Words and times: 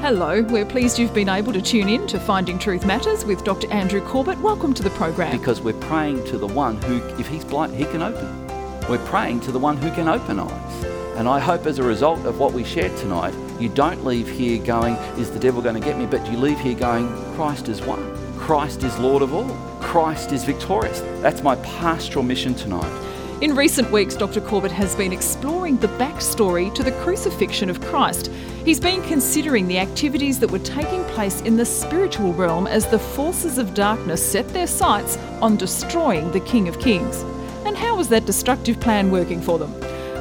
Hello, 0.00 0.40
we're 0.44 0.64
pleased 0.64 0.98
you've 0.98 1.12
been 1.12 1.28
able 1.28 1.52
to 1.52 1.60
tune 1.60 1.86
in 1.86 2.06
to 2.06 2.18
Finding 2.18 2.58
Truth 2.58 2.86
Matters 2.86 3.26
with 3.26 3.44
Dr. 3.44 3.70
Andrew 3.70 4.00
Corbett. 4.00 4.38
Welcome 4.38 4.72
to 4.72 4.82
the 4.82 4.88
program. 4.88 5.36
Because 5.36 5.60
we're 5.60 5.74
praying 5.74 6.24
to 6.28 6.38
the 6.38 6.46
one 6.46 6.80
who, 6.80 7.06
if 7.18 7.28
he's 7.28 7.44
blind, 7.44 7.74
he 7.76 7.84
can 7.84 8.00
open. 8.00 8.46
We're 8.88 9.04
praying 9.04 9.40
to 9.40 9.52
the 9.52 9.58
one 9.58 9.76
who 9.76 9.90
can 9.90 10.08
open 10.08 10.40
eyes. 10.40 10.84
And 11.16 11.28
I 11.28 11.38
hope 11.38 11.66
as 11.66 11.78
a 11.78 11.82
result 11.82 12.24
of 12.24 12.38
what 12.38 12.54
we 12.54 12.64
shared 12.64 12.96
tonight, 12.96 13.34
you 13.60 13.68
don't 13.68 14.02
leave 14.02 14.26
here 14.26 14.56
going, 14.64 14.94
Is 15.18 15.30
the 15.30 15.38
devil 15.38 15.60
going 15.60 15.74
to 15.74 15.86
get 15.86 15.98
me? 15.98 16.06
But 16.06 16.26
you 16.32 16.38
leave 16.38 16.58
here 16.58 16.74
going, 16.74 17.06
Christ 17.34 17.68
is 17.68 17.82
one. 17.82 18.16
Christ 18.38 18.82
is 18.84 18.98
Lord 18.98 19.20
of 19.22 19.34
all. 19.34 19.54
Christ 19.80 20.32
is 20.32 20.44
victorious. 20.44 21.00
That's 21.20 21.42
my 21.42 21.56
pastoral 21.56 22.24
mission 22.24 22.54
tonight. 22.54 23.09
In 23.40 23.56
recent 23.56 23.90
weeks, 23.90 24.16
Dr. 24.16 24.42
Corbett 24.42 24.70
has 24.70 24.94
been 24.94 25.14
exploring 25.14 25.78
the 25.78 25.88
backstory 25.88 26.72
to 26.74 26.82
the 26.82 26.92
crucifixion 27.00 27.70
of 27.70 27.80
Christ. 27.80 28.26
He's 28.66 28.78
been 28.78 29.00
considering 29.04 29.66
the 29.66 29.78
activities 29.78 30.38
that 30.40 30.50
were 30.50 30.58
taking 30.58 31.02
place 31.04 31.40
in 31.40 31.56
the 31.56 31.64
spiritual 31.64 32.34
realm 32.34 32.66
as 32.66 32.86
the 32.86 32.98
forces 32.98 33.56
of 33.56 33.72
darkness 33.72 34.22
set 34.22 34.46
their 34.50 34.66
sights 34.66 35.16
on 35.40 35.56
destroying 35.56 36.30
the 36.32 36.40
King 36.40 36.68
of 36.68 36.78
Kings. 36.80 37.22
And 37.64 37.78
how 37.78 37.96
was 37.96 38.10
that 38.10 38.26
destructive 38.26 38.78
plan 38.78 39.10
working 39.10 39.40
for 39.40 39.58
them? 39.58 39.72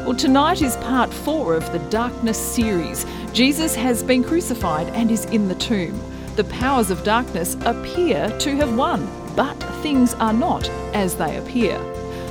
Well, 0.05 0.15
tonight 0.15 0.61
is 0.61 0.77
part 0.77 1.13
four 1.13 1.55
of 1.55 1.69
the 1.73 1.79
Darkness 1.89 2.37
series. 2.37 3.05
Jesus 3.33 3.75
has 3.75 4.01
been 4.01 4.23
crucified 4.23 4.87
and 4.95 5.11
is 5.11 5.25
in 5.25 5.49
the 5.49 5.55
tomb. 5.55 5.99
The 6.37 6.45
powers 6.45 6.89
of 6.89 7.03
darkness 7.03 7.57
appear 7.65 8.29
to 8.39 8.55
have 8.55 8.77
won, 8.77 9.09
but 9.35 9.59
things 9.83 10.13
are 10.13 10.31
not 10.31 10.69
as 10.93 11.15
they 11.15 11.35
appear. 11.35 11.77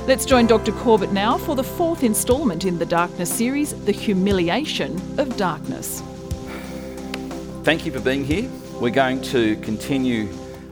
Let's 0.09 0.25
join 0.25 0.47
Dr. 0.47 0.71
Corbett 0.71 1.11
now 1.11 1.37
for 1.37 1.55
the 1.55 1.63
fourth 1.63 2.03
instalment 2.03 2.65
in 2.65 2.79
the 2.79 2.85
Darkness 2.87 3.31
series, 3.31 3.79
The 3.85 3.91
Humiliation 3.91 4.99
of 5.19 5.37
Darkness. 5.37 6.01
Thank 7.63 7.85
you 7.85 7.91
for 7.91 7.99
being 7.99 8.25
here. 8.25 8.49
We're 8.81 8.89
going 8.89 9.21
to 9.21 9.55
continue 9.57 10.27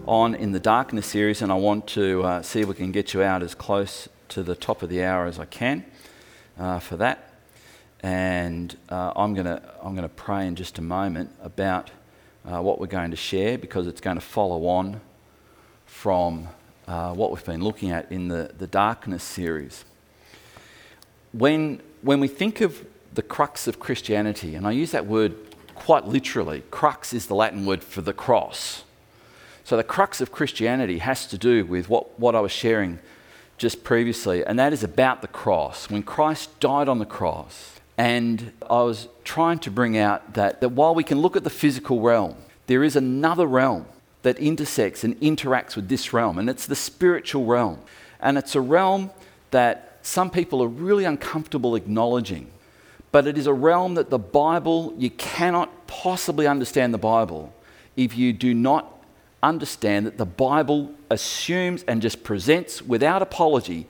on 0.07 0.33
in 0.33 0.53
the 0.53 0.59
Darkness 0.59 1.05
series, 1.05 1.43
and 1.43 1.51
I 1.51 1.55
want 1.55 1.85
to 1.89 2.23
uh, 2.23 2.41
see 2.41 2.61
if 2.61 2.67
we 2.67 2.73
can 2.73 2.91
get 2.91 3.13
you 3.13 3.21
out 3.21 3.43
as 3.43 3.53
close 3.53 4.09
to 4.29 4.41
the 4.41 4.55
top 4.55 4.81
of 4.81 4.89
the 4.89 5.03
hour 5.03 5.27
as 5.27 5.37
I 5.37 5.45
can 5.45 5.85
uh, 6.57 6.79
for 6.79 6.97
that. 6.97 7.31
And 8.01 8.75
uh, 8.89 9.13
I'm 9.15 9.35
going 9.35 9.45
to 9.45 9.61
I'm 9.83 9.95
to 9.97 10.09
pray 10.09 10.47
in 10.47 10.55
just 10.55 10.79
a 10.79 10.81
moment 10.81 11.29
about 11.43 11.91
uh, 12.43 12.59
what 12.63 12.79
we're 12.79 12.87
going 12.87 13.11
to 13.11 13.17
share 13.17 13.59
because 13.59 13.85
it's 13.85 14.01
going 14.01 14.17
to 14.17 14.25
follow 14.25 14.65
on 14.65 14.99
from 15.85 16.47
uh, 16.87 17.13
what 17.13 17.31
we've 17.31 17.43
been 17.45 17.63
looking 17.63 17.91
at 17.91 18.11
in 18.11 18.27
the, 18.27 18.51
the 18.57 18.67
darkness 18.67 19.23
series. 19.23 19.83
When, 21.33 21.81
when 22.01 22.19
we 22.19 22.27
think 22.27 22.61
of 22.61 22.85
the 23.13 23.21
crux 23.21 23.67
of 23.67 23.79
Christianity, 23.79 24.55
and 24.55 24.65
I 24.65 24.71
use 24.71 24.91
that 24.91 25.05
word 25.05 25.35
quite 25.75 26.05
literally, 26.05 26.63
crux 26.71 27.13
is 27.13 27.27
the 27.27 27.35
Latin 27.35 27.65
word 27.65 27.83
for 27.83 28.01
the 28.01 28.13
cross. 28.13 28.83
So 29.63 29.75
the 29.75 29.83
crux 29.83 30.21
of 30.21 30.31
Christianity 30.31 30.99
has 30.99 31.27
to 31.27 31.37
do 31.37 31.65
with 31.65 31.89
what, 31.89 32.17
what 32.19 32.35
I 32.35 32.39
was 32.39 32.51
sharing 32.51 32.99
just 33.57 33.83
previously, 33.83 34.45
and 34.45 34.57
that 34.59 34.71
is 34.71 34.83
about 34.83 35.21
the 35.21 35.27
cross. 35.27 35.89
When 35.89 36.03
Christ 36.03 36.59
died 36.59 36.87
on 36.87 36.99
the 36.99 37.05
cross, 37.05 37.79
and 37.97 38.53
I 38.69 38.83
was 38.83 39.07
trying 39.23 39.59
to 39.59 39.71
bring 39.71 39.97
out 39.97 40.35
that, 40.35 40.61
that 40.61 40.69
while 40.69 40.93
we 40.93 41.03
can 41.03 41.19
look 41.19 41.35
at 41.35 41.43
the 41.43 41.49
physical 41.49 41.99
realm, 42.01 42.35
there 42.67 42.83
is 42.83 42.95
another 42.95 43.47
realm 43.47 43.87
that 44.23 44.37
intersects 44.39 45.03
and 45.03 45.19
interacts 45.21 45.75
with 45.75 45.89
this 45.89 46.13
realm, 46.13 46.37
and 46.37 46.49
it's 46.49 46.65
the 46.65 46.75
spiritual 46.75 47.45
realm. 47.45 47.79
And 48.19 48.37
it's 48.37 48.55
a 48.55 48.61
realm 48.61 49.11
that 49.51 49.99
some 50.01 50.29
people 50.29 50.63
are 50.63 50.67
really 50.67 51.05
uncomfortable 51.05 51.75
acknowledging. 51.75 52.47
But 53.11 53.27
it 53.27 53.37
is 53.37 53.47
a 53.47 53.53
realm 53.53 53.93
that 53.95 54.09
the 54.09 54.19
Bible, 54.19 54.93
you 54.97 55.09
cannot 55.11 55.87
possibly 55.87 56.47
understand 56.47 56.93
the 56.93 56.97
Bible 56.97 57.53
if 57.95 58.17
you 58.17 58.33
do 58.33 58.53
not 58.53 59.01
understand 59.41 60.05
that 60.05 60.17
the 60.17 60.25
Bible 60.25 60.91
assumes 61.09 61.83
and 61.83 62.01
just 62.01 62.23
presents 62.23 62.81
without 62.81 63.21
apology 63.21 63.87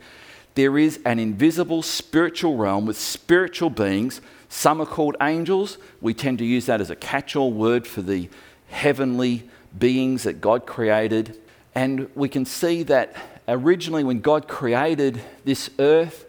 there 0.58 0.76
is 0.76 0.98
an 1.04 1.20
invisible 1.20 1.82
spiritual 1.82 2.56
realm 2.56 2.84
with 2.84 2.98
spiritual 2.98 3.70
beings. 3.70 4.20
Some 4.48 4.80
are 4.80 4.86
called 4.86 5.14
angels. 5.20 5.78
We 6.00 6.14
tend 6.14 6.38
to 6.38 6.44
use 6.44 6.66
that 6.66 6.80
as 6.80 6.90
a 6.90 6.96
catch 6.96 7.36
all 7.36 7.52
word 7.52 7.86
for 7.86 8.02
the 8.02 8.28
heavenly 8.66 9.48
beings 9.78 10.24
that 10.24 10.40
God 10.40 10.66
created. 10.66 11.38
And 11.74 12.08
we 12.14 12.28
can 12.28 12.44
see 12.44 12.82
that 12.84 13.14
originally, 13.46 14.04
when 14.04 14.20
God 14.20 14.48
created 14.48 15.20
this 15.44 15.70
earth, 15.78 16.26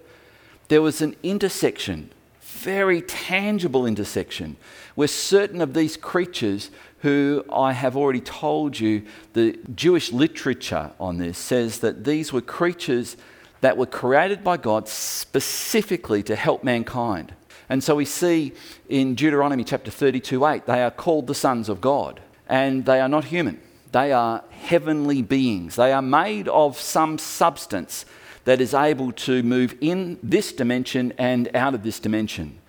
there 0.67 0.81
was 0.81 1.01
an 1.01 1.15
intersection, 1.23 2.11
very 2.41 3.01
tangible 3.01 3.85
intersection, 3.85 4.57
where 4.95 5.07
certain 5.07 5.61
of 5.61 5.73
these 5.73 5.97
creatures, 5.97 6.69
who 6.99 7.43
I 7.51 7.73
have 7.73 7.97
already 7.97 8.21
told 8.21 8.79
you, 8.79 9.03
the 9.33 9.59
Jewish 9.73 10.11
literature 10.11 10.91
on 10.99 11.17
this 11.17 11.37
says 11.37 11.79
that 11.79 12.03
these 12.03 12.31
were 12.31 12.41
creatures 12.41 13.17
that 13.61 13.77
were 13.77 13.85
created 13.85 14.43
by 14.43 14.57
God 14.57 14.87
specifically 14.87 16.23
to 16.23 16.35
help 16.35 16.63
mankind. 16.63 17.33
And 17.67 17.83
so 17.83 17.95
we 17.95 18.05
see 18.05 18.53
in 18.87 19.15
Deuteronomy 19.15 19.63
chapter 19.63 19.91
32 19.91 20.45
8, 20.45 20.65
they 20.65 20.81
are 20.81 20.91
called 20.91 21.27
the 21.27 21.35
sons 21.35 21.69
of 21.69 21.81
God 21.81 22.21
and 22.49 22.85
they 22.85 22.99
are 22.99 23.07
not 23.07 23.25
human. 23.25 23.61
They 23.91 24.11
are 24.11 24.43
heavenly 24.49 25.21
beings. 25.21 25.75
They 25.75 25.93
are 25.93 26.01
made 26.01 26.47
of 26.47 26.79
some 26.79 27.17
substance 27.17 28.05
that 28.45 28.59
is 28.59 28.73
able 28.73 29.11
to 29.11 29.43
move 29.43 29.75
in 29.81 30.17
this 30.23 30.51
dimension 30.51 31.13
and 31.17 31.49
out 31.55 31.73
of 31.73 31.83
this 31.83 31.99
dimension. 31.99 32.59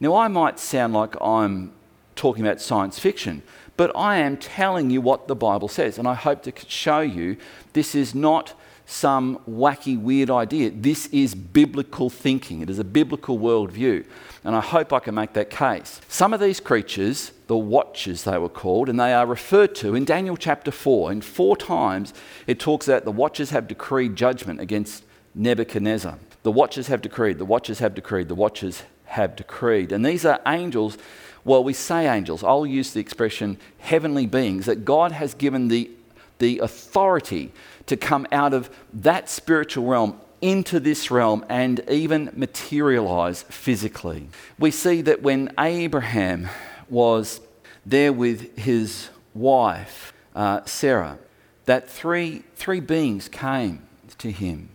Now, 0.00 0.16
I 0.16 0.28
might 0.28 0.58
sound 0.58 0.92
like 0.92 1.14
I'm 1.20 1.72
talking 2.16 2.44
about 2.44 2.60
science 2.60 2.98
fiction, 2.98 3.42
but 3.76 3.94
I 3.96 4.16
am 4.16 4.36
telling 4.36 4.90
you 4.90 5.00
what 5.00 5.28
the 5.28 5.34
Bible 5.34 5.68
says, 5.68 5.98
and 5.98 6.06
I 6.06 6.14
hope 6.14 6.42
to 6.42 6.52
show 6.68 7.00
you 7.00 7.36
this 7.72 7.94
is 7.94 8.14
not 8.14 8.54
some 8.84 9.38
wacky, 9.48 10.00
weird 10.00 10.30
idea. 10.30 10.70
This 10.70 11.06
is 11.06 11.34
biblical 11.34 12.10
thinking, 12.10 12.60
it 12.60 12.68
is 12.68 12.78
a 12.78 12.84
biblical 12.84 13.38
worldview. 13.38 14.04
And 14.44 14.56
I 14.56 14.60
hope 14.60 14.92
I 14.92 14.98
can 14.98 15.14
make 15.14 15.34
that 15.34 15.50
case. 15.50 16.00
Some 16.08 16.34
of 16.34 16.40
these 16.40 16.58
creatures, 16.58 17.32
the 17.52 17.58
watchers 17.58 18.24
they 18.24 18.38
were 18.38 18.48
called, 18.48 18.88
and 18.88 18.98
they 18.98 19.12
are 19.12 19.26
referred 19.26 19.74
to 19.74 19.94
in 19.94 20.06
Daniel 20.06 20.38
chapter 20.38 20.70
4. 20.70 21.12
In 21.12 21.20
four 21.20 21.54
times, 21.54 22.14
it 22.46 22.58
talks 22.58 22.88
about 22.88 23.04
the 23.04 23.12
watchers 23.12 23.50
have 23.50 23.68
decreed 23.68 24.16
judgment 24.16 24.58
against 24.58 25.04
Nebuchadnezzar. 25.34 26.18
The 26.44 26.50
watchers 26.50 26.86
have 26.86 27.02
decreed, 27.02 27.36
the 27.36 27.44
watchers 27.44 27.80
have 27.80 27.94
decreed, 27.94 28.28
the 28.28 28.34
watchers 28.34 28.84
have 29.04 29.36
decreed. 29.36 29.92
And 29.92 30.02
these 30.02 30.24
are 30.24 30.40
angels, 30.46 30.96
well, 31.44 31.62
we 31.62 31.74
say 31.74 32.08
angels, 32.08 32.42
I'll 32.42 32.64
use 32.64 32.94
the 32.94 33.00
expression 33.00 33.58
heavenly 33.80 34.24
beings 34.24 34.64
that 34.64 34.86
God 34.86 35.12
has 35.12 35.34
given 35.34 35.68
the, 35.68 35.90
the 36.38 36.58
authority 36.60 37.52
to 37.84 37.98
come 37.98 38.26
out 38.32 38.54
of 38.54 38.70
that 38.94 39.28
spiritual 39.28 39.84
realm 39.84 40.18
into 40.40 40.80
this 40.80 41.10
realm 41.10 41.44
and 41.50 41.80
even 41.90 42.30
materialize 42.34 43.42
physically. 43.42 44.30
We 44.58 44.70
see 44.70 45.02
that 45.02 45.20
when 45.20 45.52
Abraham 45.58 46.48
was 46.92 47.40
there 47.86 48.12
with 48.12 48.56
his 48.58 49.08
wife, 49.34 50.12
uh, 50.36 50.60
Sarah, 50.66 51.18
that 51.64 51.88
three, 51.88 52.44
three 52.54 52.80
beings 52.80 53.28
came 53.28 53.82
to 54.18 54.30
him. 54.30 54.68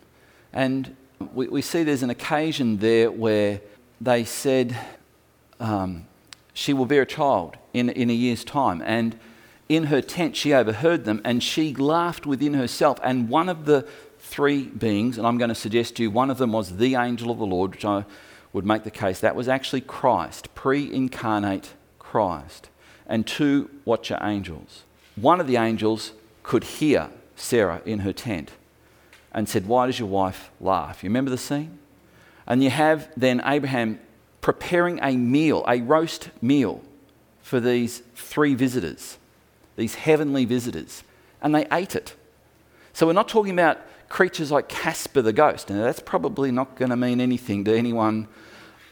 And 0.52 0.96
we, 1.34 1.48
we 1.48 1.62
see 1.62 1.84
there's 1.84 2.04
an 2.04 2.10
occasion 2.10 2.80
there 2.80 3.12
where 3.12 3.62
they 4.02 4.24
said, 4.24 4.76
um, 5.60 6.08
She 6.54 6.74
will 6.74 6.88
bear 6.88 7.04
a 7.04 7.06
child 7.06 7.56
in, 7.74 7.90
in 7.90 8.10
a 8.10 8.14
year's 8.14 8.44
time. 8.44 8.82
And 8.84 9.18
in 9.70 9.86
her 9.86 10.02
tent, 10.02 10.36
she 10.36 10.54
overheard 10.54 11.06
them 11.06 11.22
and 11.24 11.44
she 11.44 11.76
laughed 11.76 12.26
within 12.26 12.56
herself. 12.56 13.00
And 13.04 13.30
one 13.30 13.48
of 13.48 13.66
the 13.66 13.88
three 14.18 14.64
beings, 14.64 15.18
and 15.18 15.28
I'm 15.28 15.38
going 15.38 15.50
to 15.50 15.56
suggest 15.56 15.98
to 15.98 16.04
you 16.04 16.12
one 16.12 16.32
of 16.32 16.40
them 16.40 16.52
was 16.52 16.78
the 16.78 16.96
angel 16.96 17.30
of 17.30 17.38
the 17.38 17.46
Lord, 17.46 17.72
which 17.72 17.86
I 17.86 18.06
would 18.54 18.66
make 18.66 18.84
the 18.84 18.92
case 18.92 19.20
that 19.20 19.36
was 19.36 19.48
actually 19.48 19.82
Christ, 19.82 20.54
pre 20.56 20.92
incarnate 20.92 21.74
Christ, 22.12 22.70
and 23.06 23.28
two 23.28 23.70
watcher 23.84 24.18
angels. 24.22 24.84
One 25.18 25.42
of 25.42 25.48
the 25.48 25.58
angels 25.58 26.14
could 26.42 26.64
hear 26.64 27.10
Sarah 27.36 27.82
in 27.86 28.00
her 28.00 28.14
tent 28.14 28.52
and 29.34 29.50
said, 29.50 29.68
Why 29.68 29.88
does 29.88 30.00
your 30.00 30.08
wife 30.08 30.50
laugh? 30.62 31.04
You 31.04 31.10
remember 31.10 31.32
the 31.32 31.38
scene? 31.38 31.80
And 32.46 32.64
you 32.64 32.70
have 32.70 33.10
then 33.18 33.42
Abraham 33.46 34.00
preparing 34.40 35.00
a 35.04 35.18
meal, 35.18 35.66
a 35.68 35.82
roast 35.82 36.30
meal 36.42 36.82
for 37.42 37.60
these 37.60 38.04
three 38.16 38.54
visitors, 38.54 39.18
these 39.76 39.96
heavenly 39.96 40.46
visitors, 40.46 41.04
and 41.42 41.54
they 41.54 41.68
ate 41.74 41.94
it. 41.94 42.16
So 42.94 43.06
we're 43.06 43.14
not 43.14 43.28
talking 43.28 43.52
about 43.52 43.80
creatures 44.08 44.50
like 44.50 44.70
Casper 44.70 45.22
the 45.22 45.34
ghost. 45.34 45.70
Now, 45.70 45.84
that's 45.84 46.00
probably 46.00 46.52
not 46.52 46.78
going 46.78 46.90
to 46.90 46.96
mean 46.96 47.20
anything 47.20 47.66
to 47.66 47.78
anyone 47.78 48.30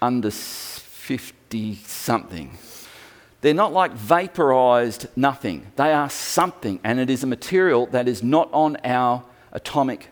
under 0.01 0.31
50 0.31 1.75
something. 1.75 2.57
They're 3.45 3.53
not 3.53 3.74
like 3.74 3.92
vaporized 3.92 5.06
nothing. 5.15 5.68
They 5.75 5.94
are 5.94 6.09
something, 6.09 6.80
and 6.83 7.00
it 7.00 7.12
is 7.12 7.21
a 7.21 7.27
material 7.27 7.86
that 7.92 8.07
is 8.07 8.24
not 8.24 8.50
on 8.51 8.75
our 8.83 9.24
atomic 9.51 10.07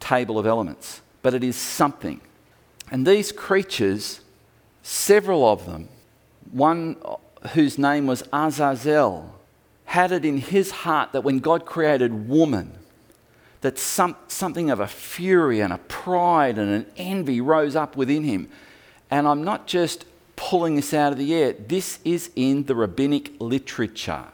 table 0.00 0.40
of 0.40 0.44
elements, 0.44 1.00
but 1.22 1.34
it 1.34 1.44
is 1.44 1.54
something. 1.54 2.20
And 2.90 3.06
these 3.06 3.30
creatures, 3.30 4.22
several 4.82 5.46
of 5.48 5.66
them, 5.66 5.88
one 6.50 6.96
whose 7.52 7.78
name 7.78 8.08
was 8.08 8.24
Azazel, 8.32 9.32
had 9.84 10.10
it 10.10 10.24
in 10.24 10.38
his 10.38 10.72
heart 10.72 11.12
that 11.12 11.22
when 11.22 11.38
God 11.38 11.66
created 11.66 12.28
woman, 12.28 12.72
that 13.60 13.78
some, 13.78 14.16
something 14.26 14.68
of 14.68 14.80
a 14.80 14.88
fury 14.88 15.60
and 15.60 15.72
a 15.72 15.78
pride 15.78 16.58
and 16.58 16.72
an 16.72 16.86
envy 16.96 17.40
rose 17.40 17.76
up 17.76 17.94
within 17.94 18.24
him. 18.24 18.48
And 19.12 19.28
I'm 19.28 19.44
not 19.44 19.68
just 19.68 20.06
pulling 20.36 20.76
this 20.76 20.94
out 20.94 21.12
of 21.12 21.18
the 21.18 21.34
air, 21.34 21.52
this 21.52 21.98
is 22.04 22.30
in 22.36 22.64
the 22.64 22.74
rabbinic 22.74 23.32
literature. 23.38 24.26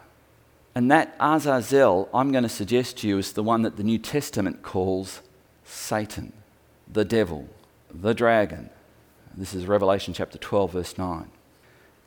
And 0.74 0.90
that 0.90 1.14
Azazel, 1.18 2.08
I'm 2.14 2.32
going 2.32 2.44
to 2.44 2.48
suggest 2.48 2.98
to 2.98 3.08
you, 3.08 3.18
is 3.18 3.32
the 3.32 3.42
one 3.42 3.62
that 3.62 3.76
the 3.76 3.82
New 3.82 3.98
Testament 3.98 4.62
calls 4.62 5.20
Satan, 5.64 6.32
the 6.90 7.04
devil, 7.04 7.48
the 7.92 8.14
dragon. 8.14 8.70
This 9.36 9.54
is 9.54 9.66
Revelation 9.66 10.14
chapter 10.14 10.38
12, 10.38 10.72
verse 10.72 10.98
9. 10.98 11.30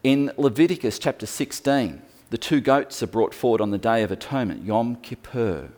In 0.04 0.32
Leviticus 0.38 1.00
chapter 1.00 1.26
16, 1.26 2.02
the 2.30 2.38
two 2.38 2.62
goats 2.62 3.02
are 3.04 3.08
brought 3.08 3.34
forward 3.34 3.62
on 3.62 3.72
the 3.72 3.78
Day 3.78 4.04
of 4.04 4.12
Atonement, 4.12 4.64
Yom 4.64 4.96
Kippur. 4.98 5.70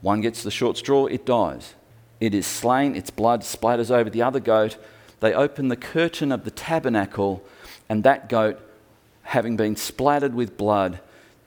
One 0.00 0.20
gets 0.20 0.42
the 0.42 0.50
short 0.50 0.76
straw, 0.76 1.06
it 1.06 1.26
dies. 1.26 1.74
It 2.20 2.34
is 2.34 2.46
slain, 2.46 2.94
its 2.94 3.10
blood 3.10 3.42
splatters 3.42 3.90
over 3.90 4.08
the 4.08 4.22
other 4.22 4.40
goat. 4.40 4.76
They 5.22 5.32
open 5.32 5.68
the 5.68 5.76
curtain 5.76 6.32
of 6.32 6.44
the 6.44 6.50
tabernacle, 6.50 7.44
and 7.88 8.02
that 8.02 8.28
goat, 8.28 8.60
having 9.22 9.56
been 9.56 9.76
splattered 9.76 10.34
with 10.34 10.56
blood, 10.56 10.98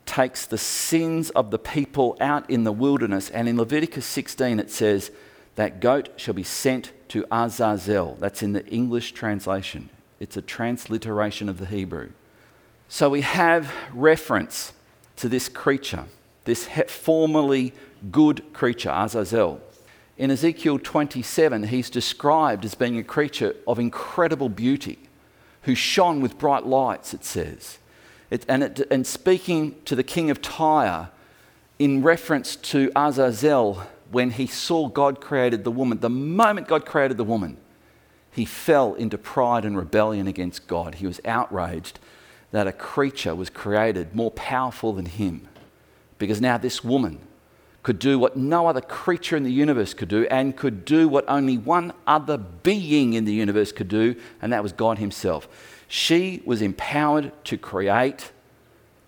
takes 0.05 0.45
the 0.45 0.57
sins 0.57 1.29
of 1.31 1.51
the 1.51 1.59
people 1.59 2.15
out 2.21 2.49
in 2.49 2.63
the 2.63 2.71
wilderness. 2.71 3.29
And 3.29 3.49
in 3.49 3.57
Leviticus 3.57 4.05
16, 4.05 4.61
it 4.61 4.71
says, 4.71 5.11
That 5.55 5.81
goat 5.81 6.07
shall 6.15 6.33
be 6.33 6.41
sent 6.41 6.93
to 7.09 7.25
Azazel. 7.29 8.15
That's 8.17 8.41
in 8.41 8.53
the 8.53 8.65
English 8.67 9.11
translation, 9.11 9.89
it's 10.21 10.37
a 10.37 10.41
transliteration 10.41 11.49
of 11.49 11.59
the 11.59 11.65
Hebrew. 11.65 12.11
So 12.87 13.09
we 13.09 13.21
have 13.21 13.73
reference 13.93 14.71
to 15.17 15.27
this 15.27 15.49
creature, 15.49 16.05
this 16.45 16.65
formerly 16.87 17.73
good 18.09 18.53
creature, 18.53 18.93
Azazel. 18.95 19.59
In 20.17 20.31
Ezekiel 20.31 20.79
27, 20.79 21.63
he's 21.63 21.89
described 21.89 22.63
as 22.63 22.73
being 22.73 22.97
a 22.97 23.03
creature 23.03 23.55
of 23.67 23.79
incredible 23.79 24.47
beauty 24.47 24.97
who 25.63 25.75
shone 25.75 26.21
with 26.21 26.37
bright 26.37 26.65
lights, 26.65 27.13
it 27.13 27.25
says. 27.25 27.79
It, 28.29 28.45
and, 28.47 28.63
it, 28.63 28.87
and 28.89 29.05
speaking 29.05 29.75
to 29.85 29.95
the 29.95 30.03
king 30.03 30.29
of 30.29 30.41
Tyre 30.41 31.09
in 31.79 32.01
reference 32.01 32.55
to 32.55 32.91
Azazel 32.95 33.83
when 34.09 34.31
he 34.31 34.47
saw 34.47 34.87
God 34.87 35.19
created 35.19 35.63
the 35.63 35.71
woman, 35.71 35.99
the 35.99 36.09
moment 36.09 36.67
God 36.67 36.85
created 36.85 37.17
the 37.17 37.23
woman, 37.23 37.57
he 38.31 38.45
fell 38.45 38.93
into 38.93 39.17
pride 39.17 39.65
and 39.65 39.77
rebellion 39.77 40.27
against 40.27 40.67
God. 40.67 40.95
He 40.95 41.07
was 41.07 41.19
outraged 41.25 41.99
that 42.51 42.67
a 42.67 42.71
creature 42.71 43.35
was 43.35 43.49
created 43.49 44.15
more 44.15 44.31
powerful 44.31 44.93
than 44.93 45.07
him 45.07 45.47
because 46.17 46.39
now 46.39 46.57
this 46.57 46.83
woman 46.83 47.19
could 47.85 47.99
do 47.99 48.17
what 48.17 48.35
no 48.35 48.65
other 48.65 48.81
creature 48.81 49.37
in 49.37 49.43
the 49.43 49.51
universe 49.51 49.93
could 49.93 50.07
do 50.07 50.25
and 50.31 50.57
could 50.57 50.85
do 50.85 51.07
what 51.07 51.23
only 51.27 51.55
one 51.55 51.93
other 52.07 52.35
being 52.35 53.13
in 53.13 53.25
the 53.25 53.31
universe 53.31 53.71
could 53.71 53.87
do, 53.87 54.15
and 54.41 54.51
that 54.51 54.63
was 54.63 54.71
God 54.71 54.97
Himself. 54.97 55.47
She 55.87 56.41
was 56.45 56.63
empowered 56.63 57.31
to 57.43 57.59
create 57.59 58.31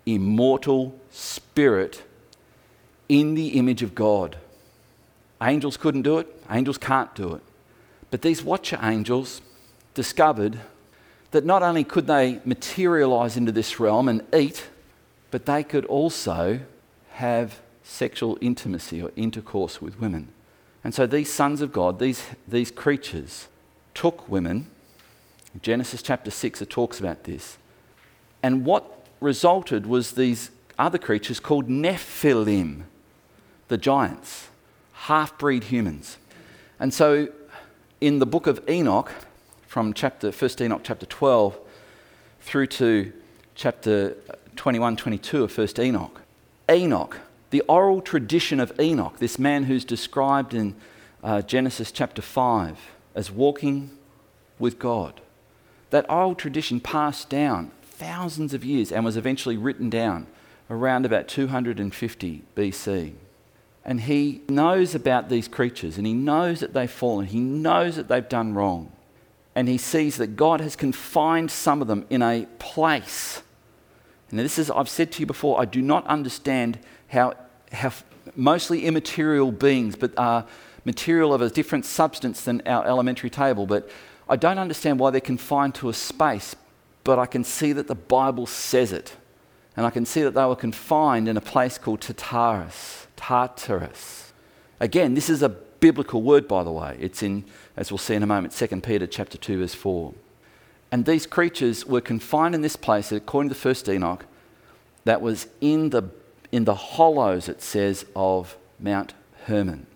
immortal 0.06 0.96
spirit 1.10 2.04
in 3.08 3.34
the 3.34 3.48
image 3.48 3.82
of 3.82 3.96
God. 3.96 4.36
Angels 5.42 5.76
couldn't 5.76 6.02
do 6.02 6.18
it, 6.18 6.28
angels 6.48 6.78
can't 6.78 7.12
do 7.16 7.34
it. 7.34 7.42
But 8.12 8.22
these 8.22 8.44
watcher 8.44 8.78
angels 8.80 9.42
discovered 9.94 10.60
that 11.32 11.44
not 11.44 11.64
only 11.64 11.82
could 11.82 12.06
they 12.06 12.40
materialize 12.44 13.36
into 13.36 13.50
this 13.50 13.80
realm 13.80 14.08
and 14.08 14.22
eat, 14.32 14.68
but 15.32 15.46
they 15.46 15.64
could 15.64 15.84
also 15.86 16.60
have 17.14 17.58
sexual 17.88 18.36
intimacy 18.40 19.02
or 19.02 19.10
intercourse 19.16 19.80
with 19.80 19.98
women. 19.98 20.28
And 20.84 20.94
so 20.94 21.06
these 21.06 21.32
sons 21.32 21.60
of 21.60 21.72
God, 21.72 21.98
these, 21.98 22.24
these 22.46 22.70
creatures, 22.70 23.48
took 23.94 24.28
women. 24.28 24.70
Genesis 25.62 26.02
chapter 26.02 26.30
6, 26.30 26.62
it 26.62 26.70
talks 26.70 27.00
about 27.00 27.24
this. 27.24 27.56
And 28.42 28.64
what 28.64 29.06
resulted 29.20 29.86
was 29.86 30.12
these 30.12 30.50
other 30.78 30.98
creatures 30.98 31.40
called 31.40 31.68
Nephilim, 31.68 32.82
the 33.68 33.78
giants, 33.78 34.48
half 34.92 35.36
breed 35.38 35.64
humans. 35.64 36.18
And 36.78 36.94
so 36.94 37.28
in 38.00 38.18
the 38.18 38.26
book 38.26 38.46
of 38.46 38.62
Enoch, 38.68 39.12
from 39.66 39.92
chapter 39.92 40.30
1 40.30 40.50
Enoch 40.60 40.82
chapter 40.84 41.06
12 41.06 41.58
through 42.40 42.66
to 42.66 43.12
chapter 43.54 44.16
21, 44.56 44.96
22 44.96 45.44
of 45.44 45.58
1 45.58 45.68
Enoch, 45.80 46.20
Enoch, 46.70 47.18
the 47.50 47.60
oral 47.62 48.00
tradition 48.00 48.60
of 48.60 48.78
Enoch, 48.78 49.18
this 49.18 49.38
man 49.38 49.64
who's 49.64 49.84
described 49.84 50.54
in 50.54 50.74
uh, 51.22 51.42
Genesis 51.42 51.90
chapter 51.90 52.22
5 52.22 52.78
as 53.14 53.30
walking 53.30 53.90
with 54.58 54.78
God, 54.78 55.20
that 55.90 56.08
oral 56.10 56.34
tradition 56.34 56.80
passed 56.80 57.28
down 57.30 57.70
thousands 57.82 58.54
of 58.54 58.64
years 58.64 58.92
and 58.92 59.04
was 59.04 59.16
eventually 59.16 59.56
written 59.56 59.90
down 59.90 60.26
around 60.70 61.06
about 61.06 61.26
250 61.28 62.42
BC. 62.54 63.14
And 63.84 64.02
he 64.02 64.42
knows 64.48 64.94
about 64.94 65.30
these 65.30 65.48
creatures 65.48 65.96
and 65.96 66.06
he 66.06 66.12
knows 66.12 66.60
that 66.60 66.74
they've 66.74 66.90
fallen, 66.90 67.26
he 67.26 67.40
knows 67.40 67.96
that 67.96 68.08
they've 68.08 68.28
done 68.28 68.54
wrong. 68.54 68.92
And 69.54 69.66
he 69.66 69.78
sees 69.78 70.18
that 70.18 70.36
God 70.36 70.60
has 70.60 70.76
confined 70.76 71.50
some 71.50 71.80
of 71.82 71.88
them 71.88 72.06
in 72.10 72.22
a 72.22 72.46
place. 72.58 73.42
And 74.30 74.38
this 74.38 74.58
is, 74.58 74.70
I've 74.70 74.88
said 74.88 75.10
to 75.12 75.20
you 75.20 75.26
before, 75.26 75.60
I 75.60 75.64
do 75.64 75.80
not 75.80 76.06
understand 76.06 76.78
how, 77.08 77.34
how 77.72 77.92
mostly 78.36 78.84
immaterial 78.84 79.52
beings, 79.52 79.96
but 79.96 80.12
are 80.16 80.46
material 80.84 81.34
of 81.34 81.42
a 81.42 81.50
different 81.50 81.84
substance 81.84 82.42
than 82.44 82.62
our 82.66 82.86
elementary 82.86 83.30
table. 83.30 83.66
But 83.66 83.90
I 84.28 84.36
don't 84.36 84.58
understand 84.58 84.98
why 84.98 85.10
they're 85.10 85.20
confined 85.20 85.74
to 85.76 85.88
a 85.88 85.94
space, 85.94 86.54
but 87.04 87.18
I 87.18 87.26
can 87.26 87.44
see 87.44 87.72
that 87.72 87.86
the 87.86 87.94
Bible 87.94 88.46
says 88.46 88.92
it. 88.92 89.16
And 89.76 89.86
I 89.86 89.90
can 89.90 90.04
see 90.04 90.22
that 90.22 90.34
they 90.34 90.44
were 90.44 90.56
confined 90.56 91.28
in 91.28 91.36
a 91.36 91.40
place 91.40 91.78
called 91.78 92.00
Tartarus. 92.00 93.06
Tartarus. 93.16 94.32
Again, 94.80 95.14
this 95.14 95.30
is 95.30 95.42
a 95.42 95.48
biblical 95.48 96.22
word, 96.22 96.48
by 96.48 96.64
the 96.64 96.72
way. 96.72 96.96
It's 97.00 97.22
in, 97.22 97.44
as 97.76 97.90
we'll 97.90 97.98
see 97.98 98.14
in 98.14 98.22
a 98.22 98.26
moment, 98.26 98.54
2 98.54 98.80
Peter 98.80 99.06
chapter 99.06 99.38
2, 99.38 99.60
verse 99.60 99.74
4. 99.74 100.14
And 100.90 101.04
these 101.04 101.26
creatures 101.26 101.86
were 101.86 102.00
confined 102.00 102.54
in 102.54 102.62
this 102.62 102.76
place, 102.76 103.12
according 103.12 103.50
to 103.50 103.56
1 103.56 103.94
Enoch, 103.94 104.24
that 105.04 105.20
was 105.20 105.46
in 105.60 105.90
the 105.90 106.02
in 106.52 106.64
the 106.64 106.74
hollows, 106.74 107.48
it 107.48 107.62
says, 107.62 108.06
of 108.16 108.56
Mount 108.78 109.14
Hermon. 109.44 109.86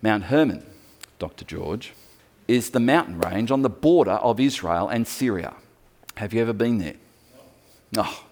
Mount 0.00 0.24
Hermon, 0.24 0.64
Dr. 1.18 1.44
George, 1.44 1.94
is 2.48 2.70
the 2.70 2.80
mountain 2.80 3.18
range 3.18 3.50
on 3.50 3.62
the 3.62 3.70
border 3.70 4.12
of 4.12 4.40
Israel 4.40 4.88
and 4.88 5.06
Syria. 5.06 5.54
Have 6.16 6.34
you 6.34 6.40
ever 6.40 6.52
been 6.52 6.78
there? 6.78 6.96
No. 7.92 8.04
Oh, 8.06 8.24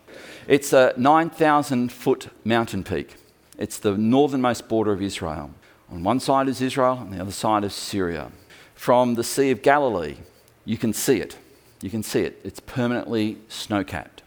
it's 0.47 0.73
a 0.73 0.95
9,000 0.97 1.93
foot 1.93 2.29
mountain 2.45 2.83
peak. 2.83 3.17
It's 3.59 3.79
the 3.79 3.97
northernmost 3.97 4.69
border 4.69 4.93
of 4.93 5.03
Israel. 5.03 5.51
On 5.91 6.03
one 6.03 6.21
side 6.21 6.49
is 6.49 6.61
Israel, 6.61 6.99
on 6.99 7.11
the 7.11 7.21
other 7.21 7.33
side 7.33 7.65
is 7.65 7.75
Syria. 7.75 8.33
From 8.75 9.15
the 9.15 9.25
Sea 9.25 9.51
of 9.51 9.63
Galilee, 9.63 10.17
you 10.65 10.79
can 10.79 10.93
see 10.93 11.21
it. 11.21 11.37
You 11.83 11.91
can 11.91 12.03
see 12.03 12.21
it. 12.21 12.41
It's 12.45 12.61
permanently 12.61 13.39
snow 13.49 13.85
capped. 13.85 14.23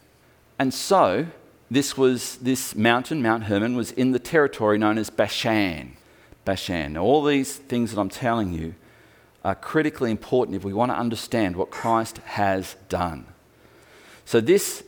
And 0.59 0.73
so, 0.73 1.27
this 1.73 1.97
was 1.97 2.37
this 2.37 2.75
mountain, 2.75 3.21
Mount 3.21 3.45
Hermon, 3.45 3.75
was 3.75 3.91
in 3.91 4.11
the 4.11 4.19
territory 4.19 4.77
known 4.77 4.97
as 4.97 5.09
Bashan. 5.09 5.97
Bashan. 6.45 6.93
Now, 6.93 7.03
all 7.03 7.23
these 7.23 7.55
things 7.55 7.91
that 7.91 7.99
I'm 7.99 8.09
telling 8.09 8.53
you 8.53 8.75
are 9.43 9.55
critically 9.55 10.11
important 10.11 10.55
if 10.55 10.63
we 10.63 10.73
want 10.73 10.91
to 10.91 10.97
understand 10.97 11.55
what 11.55 11.71
Christ 11.71 12.17
has 12.19 12.75
done. 12.89 13.25
So, 14.25 14.39
this, 14.39 14.83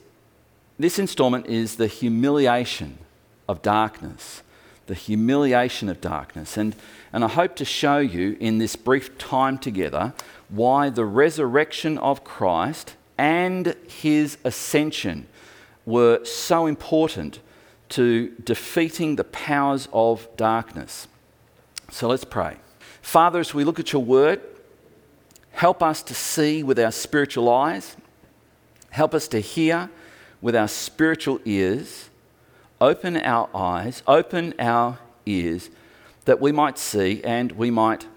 this 0.77 0.99
installment 0.99 1.47
is 1.47 1.75
the 1.75 1.87
humiliation 1.87 2.99
of 3.47 3.61
darkness. 3.61 4.43
The 4.87 4.93
humiliation 4.93 5.89
of 5.89 5.99
darkness. 5.99 6.57
And, 6.57 6.75
and 7.11 7.23
I 7.23 7.29
hope 7.29 7.55
to 7.55 7.65
show 7.65 7.97
you 7.97 8.37
in 8.39 8.59
this 8.59 8.75
brief 8.75 9.17
time 9.17 9.57
together 9.57 10.13
why 10.49 10.89
the 10.89 11.05
resurrection 11.05 11.97
of 11.97 12.23
Christ 12.23 12.95
and 13.17 13.75
his 13.87 14.37
ascension 14.43 15.27
were 15.85 16.23
so 16.25 16.65
important 16.65 17.39
to 17.89 18.33
defeating 18.43 19.15
the 19.15 19.23
powers 19.23 19.87
of 19.93 20.27
darkness. 20.35 21.07
So 21.91 22.07
let's 22.07 22.23
pray. 22.23 22.57
Father, 23.01 23.39
as 23.39 23.53
we 23.53 23.63
look 23.63 23.79
at 23.79 23.93
your 23.93 24.03
word, 24.03 24.41
help 25.51 25.83
us 25.83 26.01
to 26.03 26.13
see 26.13 26.63
with 26.63 26.79
our 26.79 26.91
spiritual 26.91 27.49
eyes, 27.49 27.95
help 28.89 29.13
us 29.13 29.27
to 29.29 29.39
hear 29.39 29.89
with 30.41 30.55
our 30.55 30.67
spiritual 30.67 31.39
ears, 31.45 32.09
open 32.81 33.17
our 33.17 33.49
eyes, 33.55 34.01
open 34.07 34.53
our 34.59 34.97
ears, 35.25 35.69
that 36.25 36.41
we 36.41 36.51
might 36.51 36.77
see 36.77 37.23
and 37.23 37.51
we 37.51 37.69
might 37.69 38.07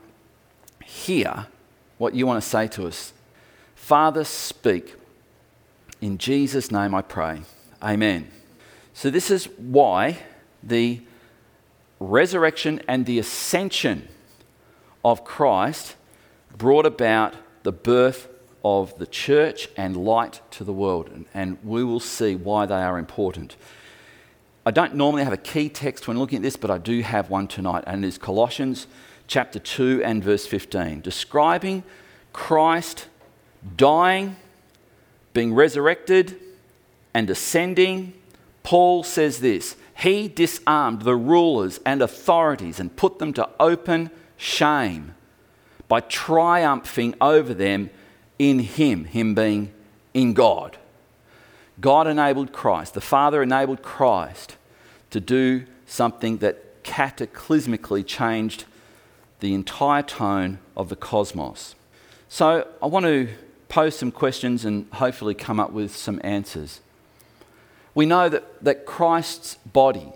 hear 0.84 1.46
what 1.98 2.14
you 2.14 2.26
want 2.26 2.42
to 2.42 2.48
say 2.48 2.66
to 2.68 2.86
us. 2.86 3.12
Father, 3.74 4.24
speak. 4.24 4.94
In 6.00 6.16
Jesus' 6.16 6.70
name 6.70 6.94
I 6.94 7.02
pray. 7.02 7.42
Amen. 7.82 8.30
So, 8.92 9.10
this 9.10 9.30
is 9.30 9.44
why 9.56 10.18
the 10.62 11.00
resurrection 12.00 12.80
and 12.88 13.06
the 13.06 13.18
ascension 13.18 14.08
of 15.04 15.24
Christ 15.24 15.94
brought 16.56 16.86
about 16.86 17.34
the 17.62 17.72
birth 17.72 18.28
of 18.64 18.98
the 18.98 19.06
church 19.06 19.68
and 19.76 19.96
light 19.96 20.40
to 20.52 20.64
the 20.64 20.72
world. 20.72 21.24
And 21.32 21.58
we 21.62 21.84
will 21.84 22.00
see 22.00 22.34
why 22.34 22.66
they 22.66 22.82
are 22.82 22.98
important. 22.98 23.56
I 24.66 24.70
don't 24.70 24.94
normally 24.94 25.24
have 25.24 25.32
a 25.32 25.38
key 25.38 25.68
text 25.68 26.08
when 26.08 26.18
looking 26.18 26.36
at 26.38 26.42
this, 26.42 26.56
but 26.56 26.70
I 26.70 26.78
do 26.78 27.00
have 27.00 27.30
one 27.30 27.46
tonight, 27.46 27.84
and 27.86 28.04
it 28.04 28.08
is 28.08 28.18
Colossians 28.18 28.86
chapter 29.26 29.58
2 29.58 30.02
and 30.04 30.22
verse 30.22 30.46
15, 30.46 31.00
describing 31.00 31.84
Christ 32.32 33.06
dying, 33.76 34.36
being 35.32 35.54
resurrected, 35.54 36.38
and 37.14 37.28
ascending. 37.30 38.14
Paul 38.62 39.02
says 39.02 39.40
this 39.40 39.76
He 39.96 40.28
disarmed 40.28 41.02
the 41.02 41.16
rulers 41.16 41.80
and 41.84 42.02
authorities 42.02 42.80
and 42.80 42.94
put 42.94 43.18
them 43.18 43.32
to 43.34 43.48
open 43.58 44.10
shame 44.36 45.14
by 45.88 46.00
triumphing 46.00 47.14
over 47.20 47.54
them 47.54 47.90
in 48.38 48.60
Him, 48.60 49.04
Him 49.04 49.34
being 49.34 49.72
in 50.14 50.34
God. 50.34 50.76
God 51.80 52.06
enabled 52.06 52.52
Christ, 52.52 52.94
the 52.94 53.00
Father 53.00 53.42
enabled 53.42 53.82
Christ 53.82 54.56
to 55.10 55.20
do 55.20 55.64
something 55.86 56.38
that 56.38 56.82
cataclysmically 56.84 58.06
changed 58.06 58.64
the 59.40 59.54
entire 59.54 60.02
tone 60.02 60.58
of 60.76 60.88
the 60.88 60.96
cosmos. 60.96 61.74
So 62.28 62.66
I 62.82 62.86
want 62.86 63.06
to 63.06 63.28
pose 63.68 63.96
some 63.96 64.10
questions 64.10 64.64
and 64.64 64.86
hopefully 64.94 65.34
come 65.34 65.60
up 65.60 65.72
with 65.72 65.94
some 65.94 66.20
answers. 66.24 66.80
We 67.98 68.06
know 68.06 68.28
that, 68.28 68.62
that 68.62 68.86
Christ's 68.86 69.56
body, 69.56 70.12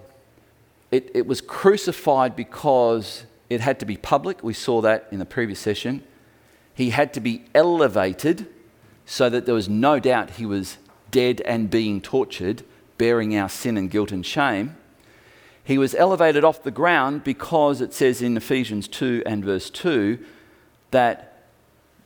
it, 0.92 1.10
it 1.14 1.26
was 1.26 1.40
crucified 1.40 2.36
because 2.36 3.24
it 3.50 3.60
had 3.60 3.80
to 3.80 3.84
be 3.84 3.96
public. 3.96 4.44
We 4.44 4.52
saw 4.54 4.80
that 4.82 5.08
in 5.10 5.18
the 5.18 5.24
previous 5.24 5.58
session. 5.58 6.04
He 6.74 6.90
had 6.90 7.12
to 7.14 7.20
be 7.20 7.44
elevated 7.56 8.46
so 9.04 9.28
that 9.30 9.46
there 9.46 9.54
was 9.56 9.68
no 9.68 9.98
doubt 9.98 10.30
he 10.30 10.46
was 10.46 10.78
dead 11.10 11.40
and 11.40 11.68
being 11.68 12.00
tortured, 12.00 12.62
bearing 12.98 13.36
our 13.36 13.48
sin 13.48 13.76
and 13.76 13.90
guilt 13.90 14.12
and 14.12 14.24
shame. 14.24 14.76
He 15.64 15.76
was 15.76 15.92
elevated 15.96 16.44
off 16.44 16.62
the 16.62 16.70
ground 16.70 17.24
because 17.24 17.80
it 17.80 17.92
says 17.92 18.22
in 18.22 18.36
Ephesians 18.36 18.86
2 18.86 19.24
and 19.26 19.44
verse 19.44 19.70
2 19.70 20.24
that 20.92 21.46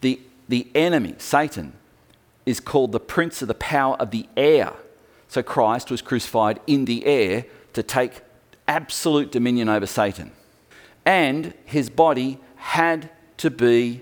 the, 0.01 0.23
the 0.49 0.69
enemy, 0.75 1.17
Satan, 1.19 1.75
is 2.47 2.61
called 2.61 2.93
the 2.93 2.99
prince 2.99 3.43
of 3.43 3.49
the 3.49 3.53
power 3.53 3.95
of 3.97 4.11
the 4.11 4.27
air. 4.39 4.73
So 5.37 5.43
Christ 5.43 5.91
was 5.91 6.01
crucified 6.01 6.61
in 6.67 6.87
the 6.87 7.05
air 7.05 7.45
to 7.75 7.83
take 7.83 8.23
absolute 8.67 9.31
dominion 9.31 9.69
over 9.69 9.85
Satan. 9.85 10.33
And 11.05 11.53
his 11.67 11.91
body 11.91 12.39
had 12.57 13.11
to 13.37 13.51
be 13.51 14.01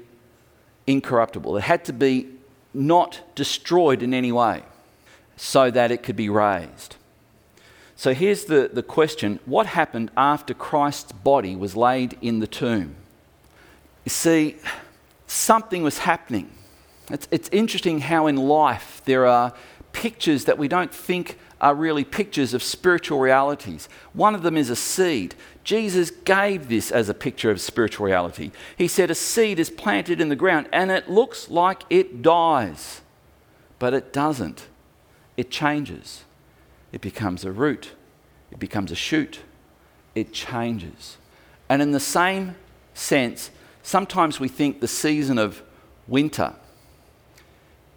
incorruptible, 0.86 1.56
it 1.56 1.64
had 1.64 1.84
to 1.86 1.92
be 1.92 2.28
not 2.72 3.20
destroyed 3.34 4.00
in 4.00 4.14
any 4.14 4.30
way 4.30 4.62
so 5.36 5.72
that 5.72 5.90
it 5.90 6.04
could 6.04 6.14
be 6.14 6.28
raised. 6.28 6.94
So 7.96 8.14
here's 8.14 8.44
the, 8.44 8.70
the 8.72 8.84
question 8.84 9.40
what 9.44 9.66
happened 9.66 10.12
after 10.16 10.54
Christ's 10.54 11.10
body 11.10 11.56
was 11.56 11.74
laid 11.74 12.16
in 12.22 12.38
the 12.38 12.46
tomb? 12.46 12.94
You 14.04 14.10
see, 14.10 14.58
something 15.26 15.82
was 15.82 15.98
happening. 15.98 16.52
It's, 17.10 17.26
it's 17.32 17.48
interesting 17.50 17.98
how 18.02 18.28
in 18.28 18.36
life 18.36 19.02
there 19.04 19.26
are 19.26 19.52
pictures 19.94 20.44
that 20.44 20.58
we 20.58 20.68
don't 20.68 20.92
think 20.92 21.38
are 21.60 21.74
really 21.74 22.04
pictures 22.04 22.52
of 22.52 22.62
spiritual 22.62 23.18
realities. 23.18 23.88
One 24.12 24.34
of 24.34 24.42
them 24.42 24.58
is 24.58 24.68
a 24.68 24.76
seed. 24.76 25.34
Jesus 25.62 26.10
gave 26.10 26.68
this 26.68 26.90
as 26.90 27.08
a 27.08 27.14
picture 27.14 27.50
of 27.50 27.58
spiritual 27.58 28.04
reality. 28.04 28.50
He 28.76 28.86
said, 28.86 29.10
A 29.10 29.14
seed 29.14 29.58
is 29.58 29.70
planted 29.70 30.20
in 30.20 30.28
the 30.28 30.36
ground 30.36 30.68
and 30.72 30.90
it 30.90 31.08
looks 31.08 31.48
like 31.48 31.84
it 31.88 32.20
dies, 32.20 33.00
but 33.78 33.94
it 33.94 34.12
doesn't. 34.12 34.66
It 35.38 35.50
changes. 35.50 36.24
It 36.92 37.00
becomes 37.00 37.44
a 37.44 37.50
root, 37.50 37.92
it 38.52 38.60
becomes 38.60 38.92
a 38.92 38.94
shoot, 38.94 39.40
it 40.14 40.32
changes. 40.32 41.16
And 41.68 41.82
in 41.82 41.90
the 41.90 41.98
same 41.98 42.54
sense, 42.92 43.50
sometimes 43.82 44.38
we 44.38 44.46
think 44.46 44.80
the 44.80 44.86
season 44.86 45.38
of 45.38 45.62
winter, 46.06 46.54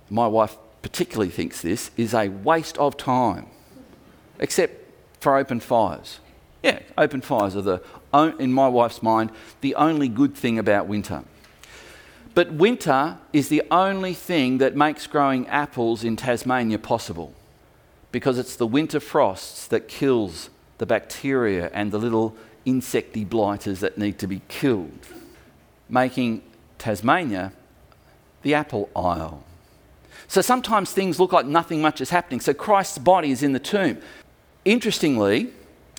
my 0.09 0.25
wife 0.25 0.57
particularly 0.88 1.29
thinks 1.29 1.62
this, 1.62 1.91
is 1.98 2.13
a 2.13 2.29
waste 2.29 2.77
of 2.77 2.96
time, 2.96 3.46
except 4.39 4.74
for 5.20 5.36
open 5.36 5.60
fires. 5.60 6.22
Yeah, 6.63 6.79
open 6.98 7.20
fires 7.20 7.58
are 7.58 7.62
the, 7.62 7.82
in 8.39 8.53
my 8.53 8.70
wife's 8.70 9.03
mind, 9.03 9.32
the 9.60 9.75
only 9.75 10.08
good 10.08 10.34
thing 10.34 10.58
about 10.58 10.88
winter. 10.88 11.25
But 12.34 12.53
winter 12.53 13.17
is 13.34 13.50
the 13.50 13.63
only 13.70 14.13
thing 14.13 14.60
that 14.60 14.77
makes 14.77 15.08
growing 15.08 15.46
apples 15.50 16.06
in 16.06 16.15
Tasmania 16.15 16.79
possible 16.79 17.34
because 18.13 18.39
it's 18.39 18.56
the 18.56 18.65
winter 18.65 19.01
frosts 19.01 19.67
that 19.67 19.89
kills 19.89 20.50
the 20.77 20.86
bacteria 20.86 21.70
and 21.74 21.91
the 21.91 22.00
little 22.00 22.34
insecty 22.65 23.27
blighters 23.27 23.82
that 23.82 23.98
need 23.98 24.17
to 24.20 24.27
be 24.27 24.41
killed, 24.48 25.06
making 25.89 26.44
Tasmania 26.77 27.51
the 28.44 28.53
apple 28.53 28.89
isle. 28.96 29.44
So 30.27 30.41
sometimes 30.41 30.91
things 30.91 31.19
look 31.19 31.31
like 31.31 31.46
nothing 31.46 31.81
much 31.81 32.01
is 32.01 32.10
happening. 32.10 32.41
So 32.41 32.53
Christ's 32.53 32.98
body 32.98 33.31
is 33.31 33.43
in 33.43 33.53
the 33.53 33.60
tomb. 33.60 34.00
Interestingly, 34.65 35.51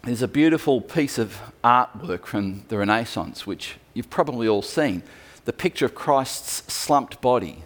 there's 0.04 0.22
a 0.22 0.28
beautiful 0.28 0.80
piece 0.80 1.18
of 1.18 1.38
artwork 1.64 2.26
from 2.26 2.64
the 2.68 2.78
Renaissance, 2.78 3.46
which 3.46 3.76
you've 3.94 4.10
probably 4.10 4.46
all 4.46 4.62
seen. 4.62 5.02
The 5.44 5.52
picture 5.52 5.86
of 5.86 5.94
Christ's 5.94 6.72
slumped 6.72 7.20
body 7.20 7.64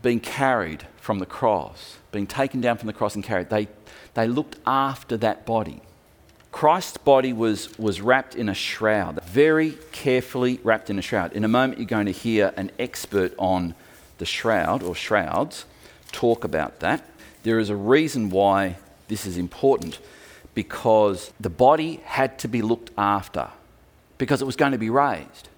being 0.00 0.20
carried 0.20 0.86
from 0.96 1.18
the 1.18 1.26
cross, 1.26 1.98
being 2.12 2.26
taken 2.26 2.60
down 2.60 2.78
from 2.78 2.86
the 2.86 2.92
cross 2.92 3.14
and 3.14 3.24
carried. 3.24 3.50
They, 3.50 3.68
they 4.14 4.28
looked 4.28 4.56
after 4.66 5.16
that 5.18 5.44
body. 5.44 5.80
Christ's 6.52 6.98
body 6.98 7.32
was, 7.32 7.76
was 7.80 8.00
wrapped 8.00 8.36
in 8.36 8.48
a 8.48 8.54
shroud, 8.54 9.22
very 9.24 9.72
carefully 9.90 10.60
wrapped 10.62 10.88
in 10.88 11.00
a 11.00 11.02
shroud. 11.02 11.32
In 11.32 11.42
a 11.42 11.48
moment, 11.48 11.80
you're 11.80 11.86
going 11.86 12.06
to 12.06 12.12
hear 12.12 12.54
an 12.56 12.70
expert 12.78 13.34
on 13.38 13.74
the 14.18 14.26
shroud 14.26 14.82
or 14.82 14.94
shrouds 14.94 15.64
talk 16.12 16.44
about 16.44 16.80
that. 16.80 17.08
There 17.42 17.58
is 17.58 17.70
a 17.70 17.76
reason 17.76 18.30
why 18.30 18.76
this 19.08 19.26
is 19.26 19.36
important 19.36 19.98
because 20.54 21.32
the 21.38 21.50
body 21.50 22.00
had 22.04 22.38
to 22.40 22.48
be 22.48 22.62
looked 22.62 22.90
after 22.96 23.48
because 24.18 24.40
it 24.40 24.44
was 24.44 24.56
going 24.56 24.72
to 24.72 24.78
be 24.78 24.90
raised. 24.90 25.48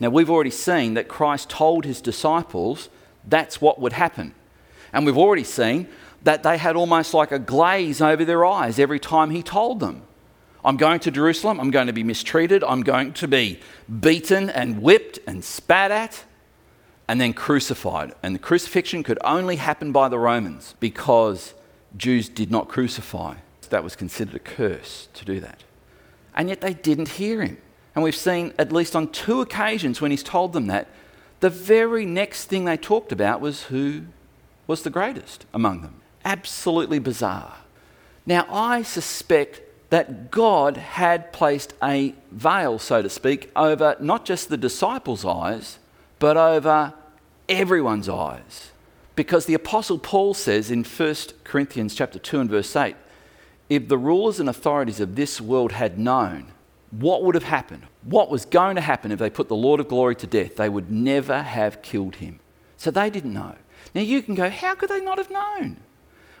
Now, 0.00 0.10
we've 0.10 0.30
already 0.30 0.50
seen 0.50 0.94
that 0.94 1.08
Christ 1.08 1.50
told 1.50 1.84
his 1.84 2.00
disciples 2.00 2.88
that's 3.26 3.60
what 3.60 3.80
would 3.80 3.92
happen. 3.92 4.34
And 4.92 5.04
we've 5.04 5.18
already 5.18 5.44
seen 5.44 5.88
that 6.22 6.42
they 6.42 6.56
had 6.56 6.76
almost 6.76 7.14
like 7.14 7.32
a 7.32 7.38
glaze 7.38 8.00
over 8.00 8.24
their 8.24 8.44
eyes 8.44 8.78
every 8.78 8.98
time 8.98 9.30
he 9.30 9.42
told 9.42 9.80
them. 9.80 10.02
I'm 10.64 10.76
going 10.76 11.00
to 11.00 11.10
Jerusalem, 11.10 11.60
I'm 11.60 11.70
going 11.70 11.86
to 11.86 11.92
be 11.92 12.02
mistreated, 12.02 12.64
I'm 12.64 12.82
going 12.82 13.12
to 13.14 13.28
be 13.28 13.60
beaten 14.00 14.50
and 14.50 14.82
whipped 14.82 15.20
and 15.26 15.44
spat 15.44 15.90
at 15.90 16.24
and 17.08 17.20
then 17.20 17.32
crucified. 17.32 18.12
And 18.22 18.34
the 18.34 18.38
crucifixion 18.38 19.02
could 19.02 19.18
only 19.24 19.56
happen 19.56 19.90
by 19.90 20.08
the 20.08 20.18
Romans 20.18 20.74
because 20.78 21.54
Jews 21.96 22.28
did 22.28 22.50
not 22.50 22.68
crucify. 22.68 23.36
That 23.70 23.84
was 23.84 23.96
considered 23.96 24.34
a 24.34 24.38
curse 24.38 25.08
to 25.12 25.26
do 25.26 25.40
that. 25.40 25.62
And 26.34 26.48
yet 26.48 26.62
they 26.62 26.72
didn't 26.72 27.08
hear 27.08 27.42
him. 27.42 27.58
And 27.94 28.02
we've 28.02 28.16
seen 28.16 28.54
at 28.58 28.72
least 28.72 28.96
on 28.96 29.08
two 29.08 29.40
occasions 29.42 30.00
when 30.00 30.10
he's 30.10 30.22
told 30.22 30.52
them 30.52 30.68
that, 30.68 30.88
the 31.40 31.50
very 31.50 32.06
next 32.06 32.46
thing 32.46 32.64
they 32.64 32.76
talked 32.76 33.12
about 33.12 33.40
was 33.40 33.64
who 33.64 34.04
was 34.66 34.82
the 34.82 34.90
greatest 34.90 35.44
among 35.52 35.82
them. 35.82 36.00
Absolutely 36.24 36.98
bizarre. 36.98 37.56
Now, 38.24 38.46
I 38.50 38.82
suspect 38.82 39.60
that 39.90 40.30
God 40.30 40.76
had 40.76 41.32
placed 41.32 41.74
a 41.82 42.14
veil, 42.30 42.78
so 42.78 43.02
to 43.02 43.08
speak, 43.08 43.50
over 43.56 43.96
not 44.00 44.24
just 44.24 44.48
the 44.48 44.56
disciples' 44.56 45.24
eyes, 45.24 45.78
but 46.18 46.36
over 46.36 46.94
everyone's 47.48 48.08
eyes. 48.08 48.72
Because 49.14 49.46
the 49.46 49.54
apostle 49.54 49.98
Paul 49.98 50.34
says 50.34 50.70
in 50.70 50.84
1 50.84 51.14
Corinthians 51.44 51.94
chapter 51.94 52.18
2 52.18 52.40
and 52.40 52.50
verse 52.50 52.74
8, 52.76 52.94
if 53.68 53.88
the 53.88 53.98
rulers 53.98 54.40
and 54.40 54.48
authorities 54.48 55.00
of 55.00 55.16
this 55.16 55.40
world 55.40 55.72
had 55.72 55.98
known 55.98 56.52
what 56.90 57.22
would 57.22 57.34
have 57.34 57.44
happened, 57.44 57.86
what 58.02 58.30
was 58.30 58.44
going 58.44 58.76
to 58.76 58.80
happen 58.80 59.12
if 59.12 59.18
they 59.18 59.28
put 59.28 59.48
the 59.48 59.56
Lord 59.56 59.80
of 59.80 59.88
glory 59.88 60.14
to 60.16 60.26
death, 60.26 60.56
they 60.56 60.68
would 60.68 60.90
never 60.90 61.42
have 61.42 61.82
killed 61.82 62.16
him. 62.16 62.40
So 62.76 62.90
they 62.90 63.10
didn't 63.10 63.34
know. 63.34 63.56
Now 63.94 64.00
you 64.00 64.22
can 64.22 64.34
go, 64.34 64.48
how 64.48 64.74
could 64.74 64.88
they 64.88 65.00
not 65.00 65.18
have 65.18 65.30
known? 65.30 65.78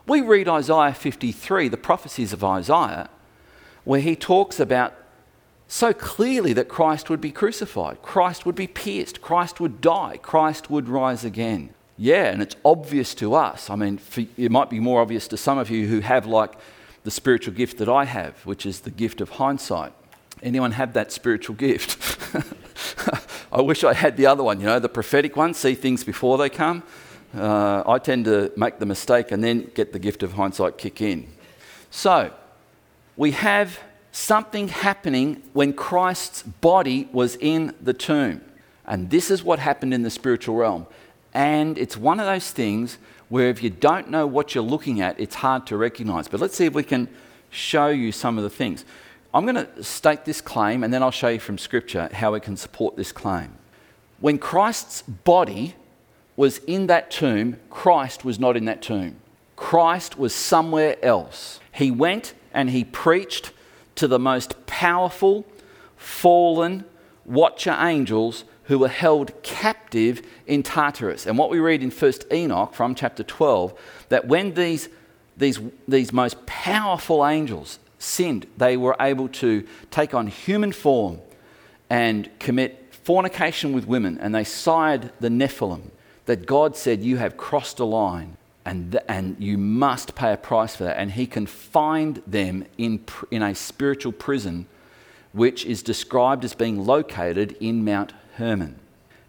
We 0.06 0.22
read 0.22 0.48
Isaiah 0.48 0.94
53, 0.94 1.68
the 1.68 1.76
prophecies 1.76 2.32
of 2.32 2.42
Isaiah, 2.42 3.10
where 3.84 4.00
he 4.00 4.16
talks 4.16 4.58
about 4.58 4.94
so 5.68 5.92
clearly 5.92 6.54
that 6.54 6.68
Christ 6.68 7.10
would 7.10 7.20
be 7.20 7.30
crucified, 7.30 8.00
Christ 8.00 8.46
would 8.46 8.54
be 8.54 8.66
pierced, 8.66 9.20
Christ 9.20 9.60
would 9.60 9.82
die, 9.82 10.18
Christ 10.22 10.70
would 10.70 10.88
rise 10.88 11.24
again. 11.24 11.74
Yeah, 11.98 12.26
and 12.26 12.40
it's 12.40 12.56
obvious 12.64 13.14
to 13.16 13.34
us. 13.34 13.68
I 13.68 13.76
mean, 13.76 14.00
it 14.36 14.50
might 14.50 14.70
be 14.70 14.80
more 14.80 15.02
obvious 15.02 15.28
to 15.28 15.36
some 15.36 15.58
of 15.58 15.68
you 15.68 15.86
who 15.88 16.00
have 16.00 16.26
like 16.26 16.54
the 17.04 17.10
spiritual 17.10 17.52
gift 17.52 17.78
that 17.78 17.88
I 17.88 18.04
have, 18.04 18.34
which 18.46 18.64
is 18.64 18.80
the 18.80 18.90
gift 18.90 19.20
of 19.20 19.30
hindsight. 19.30 19.92
Anyone 20.42 20.72
have 20.72 20.94
that 20.94 21.12
spiritual 21.12 21.56
gift? 21.56 22.18
I 23.52 23.60
wish 23.60 23.84
I 23.84 23.92
had 23.92 24.16
the 24.16 24.26
other 24.26 24.44
one, 24.44 24.60
you 24.60 24.66
know, 24.66 24.78
the 24.78 24.88
prophetic 24.88 25.36
one, 25.36 25.52
see 25.52 25.74
things 25.74 26.02
before 26.02 26.38
they 26.38 26.48
come. 26.48 26.82
Uh, 27.36 27.82
I 27.86 27.98
tend 27.98 28.24
to 28.24 28.52
make 28.56 28.78
the 28.78 28.86
mistake 28.86 29.32
and 29.32 29.44
then 29.44 29.70
get 29.74 29.92
the 29.92 29.98
gift 29.98 30.22
of 30.22 30.32
hindsight 30.34 30.78
kick 30.78 31.02
in. 31.02 31.26
So, 31.90 32.32
we 33.16 33.32
have 33.32 33.80
something 34.18 34.68
happening 34.68 35.42
when 35.52 35.72
Christ's 35.72 36.42
body 36.42 37.08
was 37.12 37.36
in 37.36 37.74
the 37.80 37.94
tomb. 37.94 38.40
And 38.84 39.10
this 39.10 39.30
is 39.30 39.44
what 39.44 39.58
happened 39.58 39.94
in 39.94 40.02
the 40.02 40.10
spiritual 40.10 40.56
realm. 40.56 40.86
And 41.32 41.78
it's 41.78 41.96
one 41.96 42.18
of 42.18 42.26
those 42.26 42.50
things 42.50 42.98
where 43.28 43.48
if 43.48 43.62
you 43.62 43.70
don't 43.70 44.10
know 44.10 44.26
what 44.26 44.54
you're 44.54 44.64
looking 44.64 45.00
at, 45.00 45.20
it's 45.20 45.36
hard 45.36 45.66
to 45.68 45.76
recognize. 45.76 46.26
But 46.26 46.40
let's 46.40 46.56
see 46.56 46.66
if 46.66 46.74
we 46.74 46.82
can 46.82 47.08
show 47.50 47.88
you 47.88 48.10
some 48.10 48.38
of 48.38 48.44
the 48.44 48.50
things. 48.50 48.84
I'm 49.32 49.44
going 49.46 49.66
to 49.66 49.84
state 49.84 50.24
this 50.24 50.40
claim 50.40 50.82
and 50.82 50.92
then 50.92 51.02
I'll 51.02 51.10
show 51.10 51.28
you 51.28 51.38
from 51.38 51.56
Scripture 51.56 52.08
how 52.12 52.32
we 52.32 52.40
can 52.40 52.56
support 52.56 52.96
this 52.96 53.12
claim. 53.12 53.52
When 54.20 54.38
Christ's 54.38 55.02
body 55.02 55.76
was 56.34 56.58
in 56.66 56.88
that 56.88 57.10
tomb, 57.10 57.58
Christ 57.70 58.24
was 58.24 58.40
not 58.40 58.56
in 58.56 58.64
that 58.64 58.82
tomb. 58.82 59.16
Christ 59.54 60.18
was 60.18 60.34
somewhere 60.34 60.96
else. 61.04 61.60
He 61.72 61.90
went 61.90 62.34
and 62.52 62.70
he 62.70 62.82
preached 62.84 63.52
to 63.98 64.08
the 64.08 64.18
most 64.18 64.66
powerful, 64.66 65.44
fallen 65.96 66.84
watcher 67.24 67.76
angels 67.78 68.44
who 68.64 68.78
were 68.78 68.88
held 68.88 69.42
captive 69.42 70.22
in 70.46 70.62
Tartarus. 70.62 71.26
And 71.26 71.36
what 71.36 71.50
we 71.50 71.58
read 71.58 71.82
in 71.82 71.90
1st 71.90 72.32
Enoch 72.32 72.74
from 72.74 72.94
chapter 72.94 73.22
12, 73.22 73.78
that 74.08 74.26
when 74.26 74.54
these, 74.54 74.88
these, 75.36 75.60
these 75.86 76.12
most 76.12 76.46
powerful 76.46 77.26
angels 77.26 77.78
sinned, 77.98 78.46
they 78.56 78.76
were 78.76 78.96
able 79.00 79.28
to 79.28 79.66
take 79.90 80.14
on 80.14 80.28
human 80.28 80.72
form 80.72 81.20
and 81.90 82.30
commit 82.38 82.88
fornication 82.90 83.72
with 83.72 83.86
women, 83.86 84.18
and 84.20 84.34
they 84.34 84.44
sired 84.44 85.10
the 85.18 85.28
Nephilim. 85.28 85.90
That 86.26 86.44
God 86.46 86.76
said, 86.76 87.02
You 87.02 87.16
have 87.16 87.38
crossed 87.38 87.80
a 87.80 87.84
line, 87.84 88.36
and, 88.68 88.92
th- 88.92 89.04
and 89.08 89.36
you 89.38 89.58
must 89.58 90.14
pay 90.14 90.32
a 90.32 90.36
price 90.36 90.76
for 90.76 90.84
that. 90.84 90.98
And 90.98 91.12
He 91.12 91.26
confined 91.26 92.22
them 92.26 92.64
in, 92.76 93.00
pr- 93.00 93.26
in 93.30 93.42
a 93.42 93.54
spiritual 93.54 94.12
prison, 94.12 94.66
which 95.32 95.64
is 95.64 95.82
described 95.82 96.44
as 96.44 96.54
being 96.54 96.84
located 96.84 97.56
in 97.60 97.84
Mount 97.84 98.12
Hermon. 98.36 98.78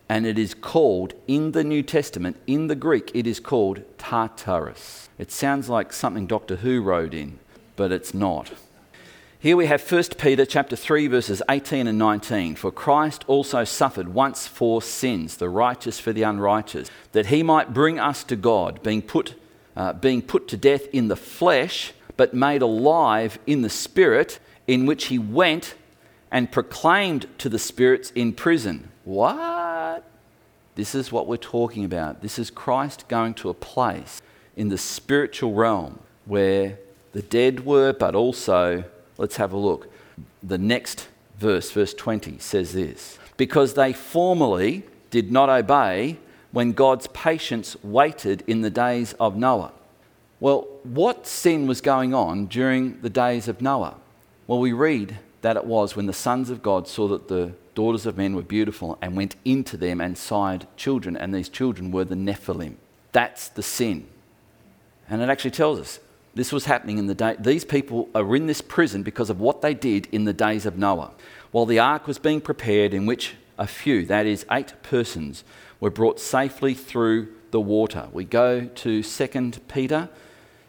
And 0.08 0.25
it 0.25 0.38
is 0.39 0.53
called, 0.53 1.13
in 1.27 1.51
the 1.51 1.63
New 1.63 1.84
Testament, 1.84 2.38
in 2.48 2.67
the 2.67 2.75
Greek, 2.75 3.12
it 3.13 3.27
is 3.27 3.39
called 3.39 3.84
Tartarus. 3.98 5.10
It 5.17 5.31
sounds 5.31 5.69
like 5.69 5.93
something 5.93 6.25
Doctor 6.27 6.58
Who 6.58 6.81
wrote 6.81 7.13
in 7.13 7.39
but 7.79 7.93
it's 7.93 8.13
not. 8.13 8.51
Here 9.41 9.55
we 9.55 9.67
have 9.67 9.89
1 9.89 10.03
Peter 10.17 10.46
chapter 10.46 10.75
3 10.75 11.08
verses 11.08 11.41
18 11.50 11.88
and 11.88 11.98
19. 11.98 12.55
For 12.55 12.74
Christ 12.74 13.24
also 13.25 13.63
suffered 13.63 14.10
once 14.10 14.48
for 14.48 14.81
sins, 14.81 15.38
the 15.38 15.48
righteous 15.48 15.98
for 15.98 16.12
the 16.12 16.24
unrighteous, 16.24 16.91
that 17.13 17.27
he 17.27 17.41
might 17.41 17.74
bring 17.74 18.00
us 18.00 18.25
to 18.25 18.36
God, 18.36 18.84
being 18.84 19.01
put, 19.01 19.36
uh, 19.77 19.93
being 19.93 20.22
put 20.22 20.50
to 20.50 20.58
death 20.58 20.88
in 20.91 21.08
the 21.08 21.15
flesh, 21.15 21.93
but 22.17 22.34
made 22.34 22.62
alive 22.62 23.39
in 23.48 23.62
the 23.62 23.69
spirit, 23.69 24.39
in 24.67 24.86
which 24.86 25.05
he 25.05 25.17
went 25.17 25.75
and 26.29 26.51
proclaimed 26.51 27.25
to 27.38 27.48
the 27.48 27.60
spirits 27.60 28.12
in 28.15 28.34
prison. 28.34 28.91
What? 29.05 30.03
This 30.75 30.93
is 30.93 31.13
what 31.13 31.27
we're 31.27 31.38
talking 31.38 31.86
about. 31.86 32.22
This 32.22 32.39
is 32.39 32.51
Christ 32.51 33.08
going 33.08 33.36
to 33.36 33.48
a 33.48 33.53
place 33.53 34.22
in 34.58 34.67
the 34.67 34.77
spiritual 34.77 35.53
realm 35.53 36.00
where 36.25 36.77
the 37.13 37.22
dead 37.22 37.65
were, 37.65 37.93
but 37.93 38.15
also, 38.15 38.84
let's 39.19 39.35
have 39.35 39.53
a 39.53 39.57
look. 39.57 39.91
The 40.41 40.57
next 40.57 41.07
verse, 41.38 41.69
verse 41.71 41.93
20, 41.93 42.39
says 42.39 42.73
this 42.73 43.19
Because 43.38 43.75
they 43.75 43.93
formerly 43.93 44.84
did 45.12 45.32
not 45.32 45.49
obey 45.49 46.17
when 46.51 46.71
God's 46.71 47.08
patience 47.08 47.77
waited 47.84 48.43
in 48.47 48.62
the 48.62 48.71
days 48.71 49.13
of 49.19 49.36
Noah. 49.36 49.71
Well, 50.39 50.67
what 50.84 51.27
sin 51.27 51.67
was 51.67 51.82
going 51.82 52.13
on 52.13 52.47
during 52.47 53.01
the 53.01 53.10
days 53.10 53.47
of 53.47 53.62
Noah? 53.62 53.97
Well, 54.47 54.60
we 54.60 54.71
read 54.71 55.19
that 55.41 55.58
it 55.58 55.65
was 55.65 55.95
when 55.95 56.05
the 56.05 56.13
sons 56.13 56.49
of 56.49 56.63
God 56.63 56.88
saw 56.88 57.08
that 57.10 57.27
the 57.27 57.53
daughters 57.75 58.05
of 58.05 58.17
men 58.17 58.36
were 58.36 58.41
beautiful 58.41 58.97
and 59.01 59.15
went 59.15 59.36
into 59.45 59.77
them 59.77 60.01
and 60.01 60.17
sired 60.17 60.65
children, 60.75 61.15
and 61.15 61.36
these 61.36 61.49
children 61.49 61.91
were 61.91 62.05
the 62.05 62.15
Nephilim. 62.15 62.75
That's 63.12 63.49
the 63.49 63.63
sin. 63.63 64.08
And 65.10 65.21
it 65.21 65.29
actually 65.29 65.51
tells 65.51 65.79
us 65.79 65.99
this 66.39 66.54
was 66.54 66.65
happening 66.65 66.97
in 66.97 67.08
the 67.08 67.13
day. 67.13 67.36
These 67.38 67.65
people 67.65 68.08
are 68.15 68.34
in 68.34 68.47
this 68.47 68.62
prison 68.62 69.04
because 69.04 69.30
of 69.30 69.41
what 69.41 69.62
they 69.62 69.73
did 69.73 70.08
in 70.13 70.23
the 70.23 70.32
days 70.32 70.65
of 70.65 70.78
Noah. 70.78 71.12
While 71.52 71.65
the 71.65 71.80
ark 71.80 72.08
was 72.08 72.17
being 72.17 72.39
prepared, 72.39 72.93
in 72.93 73.06
which 73.06 73.36
a 73.58 73.67
few, 73.67 74.06
that 74.06 74.25
is, 74.25 74.45
eight 74.49 74.73
persons, 74.82 75.43
were 75.82 75.89
brought 75.89 76.17
safely 76.17 76.73
through 76.73 77.28
the 77.52 77.60
water. 77.60 78.08
We 78.13 78.23
go 78.23 78.65
to 78.65 79.04
2 79.04 79.52
Peter 79.67 80.08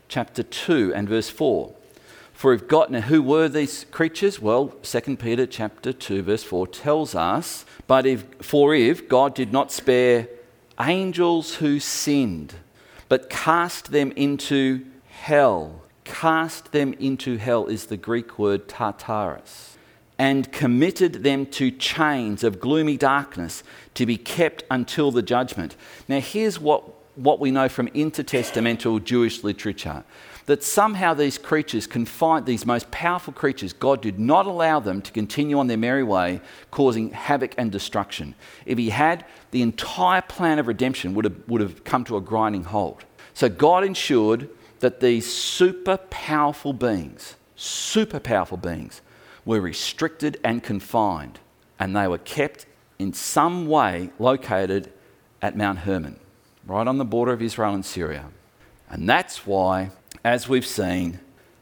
chapter 0.09 0.43
2 0.43 0.93
and 0.93 1.09
verse 1.09 1.31
4. 1.31 1.73
For 2.33 2.53
if 2.53 2.67
God, 2.67 2.91
now 2.91 3.03
who 3.03 3.23
were 3.23 3.49
these 3.49 3.87
creatures? 3.93 4.41
Well, 4.41 4.69
2 4.83 5.19
Peter 5.19 5.47
chapter 5.47 5.93
2 5.93 6.23
verse 6.23 6.43
4 6.43 6.67
tells 6.67 7.15
us, 7.15 7.65
but 7.87 8.07
if, 8.07 8.25
for 8.43 8.75
if 8.75 9.09
God 9.09 9.37
did 9.37 9.53
not 9.53 9.71
spare 9.71 10.27
angels 10.81 11.57
who 11.57 11.79
sinned, 11.79 12.55
but 13.09 13.31
cast 13.31 13.93
them 13.93 14.11
into 14.17 14.85
hell. 15.21 15.83
Cast 16.05 16.73
them 16.73 16.95
into 16.95 17.37
hell 17.37 17.67
is 17.67 17.87
the 17.87 17.97
Greek 17.97 18.39
word 18.39 18.69
tartarus. 18.69 19.77
And 20.19 20.51
committed 20.51 21.23
them 21.23 21.47
to 21.47 21.71
chains 21.71 22.43
of 22.43 22.59
gloomy 22.59 22.97
darkness 22.97 23.63
to 23.95 24.07
be 24.07 24.17
kept 24.17 24.65
until 24.71 25.11
the 25.11 25.23
judgment. 25.23 25.77
Now, 26.09 26.21
here's 26.21 26.59
what, 26.59 26.85
what 27.17 27.39
we 27.39 27.51
know 27.51 27.69
from 27.69 27.89
intertestamental 27.89 29.05
Jewish 29.05 29.45
literature 29.45 30.05
that 30.47 30.65
somehow 30.65 31.15
these 31.15 31.39
creatures 31.39 31.87
confined, 31.87 32.47
these 32.47 32.67
most 32.67 32.91
powerful 32.91 33.33
creatures, 33.33 33.73
God 33.73 34.01
did 34.01 34.19
not 34.19 34.47
allow 34.47 34.81
them 34.81 35.01
to 35.03 35.13
continue 35.13 35.59
on 35.59 35.69
their 35.69 35.77
merry 35.77 36.03
way, 36.03 36.41
causing 36.71 37.11
havoc 37.11 37.55
and 37.57 37.71
destruction. 37.71 38.35
If 38.67 38.79
He 38.79 38.91
had, 38.91 39.25
the 39.51 39.63
entire 39.63 40.23
plan 40.23 40.59
of 40.59 40.67
redemption 40.67 41.15
would 41.15 41.27
have, 41.27 41.37
would 41.47 41.61
have 41.61 41.85
come 41.85 42.05
to 42.05 42.17
a 42.17 42.21
grinding 42.21 42.65
halt. 42.65 43.05
So 43.35 43.49
God 43.49 43.85
ensured 43.85 44.49
that 44.81 45.01
these 45.01 45.33
super 45.33 45.97
powerful 45.97 46.73
beings, 46.73 47.37
super 47.57 48.19
powerful 48.19 48.57
beings, 48.57 49.01
were 49.45 49.61
restricted 49.61 50.39
and 50.45 50.63
confined, 50.63 51.39
and 51.79 51.97
they 51.97 52.07
were 52.07 52.19
kept 52.19 52.67
in 52.99 53.13
some 53.13 53.67
way 53.67 54.11
located 54.19 54.93
at 55.41 55.57
Mount 55.57 55.81
Hermon, 55.81 56.19
right 56.67 56.87
on 56.87 56.99
the 56.99 57.05
border 57.05 57.33
of 57.33 57.41
Israel 57.41 57.75
and 57.75 57.85
Syria. 57.85 58.27
And 58.91 59.09
that's 59.09 59.47
why, 59.47 59.91
as 60.25 60.49
we've 60.49 60.67
seen, 60.67 61.21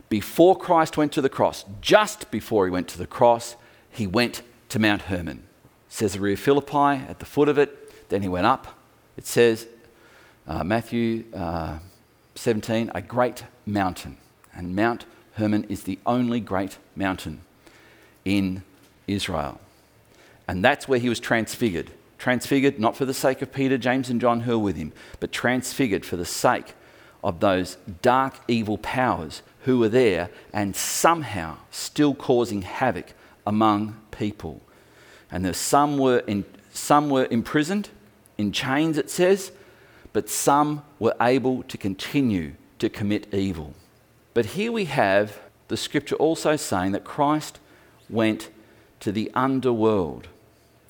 before 0.08 0.56
Christ 0.56 0.96
went 0.96 1.12
to 1.12 1.20
the 1.20 1.28
cross, 1.28 1.64
just 1.80 2.30
before 2.30 2.64
he 2.64 2.70
went 2.70 2.88
to 2.88 2.98
the 2.98 3.06
cross, 3.06 3.56
he 3.90 4.06
went 4.06 4.42
to 4.70 4.78
Mount 4.78 5.02
Hermon. 5.02 5.44
Caesarea 5.90 6.36
Philippi 6.36 7.04
at 7.08 7.18
the 7.18 7.26
foot 7.26 7.48
of 7.48 7.58
it, 7.58 8.08
then 8.08 8.22
he 8.22 8.28
went 8.28 8.46
up. 8.46 8.78
It 9.16 9.26
says, 9.26 9.66
uh, 10.46 10.64
Matthew 10.64 11.24
uh, 11.34 11.78
17, 12.38 12.90
a 12.94 13.02
great 13.02 13.44
mountain. 13.66 14.16
And 14.54 14.74
Mount 14.74 15.04
Hermon 15.34 15.64
is 15.64 15.82
the 15.82 15.98
only 16.06 16.40
great 16.40 16.78
mountain 16.96 17.40
in 18.24 18.62
Israel. 19.06 19.60
And 20.46 20.64
that's 20.64 20.88
where 20.88 20.98
he 20.98 21.08
was 21.08 21.20
transfigured. 21.20 21.90
Transfigured 22.16 22.78
not 22.78 22.96
for 22.96 23.04
the 23.04 23.14
sake 23.14 23.42
of 23.42 23.52
Peter, 23.52 23.76
James, 23.76 24.08
and 24.08 24.20
John 24.20 24.40
who 24.40 24.58
were 24.58 24.64
with 24.64 24.76
him, 24.76 24.92
but 25.20 25.32
transfigured 25.32 26.04
for 26.04 26.16
the 26.16 26.24
sake 26.24 26.74
of 27.22 27.40
those 27.40 27.76
dark, 28.02 28.34
evil 28.48 28.78
powers 28.78 29.42
who 29.62 29.78
were 29.78 29.88
there 29.88 30.30
and 30.52 30.74
somehow 30.74 31.56
still 31.70 32.14
causing 32.14 32.62
havoc 32.62 33.12
among 33.46 33.96
people. 34.10 34.60
And 35.30 35.44
there 35.44 35.52
some 35.52 35.98
were, 35.98 36.18
in, 36.20 36.44
some 36.72 37.10
were 37.10 37.26
imprisoned 37.30 37.88
in 38.36 38.52
chains, 38.52 38.96
it 38.96 39.10
says, 39.10 39.50
but 40.12 40.28
some 40.28 40.82
were 40.98 41.14
able 41.20 41.62
to 41.64 41.78
continue 41.78 42.54
to 42.78 42.88
commit 42.88 43.32
evil. 43.32 43.74
But 44.34 44.46
here 44.46 44.72
we 44.72 44.86
have 44.86 45.40
the 45.68 45.76
scripture 45.76 46.16
also 46.16 46.56
saying 46.56 46.92
that 46.92 47.04
Christ 47.04 47.58
went 48.08 48.50
to 49.00 49.12
the 49.12 49.30
underworld, 49.34 50.28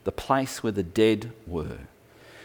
the 0.05 0.13
place 0.13 0.63
where 0.63 0.73
the 0.73 0.83
dead 0.83 1.33
were. 1.47 1.79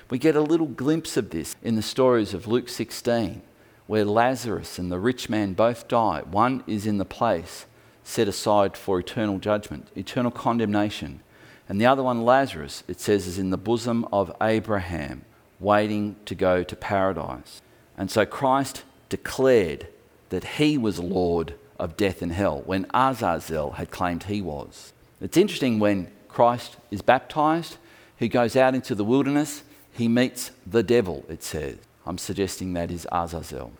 We 0.10 0.18
get 0.18 0.36
a 0.36 0.42
little 0.42 0.68
glimpse 0.68 1.18
of 1.18 1.30
this 1.30 1.56
in 1.62 1.76
the 1.76 1.82
stories 1.82 2.34
of 2.34 2.48
Luke 2.48 2.70
16, 2.70 3.42
where 3.88 4.06
Lazarus 4.06 4.80
and 4.80 4.92
the 4.92 5.00
rich 5.00 5.30
man 5.30 5.54
both 5.54 5.88
die. 5.88 6.22
One 6.30 6.64
is 6.68 6.86
in 6.86 6.98
the 6.98 7.06
place 7.06 7.66
set 8.04 8.28
aside 8.28 8.76
for 8.76 9.00
eternal 9.00 9.40
judgment, 9.40 9.88
eternal 9.96 10.32
condemnation. 10.32 11.22
And 11.70 11.80
the 11.80 11.86
other 11.86 12.04
one, 12.04 12.24
Lazarus, 12.24 12.84
it 12.88 13.00
says, 13.00 13.28
is 13.28 13.40
in 13.40 13.50
the 13.50 13.58
bosom 13.58 14.06
of 14.12 14.36
Abraham 14.42 15.24
waiting 15.60 16.16
to 16.26 16.36
go 16.36 16.64
to 16.64 16.76
paradise. 16.76 17.62
And 17.98 18.10
so 18.10 18.26
Christ 18.26 18.84
declared 19.10 19.88
that 20.30 20.44
he 20.44 20.78
was 20.78 21.00
Lord 21.00 21.56
of 21.80 21.98
death 21.98 22.22
and 22.22 22.32
hell 22.32 22.62
when 22.66 22.86
Azazel 22.94 23.72
had 23.72 23.92
claimed 23.92 24.24
he 24.24 24.42
was. 24.42 24.94
It's 25.22 25.38
interesting 25.38 25.80
when 25.80 26.12
Christ 26.28 26.78
is 26.92 27.02
baptized, 27.02 27.78
he 28.18 28.28
goes 28.28 28.56
out 28.56 28.76
into 28.76 28.96
the 28.96 29.04
wilderness, 29.04 29.64
he 29.92 30.08
meets 30.08 30.52
the 30.66 30.84
devil, 30.84 31.24
it 31.30 31.44
says. 31.44 31.78
I'm 32.06 32.18
suggesting 32.18 32.74
that 32.74 32.92
is 32.92 33.08
Azazel. 33.12 33.72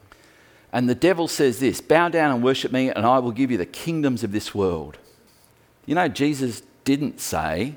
And 0.72 0.90
the 0.90 0.96
devil 0.96 1.28
says 1.28 1.60
this 1.60 1.82
Bow 1.82 2.10
down 2.10 2.34
and 2.34 2.44
worship 2.44 2.72
me, 2.72 2.90
and 2.90 3.06
I 3.06 3.20
will 3.20 3.32
give 3.32 3.52
you 3.52 3.58
the 3.58 3.66
kingdoms 3.66 4.24
of 4.24 4.32
this 4.32 4.56
world. 4.56 4.98
You 5.86 5.96
know, 5.96 6.08
Jesus 6.08 6.64
didn't 6.84 7.20
say, 7.20 7.76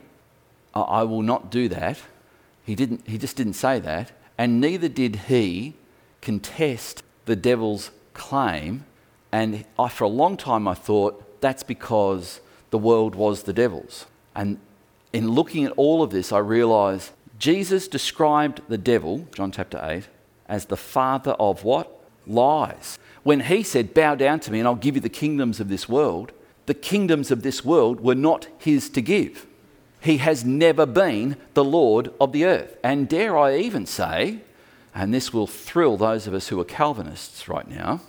I 0.75 1.05
will 1.05 1.23
not 1.23 1.51
do 1.51 1.69
that. 1.69 1.99
He, 2.67 2.75
didn't, 2.75 3.07
he 3.07 3.17
just 3.17 3.37
didn't 3.37 3.55
say 3.55 3.79
that. 3.79 4.11
And 4.37 4.61
neither 4.61 4.89
did 4.89 5.17
he 5.29 5.75
contest 6.21 7.05
the 7.25 7.37
devil's 7.37 7.93
claim. 8.13 8.85
And 9.31 9.65
I, 9.79 9.89
for 9.89 10.05
a 10.05 10.09
long 10.09 10.37
time, 10.37 10.67
I 10.67 10.75
thought 10.75 11.41
that's 11.41 11.63
because 11.63 12.41
the 12.71 12.79
world 12.79 13.15
was 13.15 13.45
the 13.45 13.53
devil's. 13.53 14.07
And 14.35 14.59
in 15.13 15.31
looking 15.31 15.65
at 15.65 15.73
all 15.77 16.03
of 16.03 16.11
this, 16.11 16.33
I 16.33 16.39
realised 16.39 17.13
Jesus 17.39 17.87
described 17.87 18.63
the 18.69 18.79
devil, 18.79 19.29
John 19.33 19.53
chapter 19.53 19.81
8, 19.83 20.09
as 20.49 20.67
the 20.67 20.77
father 20.77 21.33
of 21.33 21.63
what? 21.63 21.93
Lies. 22.27 22.99
When 23.23 23.41
he 23.41 23.63
said, 23.63 23.95
Bow 23.95 24.17
down 24.17 24.41
to 24.41 24.51
me 24.51 24.59
and 24.59 24.67
I'll 24.67 24.75
give 24.75 24.97
you 24.97 25.01
the 25.01 25.09
kingdoms 25.09 25.61
of 25.61 25.69
this 25.69 25.89
world, 25.89 26.33
the 26.67 26.75
kingdoms 26.75 27.31
of 27.31 27.43
this 27.43 27.65
world 27.65 28.01
were 28.01 28.17
not 28.17 28.49
his 28.59 28.91
to 28.91 29.01
give. 29.01 29.47
He 30.01 30.19
has 30.19 30.45
never 30.45 30.87
been 30.87 31.37
the 31.55 31.65
Lord 31.65 32.13
of 32.21 32.33
the 32.33 32.45
earth. 32.45 32.77
And 32.83 33.09
dare 33.09 33.37
I 33.37 33.57
even 33.59 33.87
say, 33.87 34.41
and 34.95 35.13
this 35.13 35.33
will 35.33 35.47
thrill 35.47 35.97
those 35.97 36.27
of 36.27 36.35
us 36.35 36.49
who 36.49 36.61
are 36.61 36.65
Calvinists 36.65 37.49
right 37.49 37.69
now, 37.69 38.01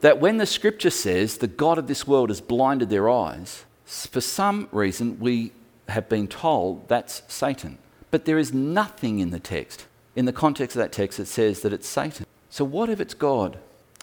that 0.00 0.20
when 0.20 0.38
the 0.38 0.46
scripture 0.46 0.90
says 0.90 1.38
the 1.38 1.46
God 1.46 1.78
of 1.78 1.86
this 1.86 2.06
world 2.06 2.30
has 2.30 2.40
blinded 2.40 2.88
their 2.88 3.08
eyes, 3.08 3.64
for 3.84 4.20
some 4.20 4.68
reason 4.72 5.18
we 5.18 5.52
have 5.88 6.08
been 6.08 6.28
told 6.28 6.88
that's 6.88 7.22
Satan. 7.28 7.78
But 8.10 8.24
there 8.24 8.38
is 8.38 8.52
nothing 8.52 9.18
in 9.18 9.30
the 9.30 9.40
text, 9.40 9.86
in 10.16 10.24
the 10.24 10.32
context 10.32 10.76
of 10.76 10.80
that 10.80 10.92
text, 10.92 11.18
that 11.18 11.26
says 11.26 11.60
that 11.62 11.72
it's 11.72 11.88
Satan. 11.88 12.26
So, 12.48 12.64
what 12.64 12.90
if 12.90 13.00
it's 13.00 13.14
God 13.14 13.58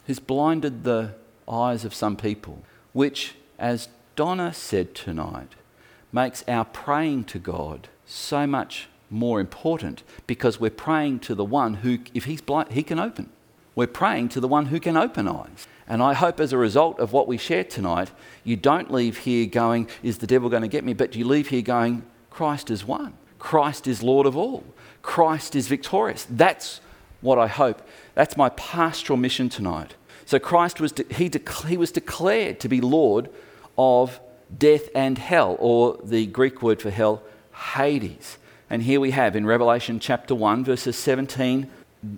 who's 0.06 0.20
blinded 0.20 0.84
the 0.84 1.14
eyes 1.50 1.84
of 1.84 1.94
some 1.94 2.16
people, 2.16 2.64
which, 2.94 3.36
as 3.60 3.90
Donna 4.16 4.54
said 4.54 4.96
tonight, 4.96 5.52
makes 6.12 6.44
our 6.48 6.66
praying 6.66 7.26
to 7.26 7.40
God 7.40 7.88
so 8.06 8.48
much 8.48 8.88
more 9.10 9.40
important 9.40 10.04
because 10.26 10.60
we're 10.60 10.70
praying 10.70 11.20
to 11.20 11.36
the 11.36 11.46
one 11.46 11.76
who, 11.76 12.00
if 12.14 12.26
he's 12.26 12.42
blind, 12.42 12.72
he 12.72 12.84
can 12.84 13.00
open. 13.00 13.30
We're 13.76 13.88
praying 13.88 14.30
to 14.30 14.40
the 14.40 14.48
one 14.48 14.68
who 14.68 14.80
can 14.80 14.98
open 14.98 15.28
eyes. 15.28 15.68
And 15.88 16.02
I 16.02 16.14
hope 16.14 16.40
as 16.40 16.52
a 16.52 16.58
result 16.58 17.00
of 17.00 17.14
what 17.14 17.28
we 17.28 17.38
share 17.38 17.64
tonight, 17.64 18.12
you 18.44 18.56
don't 18.56 18.92
leave 18.92 19.20
here 19.20 19.46
going, 19.46 19.88
Is 20.04 20.18
the 20.18 20.28
devil 20.28 20.50
going 20.50 20.64
to 20.64 20.68
get 20.68 20.84
me? 20.84 20.94
But 20.94 21.16
you 21.16 21.26
leave 21.26 21.48
here 21.50 21.62
going, 21.62 22.04
Christ 22.30 22.70
is 22.70 22.84
one. 22.84 23.14
Christ 23.40 23.88
is 23.88 24.04
Lord 24.04 24.26
of 24.26 24.36
all. 24.36 24.64
Christ 25.02 25.56
is 25.56 25.68
victorious. 25.68 26.26
That's 26.30 26.82
what 27.22 27.40
I 27.40 27.48
hope. 27.48 27.88
That's 28.16 28.36
my 28.36 28.50
pastoral 28.50 29.18
mission 29.18 29.48
tonight. 29.48 29.96
So 30.26 30.40
Christ 30.40 30.82
was, 30.82 30.92
de- 30.92 31.14
he, 31.14 31.30
de- 31.30 31.68
he 31.68 31.78
was 31.78 31.92
declared 31.92 32.60
to 32.60 32.68
be 32.68 32.82
Lord 32.82 33.30
of 33.78 34.20
death 34.56 34.90
and 34.96 35.18
hell, 35.18 35.56
or 35.60 36.00
the 36.04 36.26
Greek 36.26 36.62
word 36.62 36.82
for 36.82 36.90
hell, 36.90 37.24
Hades. 37.74 38.38
And 38.70 38.84
here 38.84 39.00
we 39.00 39.12
have 39.12 39.36
in 39.36 39.46
Revelation 39.46 40.00
chapter 40.00 40.36
1, 40.36 40.64
verses 40.64 40.98
17 40.98 41.70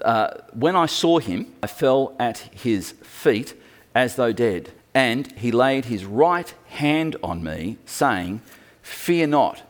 uh, 0.04 0.30
When 0.54 0.76
I 0.76 0.86
saw 0.86 1.20
him, 1.20 1.54
I 1.62 1.68
fell 1.68 2.16
at 2.20 2.40
his 2.52 2.92
feet 3.04 3.56
as 3.96 4.16
though 4.16 4.34
dead. 4.34 4.72
And 4.94 5.32
he 5.38 5.52
laid 5.52 5.86
his 5.86 6.06
right 6.06 6.54
hand 6.68 7.16
on 7.24 7.44
me, 7.44 7.78
saying, 7.86 8.42
Fear 8.82 9.28
not, 9.28 9.62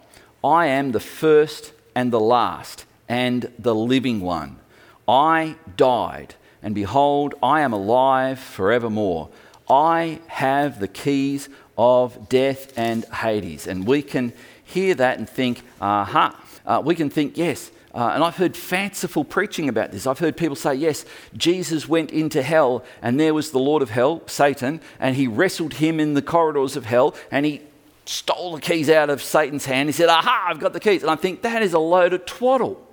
I 0.44 0.68
am 0.68 0.92
the 0.92 1.00
first 1.00 1.74
and 1.94 2.12
the 2.12 2.20
last 2.20 2.86
and 3.10 3.52
the 3.60 3.76
living 3.76 4.22
one. 4.22 4.60
I 5.08 5.56
died, 5.76 6.36
and 6.64 6.74
behold, 6.74 7.36
I 7.44 7.62
am 7.62 7.74
alive 7.74 8.40
forevermore. 8.40 9.30
I 9.70 10.20
have 10.28 10.80
the 10.80 10.88
keys 10.88 11.50
of 11.80 12.28
death 12.28 12.78
and 12.78 13.06
Hades. 13.06 13.66
And 13.66 13.88
we 13.88 14.02
can 14.02 14.34
hear 14.66 14.94
that 14.96 15.18
and 15.18 15.30
think, 15.30 15.62
aha. 15.80 16.38
Uh, 16.66 16.82
we 16.84 16.94
can 16.94 17.10
think, 17.10 17.38
yes, 17.38 17.72
uh, 17.94 18.12
and 18.14 18.22
I've 18.22 18.36
heard 18.36 18.58
fanciful 18.58 19.24
preaching 19.24 19.70
about 19.70 19.94
this. 19.94 20.06
I've 20.06 20.20
heard 20.20 20.36
people 20.36 20.58
say, 20.58 20.76
yes, 20.76 21.06
Jesus 21.38 21.88
went 21.88 22.12
into 22.12 22.44
hell 22.44 22.84
and 23.02 23.18
there 23.18 23.34
was 23.34 23.52
the 23.52 23.60
Lord 23.60 23.82
of 23.82 23.92
hell, 23.92 24.22
Satan, 24.28 24.82
and 25.00 25.16
he 25.16 25.26
wrestled 25.26 25.76
him 25.76 26.02
in 26.02 26.16
the 26.16 26.22
corridors 26.22 26.76
of 26.76 26.86
hell 26.86 27.16
and 27.32 27.46
he 27.46 27.62
stole 28.06 28.56
the 28.56 28.62
keys 28.62 28.90
out 28.90 29.10
of 29.10 29.24
Satan's 29.24 29.66
hand. 29.66 29.88
He 29.88 29.94
said, 29.94 30.10
aha, 30.10 30.48
I've 30.50 30.60
got 30.60 30.74
the 30.74 30.82
keys. 30.82 31.02
And 31.02 31.10
I 31.10 31.16
think 31.16 31.44
that 31.44 31.62
is 31.62 31.72
a 31.72 31.80
load 31.80 32.12
of 32.12 32.26
twaddle. 32.26 32.86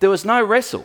There 0.00 0.10
was 0.10 0.24
no 0.24 0.42
wrestle, 0.42 0.84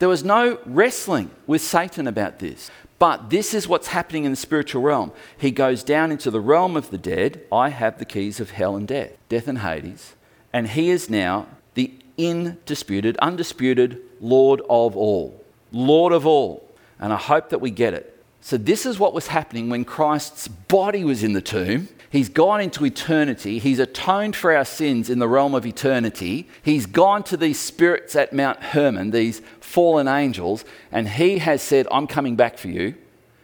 there 0.00 0.08
was 0.08 0.24
no 0.24 0.58
wrestling 0.66 1.30
with 1.46 1.62
Satan 1.62 2.08
about 2.08 2.40
this. 2.40 2.68
But 2.98 3.30
this 3.30 3.52
is 3.52 3.68
what's 3.68 3.88
happening 3.88 4.24
in 4.24 4.32
the 4.32 4.36
spiritual 4.36 4.82
realm. 4.82 5.12
He 5.36 5.50
goes 5.50 5.82
down 5.82 6.10
into 6.10 6.30
the 6.30 6.40
realm 6.40 6.76
of 6.76 6.90
the 6.90 6.98
dead. 6.98 7.42
I 7.52 7.68
have 7.68 7.98
the 7.98 8.04
keys 8.04 8.40
of 8.40 8.52
hell 8.52 8.74
and 8.74 8.88
death, 8.88 9.12
death 9.28 9.48
and 9.48 9.58
Hades. 9.58 10.14
And 10.52 10.68
he 10.68 10.90
is 10.90 11.10
now 11.10 11.46
the 11.74 11.92
indisputed, 12.16 13.18
undisputed 13.18 14.00
Lord 14.20 14.60
of 14.70 14.96
all. 14.96 15.44
Lord 15.72 16.12
of 16.12 16.26
all. 16.26 16.66
And 16.98 17.12
I 17.12 17.16
hope 17.16 17.50
that 17.50 17.60
we 17.60 17.70
get 17.70 17.92
it. 17.92 18.12
So, 18.40 18.56
this 18.56 18.86
is 18.86 18.98
what 18.98 19.12
was 19.12 19.26
happening 19.26 19.68
when 19.68 19.84
Christ's 19.84 20.46
body 20.46 21.02
was 21.02 21.24
in 21.24 21.32
the 21.32 21.40
tomb. 21.40 21.88
He's 22.10 22.28
gone 22.28 22.60
into 22.60 22.86
eternity. 22.86 23.58
He's 23.58 23.80
atoned 23.80 24.36
for 24.36 24.54
our 24.56 24.64
sins 24.64 25.10
in 25.10 25.18
the 25.18 25.28
realm 25.28 25.54
of 25.54 25.66
eternity. 25.66 26.48
He's 26.62 26.86
gone 26.86 27.24
to 27.24 27.36
these 27.36 27.58
spirits 27.58 28.14
at 28.14 28.32
Mount 28.32 28.62
Hermon, 28.62 29.10
these 29.10 29.42
fallen 29.66 30.06
angels, 30.06 30.64
and 30.92 31.08
he 31.08 31.38
has 31.38 31.60
said, 31.60 31.88
I'm 31.90 32.06
coming 32.06 32.36
back 32.36 32.56
for 32.56 32.68
you. 32.68 32.94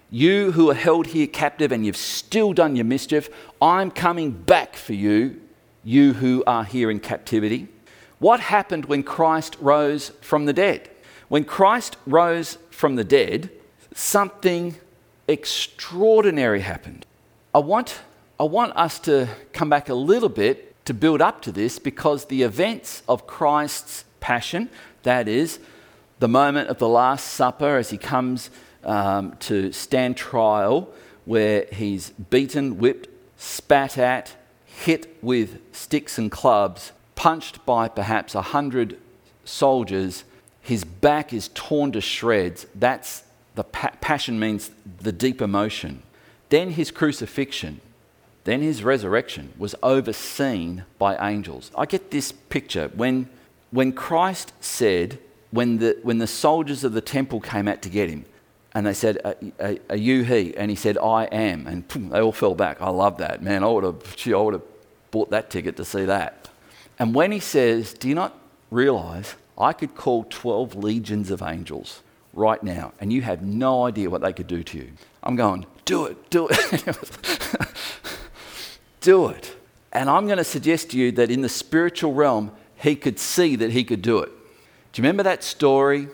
You 0.08 0.52
who 0.52 0.70
are 0.70 0.74
held 0.74 1.08
here 1.08 1.26
captive 1.26 1.72
and 1.72 1.84
you've 1.84 1.96
still 1.96 2.52
done 2.52 2.76
your 2.76 2.84
mischief, 2.84 3.28
I'm 3.60 3.90
coming 3.90 4.30
back 4.30 4.76
for 4.76 4.92
you, 4.92 5.40
you 5.82 6.12
who 6.14 6.44
are 6.46 6.64
here 6.64 6.90
in 6.90 7.00
captivity. 7.00 7.68
What 8.18 8.38
happened 8.38 8.84
when 8.84 9.02
Christ 9.02 9.56
rose 9.60 10.10
from 10.20 10.44
the 10.44 10.52
dead? 10.52 10.88
When 11.28 11.44
Christ 11.44 11.96
rose 12.06 12.56
from 12.70 12.94
the 12.94 13.04
dead, 13.04 13.50
something 13.94 14.76
extraordinary 15.26 16.60
happened. 16.60 17.04
I 17.52 17.58
want, 17.58 18.00
I 18.38 18.44
want 18.44 18.76
us 18.76 19.00
to 19.00 19.28
come 19.52 19.68
back 19.68 19.88
a 19.88 19.94
little 19.94 20.28
bit 20.28 20.84
to 20.84 20.94
build 20.94 21.20
up 21.20 21.42
to 21.42 21.52
this 21.52 21.78
because 21.80 22.26
the 22.26 22.42
events 22.42 23.02
of 23.08 23.26
Christ's 23.26 24.04
passion, 24.20 24.70
that 25.02 25.26
is, 25.26 25.58
the 26.22 26.28
moment 26.28 26.68
of 26.68 26.78
the 26.78 26.88
Last 26.88 27.34
Supper 27.34 27.78
as 27.78 27.90
he 27.90 27.98
comes 27.98 28.48
um, 28.84 29.34
to 29.40 29.72
stand 29.72 30.16
trial, 30.16 30.88
where 31.24 31.66
he's 31.72 32.10
beaten, 32.10 32.78
whipped, 32.78 33.08
spat 33.36 33.98
at, 33.98 34.36
hit 34.64 35.16
with 35.20 35.58
sticks 35.72 36.18
and 36.18 36.30
clubs, 36.30 36.92
punched 37.16 37.66
by 37.66 37.88
perhaps 37.88 38.36
a 38.36 38.42
hundred 38.42 39.00
soldiers, 39.44 40.22
his 40.60 40.84
back 40.84 41.32
is 41.32 41.50
torn 41.54 41.90
to 41.90 42.00
shreds. 42.00 42.66
That's 42.72 43.24
the 43.56 43.64
pa- 43.64 43.90
passion 44.00 44.38
means 44.38 44.70
the 45.00 45.10
deep 45.10 45.42
emotion. 45.42 46.04
Then 46.50 46.70
his 46.70 46.92
crucifixion, 46.92 47.80
then 48.44 48.62
his 48.62 48.84
resurrection 48.84 49.54
was 49.58 49.74
overseen 49.82 50.84
by 51.00 51.16
angels. 51.16 51.72
I 51.76 51.84
get 51.84 52.12
this 52.12 52.30
picture 52.30 52.92
when, 52.94 53.28
when 53.72 53.90
Christ 53.90 54.52
said, 54.60 55.18
when 55.52 55.78
the, 55.78 55.96
when 56.02 56.18
the 56.18 56.26
soldiers 56.26 56.82
of 56.82 56.92
the 56.92 57.00
temple 57.00 57.40
came 57.40 57.68
out 57.68 57.82
to 57.82 57.88
get 57.88 58.10
him, 58.10 58.24
and 58.74 58.86
they 58.86 58.94
said, 58.94 59.18
are, 59.60 59.76
are, 59.90 59.96
you 59.96 60.24
he? 60.24 60.56
And 60.56 60.70
he 60.70 60.76
said, 60.76 60.96
I 60.96 61.24
am. 61.24 61.66
And 61.66 61.86
boom, 61.86 62.08
they 62.08 62.20
all 62.20 62.32
fell 62.32 62.54
back. 62.54 62.80
I 62.80 62.88
love 62.88 63.18
that. 63.18 63.42
Man, 63.42 63.62
I 63.62 63.68
would 63.68 63.84
have, 63.84 64.16
gee, 64.16 64.32
I 64.32 64.38
would 64.38 64.54
have 64.54 64.62
bought 65.10 65.30
that 65.30 65.50
ticket 65.50 65.76
to 65.76 65.84
see 65.84 66.06
that. 66.06 66.48
And 66.98 67.14
when 67.14 67.32
he 67.32 67.38
says, 67.38 67.92
Do 67.92 68.08
you 68.08 68.14
not 68.14 68.38
realize 68.70 69.34
I 69.58 69.74
could 69.74 69.94
call 69.94 70.24
12 70.30 70.74
legions 70.74 71.30
of 71.30 71.42
angels 71.42 72.00
right 72.32 72.62
now 72.62 72.94
and 72.98 73.12
you 73.12 73.20
have 73.20 73.42
no 73.42 73.84
idea 73.84 74.08
what 74.08 74.22
they 74.22 74.32
could 74.32 74.46
do 74.46 74.62
to 74.62 74.78
you? 74.78 74.92
I'm 75.22 75.36
going, 75.36 75.66
Do 75.84 76.06
it, 76.06 76.30
do 76.30 76.48
it. 76.50 76.84
do 79.02 79.28
it. 79.28 79.54
And 79.92 80.08
I'm 80.08 80.24
going 80.24 80.38
to 80.38 80.44
suggest 80.44 80.92
to 80.92 80.98
you 80.98 81.12
that 81.12 81.30
in 81.30 81.42
the 81.42 81.48
spiritual 81.50 82.14
realm, 82.14 82.52
he 82.76 82.96
could 82.96 83.18
see 83.18 83.54
that 83.56 83.70
he 83.72 83.84
could 83.84 84.00
do 84.00 84.20
it. 84.20 84.32
Do 84.92 85.00
you 85.00 85.04
remember 85.04 85.22
that 85.22 85.42
story 85.42 86.08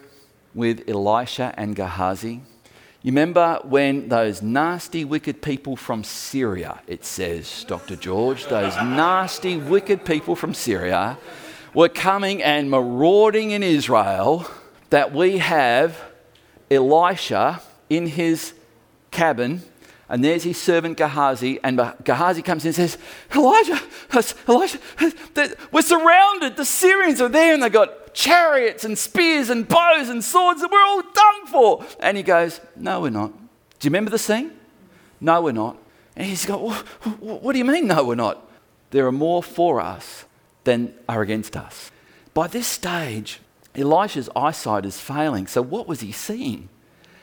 with 0.55 0.88
Elisha 0.88 1.53
and 1.57 1.75
Gehazi? 1.75 2.43
You 3.03 3.11
remember 3.11 3.59
when 3.64 4.09
those 4.09 4.41
nasty, 4.41 5.05
wicked 5.05 5.43
people 5.43 5.75
from 5.75 6.05
Syria, 6.05 6.81
it 6.87 7.05
says, 7.05 7.64
Dr. 7.64 7.97
George, 7.97 8.47
those 8.47 8.77
nasty, 8.77 9.57
wicked 9.57 10.05
people 10.05 10.37
from 10.37 10.55
Syria 10.55 11.19
were 11.75 11.88
coming 11.88 12.41
and 12.41 12.71
marauding 12.71 13.51
in 13.51 13.64
Israel, 13.64 14.49
that 14.91 15.12
we 15.12 15.38
have 15.38 16.01
Elisha 16.71 17.61
in 17.91 18.07
his 18.07 18.55
cabin, 19.11 19.62
and 20.09 20.25
there's 20.25 20.44
his 20.44 20.61
servant 20.61 20.97
Gehazi, 20.97 21.61
and 21.62 21.81
Gehazi 22.05 22.40
comes 22.40 22.64
in 22.64 22.68
and 22.68 22.77
says, 22.77 22.99
Elijah, 23.35 23.81
Elijah, 24.49 24.79
we're 25.71 25.83
surrounded. 25.83 26.57
The 26.57 26.64
Syrians 26.64 27.21
are 27.21 27.29
there, 27.29 27.53
and 27.53 27.62
they've 27.62 27.73
got 27.73 28.14
chariots 28.14 28.85
and 28.85 28.97
spears 28.97 29.51
and 29.51 29.68
bows 29.68 30.09
and 30.09 30.25
swords, 30.25 30.62
and 30.62 30.71
we're 30.73 30.83
all 30.83 31.03
done 31.03 31.47
for. 31.47 31.85
And 32.01 32.16
he 32.16 32.23
goes, 32.23 32.61
No, 32.75 33.03
we're 33.03 33.11
not. 33.11 33.33
Do 33.33 33.87
you 33.87 33.90
remember 33.90 34.11
the 34.11 34.18
scene? 34.18 34.53
No, 35.21 35.42
we're 35.42 35.53
not. 35.53 35.77
And 36.16 36.27
he's 36.27 36.47
going, 36.47 36.73
What 37.21 37.53
do 37.53 37.59
you 37.59 37.64
mean, 37.64 37.87
no, 37.87 38.05
we're 38.05 38.14
not? 38.14 38.49
There 38.90 39.07
are 39.07 39.12
more 39.12 39.42
for 39.42 39.81
us 39.81 40.25
than 40.64 40.94
are 41.07 41.21
against 41.21 41.55
us. 41.55 41.90
By 42.33 42.47
this 42.47 42.66
stage, 42.66 43.40
Elisha's 43.75 44.31
eyesight 44.35 44.87
is 44.87 44.99
failing. 44.99 45.47
So, 45.47 45.61
what 45.61 45.87
was 45.87 46.01
he 46.01 46.12
seeing? 46.12 46.71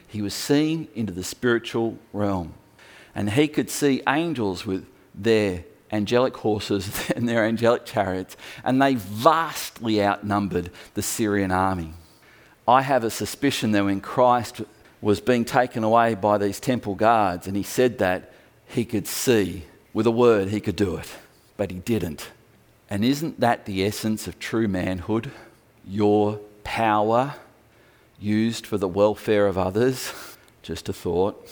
He 0.07 0.21
was 0.21 0.33
seeing 0.33 0.87
into 0.93 1.11
the 1.11 1.23
spiritual 1.23 1.97
realm. 2.13 2.53
And 3.15 3.31
he 3.31 3.47
could 3.47 3.69
see 3.69 4.03
angels 4.07 4.65
with 4.65 4.85
their 5.15 5.63
angelic 5.91 6.35
horses 6.37 7.09
and 7.15 7.27
their 7.27 7.45
angelic 7.45 7.85
chariots, 7.85 8.35
and 8.63 8.81
they 8.81 8.95
vastly 8.95 10.03
outnumbered 10.03 10.69
the 10.93 11.01
Syrian 11.01 11.51
army. 11.51 11.93
I 12.67 12.81
have 12.81 13.03
a 13.03 13.09
suspicion 13.09 13.71
that 13.71 13.85
when 13.85 14.01
Christ 14.01 14.61
was 15.01 15.21
being 15.21 15.45
taken 15.45 15.83
away 15.83 16.15
by 16.15 16.37
these 16.37 16.59
temple 16.59 16.95
guards 16.95 17.47
and 17.47 17.55
he 17.55 17.63
said 17.63 17.99
that, 17.99 18.31
he 18.67 18.83
could 18.83 19.07
see 19.07 19.63
with 19.93 20.07
a 20.07 20.11
word 20.11 20.49
he 20.49 20.59
could 20.59 20.75
do 20.75 20.97
it, 20.97 21.09
but 21.57 21.71
he 21.71 21.77
didn't. 21.77 22.31
And 22.89 23.05
isn't 23.05 23.39
that 23.39 23.65
the 23.65 23.85
essence 23.85 24.27
of 24.27 24.39
true 24.39 24.67
manhood? 24.67 25.31
Your 25.87 26.39
power 26.63 27.35
used 28.19 28.65
for 28.65 28.77
the 28.77 28.87
welfare 28.87 29.47
of 29.47 29.57
others? 29.57 30.11
Just 30.63 30.89
a 30.89 30.93
thought. 30.93 31.47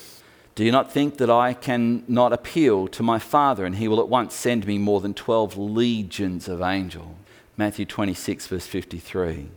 Do 0.56 0.64
you 0.64 0.72
not 0.72 0.92
think 0.92 1.18
that 1.18 1.32
I 1.32 1.54
can 1.54 2.04
not 2.08 2.32
appeal 2.32 2.88
to 2.90 3.02
my 3.02 3.18
Father 3.18 3.66
and 3.66 3.76
he 3.76 3.88
will 3.88 4.00
at 4.00 4.08
once 4.08 4.36
send 4.36 4.68
me 4.68 4.78
more 4.78 5.02
than 5.02 5.14
12 5.14 5.58
legions 5.58 6.48
of 6.48 6.62
angels? 6.62 7.16
Matthew 7.58 7.86
26, 7.86 8.48
verse 8.48 8.68
53. 8.68 9.50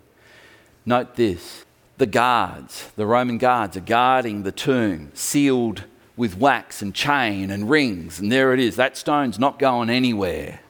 Note 0.84 1.16
this 1.16 1.64
the 1.98 2.06
guards, 2.06 2.90
the 2.96 3.06
Roman 3.06 3.38
guards, 3.38 3.76
are 3.76 3.80
guarding 3.80 4.42
the 4.42 4.52
tomb, 4.52 5.10
sealed 5.14 5.84
with 6.16 6.36
wax 6.36 6.82
and 6.82 6.94
chain 6.94 7.50
and 7.50 7.70
rings, 7.70 8.18
and 8.20 8.30
there 8.30 8.52
it 8.52 8.60
is. 8.60 8.76
That 8.76 8.96
stone's 8.96 9.38
not 9.38 9.58
going 9.58 9.90
anywhere. 9.90 10.60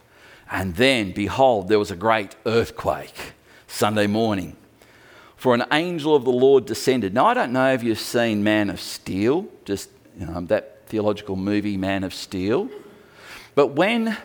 And 0.50 0.76
then, 0.76 1.12
behold, 1.12 1.68
there 1.68 1.80
was 1.80 1.90
a 1.90 1.96
great 1.96 2.36
earthquake 2.46 3.34
Sunday 3.66 4.06
morning. 4.06 4.56
For 5.36 5.54
an 5.54 5.64
angel 5.72 6.14
of 6.14 6.24
the 6.24 6.30
Lord 6.30 6.64
descended. 6.64 7.12
Now, 7.12 7.26
I 7.26 7.34
don't 7.34 7.52
know 7.52 7.72
if 7.72 7.82
you've 7.82 7.98
seen 7.98 8.44
Man 8.44 8.70
of 8.70 8.80
Steel, 8.80 9.46
just 9.64 9.90
know, 10.24 10.40
that 10.42 10.86
theological 10.86 11.36
movie, 11.36 11.76
Man 11.76 12.04
of 12.04 12.14
Steel. 12.14 12.70
But 13.54 13.68
when 13.68 14.16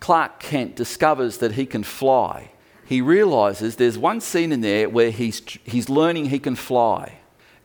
Clark 0.00 0.40
Kent 0.40 0.76
discovers 0.76 1.38
that 1.38 1.52
he 1.52 1.66
can 1.66 1.82
fly, 1.82 2.52
he 2.86 3.00
realizes 3.00 3.76
there's 3.76 3.98
one 3.98 4.20
scene 4.20 4.52
in 4.52 4.60
there 4.60 4.88
where 4.88 5.10
he's, 5.10 5.40
he's 5.64 5.88
learning 5.88 6.26
he 6.26 6.38
can 6.38 6.56
fly. 6.56 7.18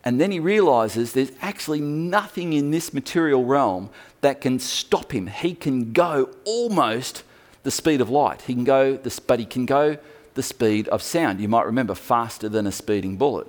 And 0.03 0.21
then 0.21 0.31
he 0.31 0.39
realizes 0.39 1.13
there's 1.13 1.31
actually 1.41 1.81
nothing 1.81 2.53
in 2.53 2.71
this 2.71 2.93
material 2.93 3.43
realm 3.43 3.89
that 4.21 4.41
can 4.41 4.59
stop 4.59 5.13
him. 5.13 5.27
He 5.27 5.53
can 5.53 5.91
go 5.91 6.29
almost 6.45 7.23
the 7.63 7.71
speed 7.71 7.99
of 7.99 8.09
light. 8.09 8.43
He 8.43 8.53
can 8.53 8.63
go, 8.63 8.95
this, 8.95 9.19
but 9.19 9.39
he 9.39 9.45
can 9.45 9.65
go 9.65 9.97
the 10.35 10.43
speed 10.43 10.87
of 10.89 11.01
sound. 11.01 11.41
You 11.41 11.49
might 11.49 11.65
remember 11.65 11.95
faster 11.95 12.47
than 12.47 12.65
a 12.67 12.71
speeding 12.71 13.17
bullet, 13.17 13.47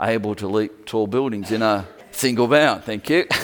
able 0.00 0.34
to 0.36 0.48
leap 0.48 0.86
tall 0.86 1.06
buildings 1.06 1.52
in 1.52 1.62
a 1.62 1.86
Single 2.12 2.46
bound, 2.46 2.84
thank 2.84 3.08
you. 3.10 3.26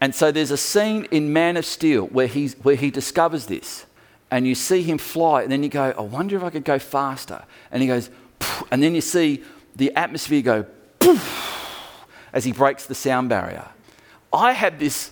And 0.00 0.14
so 0.14 0.30
there's 0.30 0.50
a 0.50 0.58
scene 0.58 1.06
in 1.12 1.32
Man 1.32 1.56
of 1.56 1.64
Steel 1.64 2.08
where, 2.08 2.26
he's, 2.26 2.52
where 2.56 2.74
he 2.74 2.90
discovers 2.90 3.46
this. 3.46 3.86
And 4.30 4.46
you 4.46 4.54
see 4.54 4.82
him 4.82 4.98
fly, 4.98 5.44
and 5.44 5.50
then 5.50 5.62
you 5.62 5.70
go, 5.70 5.94
I 5.96 6.02
wonder 6.02 6.36
if 6.36 6.42
I 6.42 6.50
could 6.50 6.64
go 6.64 6.78
faster. 6.78 7.42
And 7.70 7.80
he 7.80 7.88
goes, 7.88 8.10
Poof, 8.38 8.68
and 8.70 8.82
then 8.82 8.94
you 8.94 9.00
see 9.00 9.42
the 9.76 9.94
atmosphere 9.94 10.42
go 10.42 10.66
poof, 10.98 12.06
as 12.34 12.44
he 12.44 12.52
breaks 12.52 12.84
the 12.84 12.94
sound 12.94 13.30
barrier. 13.30 13.66
I 14.30 14.52
have 14.52 14.78
this, 14.78 15.10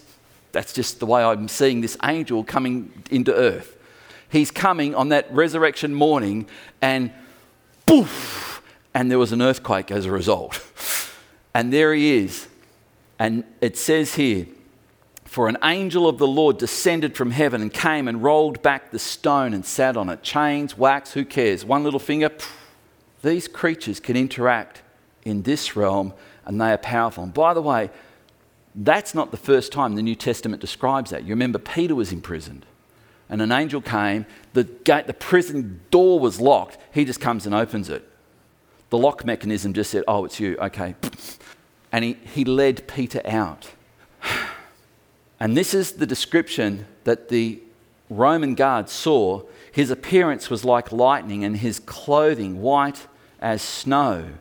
that's 0.51 0.75
just 0.75 1.01
the 1.01 1.07
way 1.07 1.25
I'm 1.25 1.49
seeing 1.49 1.81
this 1.81 1.97
angel 2.05 2.45
coming 2.45 2.93
into 3.11 3.35
earth. 3.35 3.79
He's 4.29 4.51
coming 4.51 4.95
on 4.95 5.09
that 5.09 5.33
resurrection 5.33 5.95
morning, 5.95 6.47
and 6.83 7.13
poof, 7.87 8.61
and 8.93 9.11
there 9.11 9.19
was 9.19 9.33
an 9.33 9.41
earthquake 9.41 9.91
as 9.91 10.05
a 10.05 10.11
result. 10.11 10.61
And 11.55 11.71
there 11.71 11.93
he 11.93 12.17
is, 12.17 12.49
and 13.23 13.45
it 13.61 13.79
says 13.79 14.17
here, 14.17 14.49
for 15.25 15.49
an 15.49 15.57
angel 15.63 16.09
of 16.09 16.19
the 16.19 16.27
Lord 16.27 16.59
descended 16.59 17.17
from 17.17 17.31
heaven 17.31 17.63
and 17.63 17.73
came 17.73 18.09
and 18.09 18.21
rolled 18.21 18.61
back 18.63 18.91
the 18.91 18.99
stone 18.99 19.55
and 19.55 19.65
sat 19.65 19.97
on 19.97 20.09
it. 20.09 20.25
Chains, 20.25 20.77
wax, 20.77 21.13
who 21.13 21.25
cares? 21.25 21.65
One 21.65 21.85
little 21.85 22.01
finger. 22.01 22.33
These 23.23 23.47
creatures 23.47 24.01
can 24.01 24.17
interact 24.17 24.83
in 25.25 25.43
this 25.43 25.77
realm 25.77 26.15
and 26.45 26.61
they 26.61 26.73
are 26.73 26.79
powerful. 26.79 27.23
And 27.23 27.33
by 27.33 27.55
the 27.55 27.63
way, 27.63 27.91
that's 28.75 29.15
not 29.15 29.31
the 29.31 29.37
first 29.37 29.71
time 29.71 29.95
the 29.95 30.03
New 30.03 30.17
Testament 30.17 30.61
describes 30.61 31.11
that. 31.11 31.23
You 31.23 31.29
remember 31.29 31.61
Peter 31.61 31.95
was 31.95 32.11
imprisoned 32.11 32.67
and 33.29 33.41
an 33.41 33.53
angel 33.53 33.81
came, 33.81 34.27
the, 34.53 34.65
gate, 34.65 35.07
the 35.07 35.15
prison 35.15 35.81
door 35.93 36.19
was 36.19 36.41
locked. 36.41 36.77
He 36.93 37.05
just 37.05 37.21
comes 37.21 37.47
and 37.47 37.55
opens 37.55 37.89
it. 37.89 38.03
The 38.91 38.99
lock 38.99 39.25
mechanism 39.25 39.75
just 39.75 39.93
said, 39.93 40.03
Oh, 40.09 40.25
it's 40.25 40.41
you. 40.41 40.57
Okay 40.57 40.97
and 41.93 42.05
he, 42.05 42.17
he 42.35 42.45
led 42.45 42.89
Peter 42.89 43.21
out. 43.25 43.71
And 45.39 45.57
this 45.57 45.75
is 45.75 45.95
the 45.95 46.07
description 46.07 46.87
that 47.03 47.29
the 47.29 47.61
Roman 48.09 48.55
guards 48.55 48.93
saw. 48.93 49.43
His 49.73 49.91
appearance 49.91 50.49
was 50.49 50.65
like 50.65 50.93
lightning, 50.93 51.45
and 51.45 51.57
his 51.57 51.81
clothing 51.81 52.63
white 52.63 53.07
as 53.41 53.61
snow. 53.61 54.35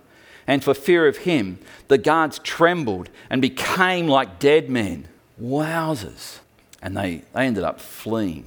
And 0.46 0.64
for 0.64 0.74
fear 0.74 1.08
of 1.08 1.18
him, 1.18 1.60
the 1.88 1.98
guards 1.98 2.40
trembled 2.40 3.10
and 3.30 3.42
became 3.42 4.08
like 4.08 4.40
dead 4.40 4.70
men. 4.70 5.08
Wowzers. 5.42 6.40
And 6.82 6.96
they, 6.96 7.24
they 7.34 7.48
ended 7.48 7.64
up 7.64 7.82
fleeing. 7.82 8.46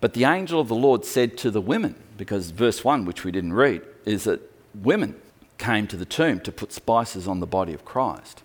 But 0.00 0.14
the 0.14 0.24
angel 0.24 0.60
of 0.60 0.68
the 0.68 0.74
Lord 0.74 1.04
said 1.04 1.38
to 1.38 1.50
the 1.50 1.60
women, 1.60 1.94
because 2.16 2.50
verse 2.50 2.84
1, 2.84 3.04
which 3.04 3.24
we 3.24 3.30
didn't 3.30 3.52
read, 3.52 3.82
is 4.04 4.24
that 4.24 4.40
women 4.74 5.14
came 5.58 5.86
to 5.86 5.96
the 5.96 6.04
tomb 6.04 6.40
to 6.40 6.52
put 6.52 6.72
spices 6.72 7.28
on 7.28 7.40
the 7.40 7.46
body 7.46 7.72
of 7.72 7.84
Christ. 7.84 8.42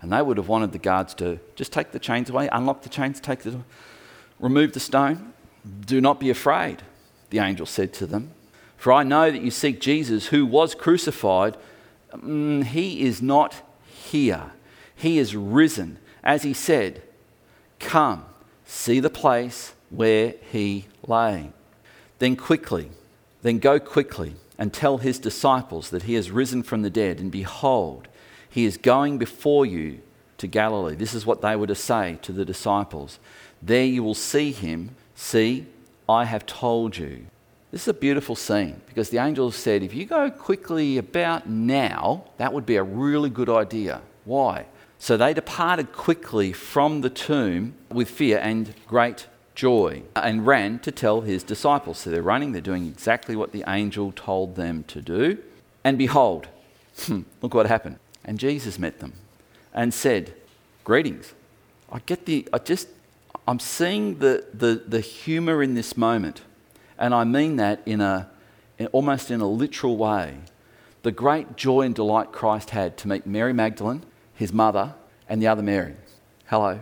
And 0.00 0.12
they 0.12 0.22
would 0.22 0.38
have 0.38 0.48
wanted 0.48 0.72
the 0.72 0.78
guards 0.78 1.14
to 1.14 1.38
just 1.54 1.72
take 1.72 1.92
the 1.92 1.98
chains 1.98 2.30
away, 2.30 2.48
unlock 2.52 2.82
the 2.82 2.88
chains, 2.88 3.20
take 3.20 3.40
the, 3.40 3.60
remove 4.38 4.72
the 4.72 4.80
stone. 4.80 5.32
Do 5.84 6.00
not 6.00 6.18
be 6.18 6.30
afraid, 6.30 6.82
the 7.28 7.38
angel 7.38 7.66
said 7.66 7.92
to 7.94 8.06
them. 8.06 8.30
For 8.78 8.92
I 8.92 9.02
know 9.02 9.30
that 9.30 9.42
you 9.42 9.50
seek 9.50 9.78
Jesus 9.78 10.28
who 10.28 10.46
was 10.46 10.74
crucified. 10.74 11.56
Mm, 12.14 12.64
he 12.64 13.02
is 13.02 13.20
not 13.20 13.60
here. 13.84 14.52
He 14.96 15.18
is 15.18 15.36
risen. 15.36 15.98
As 16.24 16.44
he 16.44 16.54
said, 16.54 17.02
Come, 17.78 18.24
see 18.64 19.00
the 19.00 19.10
place 19.10 19.74
where 19.90 20.34
he 20.50 20.86
lay. 21.06 21.50
Then 22.18 22.36
quickly, 22.36 22.90
then 23.42 23.58
go 23.58 23.78
quickly 23.78 24.34
and 24.60 24.74
tell 24.74 24.98
his 24.98 25.18
disciples 25.18 25.88
that 25.88 26.02
he 26.02 26.14
has 26.14 26.30
risen 26.30 26.62
from 26.62 26.82
the 26.82 26.90
dead, 26.90 27.18
and 27.18 27.32
behold, 27.32 28.06
he 28.50 28.66
is 28.66 28.76
going 28.76 29.16
before 29.16 29.64
you 29.64 30.00
to 30.36 30.46
Galilee. 30.46 30.94
This 30.94 31.14
is 31.14 31.24
what 31.24 31.40
they 31.40 31.56
were 31.56 31.66
to 31.66 31.74
say 31.74 32.18
to 32.20 32.30
the 32.30 32.44
disciples. 32.44 33.18
There 33.62 33.86
you 33.86 34.02
will 34.02 34.14
see 34.14 34.52
him. 34.52 34.94
See, 35.14 35.66
I 36.06 36.26
have 36.26 36.44
told 36.44 36.98
you. 36.98 37.24
This 37.70 37.82
is 37.82 37.88
a 37.88 37.94
beautiful 37.94 38.36
scene 38.36 38.82
because 38.86 39.08
the 39.08 39.18
angel 39.18 39.50
said, 39.50 39.82
if 39.82 39.94
you 39.94 40.04
go 40.04 40.30
quickly 40.30 40.98
about 40.98 41.48
now, 41.48 42.24
that 42.36 42.52
would 42.52 42.66
be 42.66 42.76
a 42.76 42.82
really 42.82 43.30
good 43.30 43.48
idea. 43.48 44.02
Why? 44.26 44.66
So 44.98 45.16
they 45.16 45.32
departed 45.32 45.92
quickly 45.92 46.52
from 46.52 47.00
the 47.00 47.08
tomb 47.08 47.74
with 47.90 48.10
fear 48.10 48.38
and 48.38 48.74
great 48.86 49.26
joy 49.60 50.02
and 50.16 50.46
ran 50.46 50.78
to 50.78 50.90
tell 50.90 51.20
his 51.20 51.42
disciples. 51.42 51.98
So 51.98 52.10
they're 52.10 52.22
running, 52.22 52.52
they're 52.52 52.62
doing 52.62 52.86
exactly 52.86 53.36
what 53.36 53.52
the 53.52 53.62
angel 53.68 54.10
told 54.10 54.56
them 54.56 54.84
to 54.84 55.02
do. 55.02 55.36
And 55.84 55.98
behold, 55.98 56.48
hmm, 57.00 57.22
look 57.42 57.52
what 57.52 57.66
happened. 57.66 57.98
And 58.24 58.38
Jesus 58.38 58.78
met 58.78 59.00
them 59.00 59.12
and 59.74 59.92
said, 59.92 60.32
Greetings. 60.82 61.34
I 61.92 61.98
get 62.06 62.24
the, 62.24 62.48
I 62.54 62.58
just, 62.58 62.88
I'm 63.46 63.58
seeing 63.58 64.18
the, 64.18 64.46
the, 64.54 64.82
the 64.86 65.00
humor 65.00 65.62
in 65.62 65.74
this 65.74 65.94
moment. 65.94 66.40
And 66.98 67.12
I 67.12 67.24
mean 67.24 67.56
that 67.56 67.82
in 67.84 68.00
a, 68.00 68.30
in, 68.78 68.86
almost 68.88 69.30
in 69.30 69.42
a 69.42 69.48
literal 69.48 69.98
way. 69.98 70.38
The 71.02 71.12
great 71.12 71.56
joy 71.56 71.82
and 71.82 71.94
delight 71.94 72.32
Christ 72.32 72.70
had 72.70 72.96
to 72.98 73.08
meet 73.08 73.26
Mary 73.26 73.52
Magdalene, 73.52 74.04
his 74.34 74.54
mother, 74.54 74.94
and 75.28 75.42
the 75.42 75.48
other 75.48 75.62
Mary. 75.62 75.96
Hello. 76.46 76.80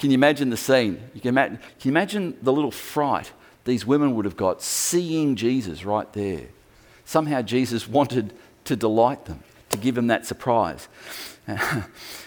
Can 0.00 0.10
you 0.10 0.14
imagine 0.14 0.48
the 0.48 0.56
scene? 0.56 0.98
You 1.12 1.20
can, 1.20 1.28
imagine, 1.28 1.58
can 1.58 1.68
you 1.82 1.90
imagine 1.90 2.38
the 2.40 2.54
little 2.54 2.70
fright 2.70 3.32
these 3.66 3.84
women 3.84 4.14
would 4.14 4.24
have 4.24 4.36
got 4.36 4.62
seeing 4.62 5.36
Jesus 5.36 5.84
right 5.84 6.10
there? 6.14 6.46
Somehow 7.04 7.42
Jesus 7.42 7.86
wanted 7.98 8.32
to 8.64 8.76
delight 8.76 9.26
them, 9.26 9.44
to 9.68 9.76
give 9.76 9.96
them 9.96 10.06
that 10.06 10.24
surprise. 10.24 10.88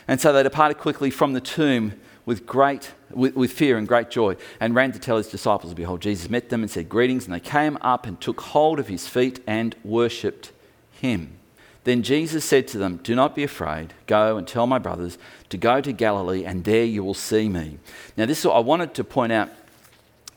and 0.08 0.22
so 0.22 0.32
they 0.32 0.44
departed 0.44 0.78
quickly 0.78 1.10
from 1.10 1.34
the 1.34 1.42
tomb 1.42 2.00
with 2.28 2.46
great 2.46 2.94
with, 3.10 3.36
with, 3.36 3.52
fear 3.52 3.80
and 3.80 3.88
great 3.88 4.12
joy 4.12 4.38
and 4.60 4.76
ran 4.76 4.92
to 4.92 5.00
tell 5.00 5.18
his 5.18 5.28
disciples 5.28 5.74
behold 5.74 6.02
jesus 6.02 6.30
met 6.30 6.48
them 6.50 6.62
and 6.62 6.72
said 6.72 6.88
greetings 6.88 7.26
and 7.26 7.34
they 7.34 7.40
came 7.40 7.78
up 7.82 8.08
and 8.08 8.20
took 8.22 8.40
hold 8.40 8.80
of 8.80 8.88
his 8.88 9.10
feet 9.10 9.42
and 9.46 9.76
worshipped 9.84 10.54
him 10.90 11.38
then 11.84 12.02
jesus 12.02 12.44
said 12.46 12.68
to 12.68 12.78
them 12.78 12.98
do 13.04 13.16
not 13.16 13.36
be 13.36 13.44
afraid 13.44 13.94
go 14.08 14.38
and 14.38 14.48
tell 14.48 14.68
my 14.68 14.80
brothers 14.80 15.18
to 15.50 15.58
go 15.58 15.82
to 15.82 15.92
galilee 15.92 16.44
and 16.46 16.64
there 16.64 16.86
you 16.86 17.04
will 17.04 17.14
see 17.14 17.50
me 17.50 17.78
now 18.18 18.26
this 18.26 18.46
i 18.46 18.60
wanted 18.60 18.94
to 18.94 19.04
point 19.04 19.32
out 19.32 19.50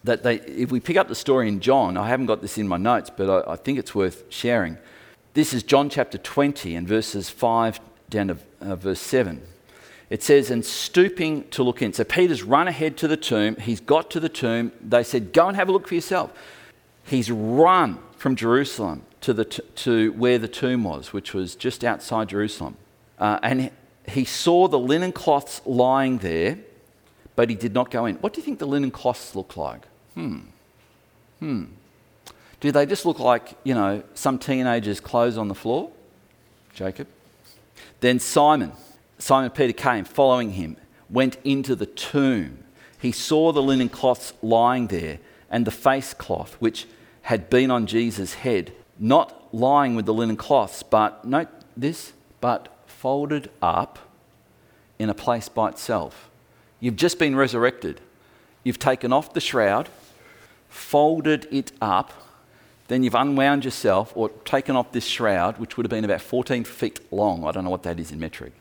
that 0.04 0.22
they, 0.22 0.37
if 0.40 0.70
we 0.70 0.78
pick 0.78 0.96
up 0.96 1.09
the 1.09 1.14
story 1.14 1.48
in 1.48 1.61
john 1.61 1.96
i 1.96 2.09
haven't 2.09 2.26
got 2.26 2.40
this 2.42 2.59
in 2.59 2.66
my 2.66 2.76
notes 2.76 3.11
but 3.14 3.48
I, 3.48 3.52
I 3.52 3.56
think 3.56 3.78
it's 3.78 3.94
worth 3.94 4.24
sharing 4.28 4.78
this 5.35 5.52
is 5.52 5.62
john 5.62 5.88
chapter 5.90 6.18
20 6.18 6.74
and 6.74 6.87
verses 6.87 7.30
5 7.30 7.80
down 8.11 8.28
to 8.28 8.38
uh, 8.61 8.76
verse 8.76 9.00
7 9.00 9.42
it 10.09 10.22
says, 10.22 10.50
and 10.50 10.64
stooping 10.64 11.48
to 11.48 11.62
look 11.62 11.82
in. 11.82 11.92
So 11.92 12.04
Peter's 12.04 12.42
run 12.42 12.68
ahead 12.68 12.96
to 12.98 13.09
the 13.09 13.16
tomb. 13.16 13.56
He's 13.56 13.80
got 13.80 14.11
to 14.12 14.20
the 14.20 14.28
tomb. 14.28 14.72
They 14.80 15.02
said, 15.02 15.32
go 15.32 15.48
and 15.48 15.56
have 15.56 15.68
a 15.68 15.72
look 15.72 15.88
for 15.88 15.94
yourself. 15.94 16.32
He's 17.04 17.30
run 17.30 17.98
from 18.16 18.37
Jerusalem 18.37 19.02
to, 19.26 19.32
the 19.32 19.44
t- 19.44 19.62
to 19.74 20.12
where 20.12 20.38
the 20.38 20.46
tomb 20.46 20.84
was, 20.84 21.12
which 21.12 21.34
was 21.34 21.56
just 21.56 21.82
outside 21.82 22.28
Jerusalem. 22.28 22.76
Uh, 23.18 23.40
and 23.42 23.72
he 24.08 24.24
saw 24.24 24.68
the 24.68 24.78
linen 24.78 25.10
cloths 25.10 25.60
lying 25.66 26.18
there, 26.18 26.58
but 27.34 27.50
he 27.50 27.56
did 27.56 27.74
not 27.74 27.90
go 27.90 28.06
in. 28.06 28.14
What 28.16 28.32
do 28.32 28.40
you 28.40 28.44
think 28.44 28.60
the 28.60 28.68
linen 28.68 28.92
cloths 28.92 29.34
look 29.34 29.56
like? 29.56 29.82
Hmm. 30.14 30.38
Hmm. 31.40 31.64
Do 32.60 32.70
they 32.70 32.86
just 32.86 33.04
look 33.04 33.18
like, 33.18 33.54
you 33.64 33.74
know, 33.74 34.04
some 34.14 34.38
teenager's 34.38 35.00
clothes 35.00 35.36
on 35.36 35.48
the 35.48 35.56
floor? 35.56 35.90
Jacob. 36.72 37.08
Then 37.98 38.20
Simon 38.20 38.72
Simon 39.18 39.50
Peter 39.50 39.72
came, 39.72 40.04
following 40.04 40.52
him, 40.52 40.76
went 41.10 41.36
into 41.42 41.74
the 41.74 41.86
tomb. 41.86 42.58
He 43.00 43.10
saw 43.10 43.50
the 43.50 43.62
linen 43.62 43.88
cloths 43.88 44.34
lying 44.40 44.86
there 44.86 45.18
and 45.50 45.66
the 45.66 45.72
face 45.72 46.14
cloth 46.14 46.54
which 46.60 46.86
had 47.22 47.50
been 47.50 47.72
on 47.72 47.86
Jesus' 47.86 48.34
head, 48.34 48.72
not 48.98 49.54
lying 49.54 49.94
with 49.94 50.06
the 50.06 50.14
linen 50.14 50.37
cloths, 50.37 50.82
but, 50.82 51.24
note 51.24 51.48
this, 51.76 52.12
but 52.40 52.68
folded 52.87 53.50
up 53.61 53.98
in 54.98 55.11
a 55.11 55.14
place 55.14 55.48
by 55.48 55.68
itself. 55.68 56.30
You've 56.80 56.96
just 56.96 57.18
been 57.18 57.37
resurrected. 57.37 58.00
You've 58.64 58.78
taken 58.78 59.12
off 59.12 59.32
the 59.32 59.40
shroud, 59.40 59.88
folded 60.68 61.46
it 61.50 61.72
up, 61.80 62.12
then 62.88 63.02
you've 63.02 63.14
unwound 63.14 63.64
yourself 63.64 64.12
or 64.14 64.28
taken 64.44 64.76
off 64.76 64.92
this 64.92 65.06
shroud, 65.06 65.59
which 65.59 65.76
would 65.76 65.85
have 65.85 65.90
been 65.90 66.04
about 66.04 66.20
14 66.20 66.64
feet 66.64 67.00
long. 67.12 67.44
I 67.44 67.50
don't 67.50 67.64
know 67.64 67.70
what 67.70 67.82
that 67.82 67.98
is 67.98 68.12
in 68.12 68.20
metric 68.20 68.52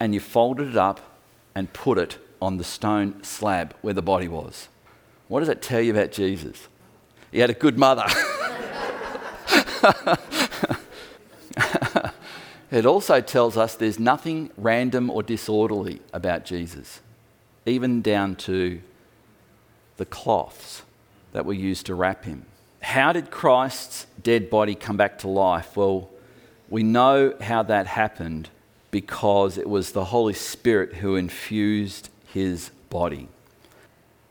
and 0.00 0.14
you 0.14 0.20
folded 0.20 0.68
it 0.68 0.76
up 0.76 1.18
and 1.54 1.72
put 1.72 1.98
it 1.98 2.18
on 2.40 2.56
the 2.56 2.64
stone 2.64 3.22
slab 3.22 3.76
where 3.82 3.92
the 3.92 4.02
body 4.02 4.26
was. 4.26 4.68
What 5.28 5.40
does 5.40 5.48
that 5.48 5.60
tell 5.60 5.82
you 5.82 5.92
about 5.92 6.10
Jesus? 6.10 6.66
He 7.30 7.38
had 7.38 7.50
a 7.50 7.54
good 7.54 7.78
mother. 7.78 8.06
it 12.70 12.86
also 12.86 13.20
tells 13.20 13.56
us 13.56 13.74
there's 13.74 13.98
nothing 13.98 14.50
random 14.56 15.10
or 15.10 15.22
disorderly 15.22 16.00
about 16.12 16.44
Jesus, 16.44 17.00
even 17.66 18.02
down 18.02 18.36
to 18.36 18.80
the 19.96 20.06
cloths 20.06 20.82
that 21.32 21.44
were 21.44 21.52
used 21.52 21.86
to 21.86 21.94
wrap 21.94 22.24
him. 22.24 22.46
How 22.80 23.12
did 23.12 23.30
Christ's 23.30 24.06
dead 24.22 24.50
body 24.50 24.74
come 24.74 24.96
back 24.96 25.18
to 25.18 25.28
life? 25.28 25.76
Well, 25.76 26.08
we 26.68 26.82
know 26.82 27.34
how 27.40 27.62
that 27.64 27.86
happened 27.86 28.48
because 28.90 29.58
it 29.58 29.68
was 29.68 29.92
the 29.92 30.06
Holy 30.06 30.34
Spirit 30.34 30.94
who 30.94 31.16
infused 31.16 32.08
his 32.32 32.70
body. 32.88 33.28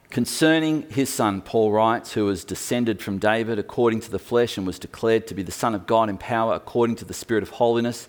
Concerning 0.10 0.90
his 0.90 1.08
son, 1.08 1.40
Paul 1.40 1.72
writes, 1.72 2.14
who 2.14 2.26
was 2.26 2.44
descended 2.44 3.00
from 3.00 3.20
David 3.20 3.60
according 3.60 4.00
to 4.02 4.10
the 4.10 4.18
flesh 4.18 4.58
and 4.58 4.66
was 4.66 4.80
declared 4.80 5.28
to 5.28 5.36
be 5.36 5.44
the 5.44 5.52
Son 5.52 5.76
of 5.76 5.86
God 5.86 6.10
in 6.10 6.18
power 6.18 6.56
according 6.56 6.96
to 6.98 7.06
the 7.06 7.14
Spirit 7.14 7.44
of 7.44 7.52
holiness 7.52 8.08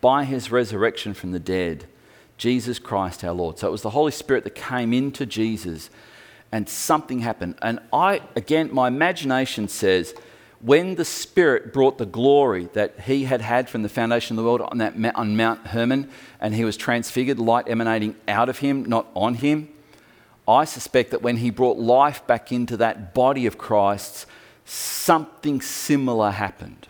by 0.00 0.24
his 0.24 0.50
resurrection 0.50 1.12
from 1.12 1.32
the 1.32 1.38
dead, 1.38 1.84
Jesus 2.38 2.78
Christ 2.78 3.22
our 3.22 3.34
Lord. 3.34 3.58
So 3.58 3.68
it 3.68 3.70
was 3.70 3.82
the 3.82 3.90
Holy 3.90 4.12
Spirit 4.12 4.44
that 4.44 4.54
came 4.54 4.94
into 4.94 5.26
Jesus 5.26 5.90
and 6.50 6.68
something 6.68 7.20
happened. 7.20 7.56
And 7.60 7.80
I, 7.92 8.22
again, 8.34 8.72
my 8.72 8.88
imagination 8.88 9.68
says, 9.68 10.14
when 10.60 10.94
the 10.94 11.04
Spirit 11.04 11.72
brought 11.72 11.98
the 11.98 12.06
glory 12.06 12.70
that 12.72 13.00
he 13.00 13.24
had 13.24 13.42
had 13.42 13.68
from 13.68 13.82
the 13.82 13.88
foundation 13.90 14.38
of 14.38 14.42
the 14.42 14.48
world 14.48 14.62
on, 14.62 14.78
that, 14.78 14.94
on 15.16 15.36
Mount 15.36 15.66
Hermon, 15.66 16.08
and 16.40 16.54
he 16.54 16.64
was 16.64 16.76
transfigured, 16.76 17.38
light 17.38 17.68
emanating 17.68 18.16
out 18.26 18.48
of 18.48 18.60
him, 18.60 18.84
not 18.84 19.08
on 19.14 19.34
him, 19.34 19.68
I 20.46 20.64
suspect 20.64 21.10
that 21.12 21.22
when 21.22 21.36
he 21.36 21.50
brought 21.50 21.78
life 21.78 22.26
back 22.26 22.50
into 22.50 22.76
that 22.78 23.14
body 23.14 23.46
of 23.46 23.58
Christ's, 23.58 24.26
something 24.64 25.60
similar 25.60 26.30
happened. 26.30 26.88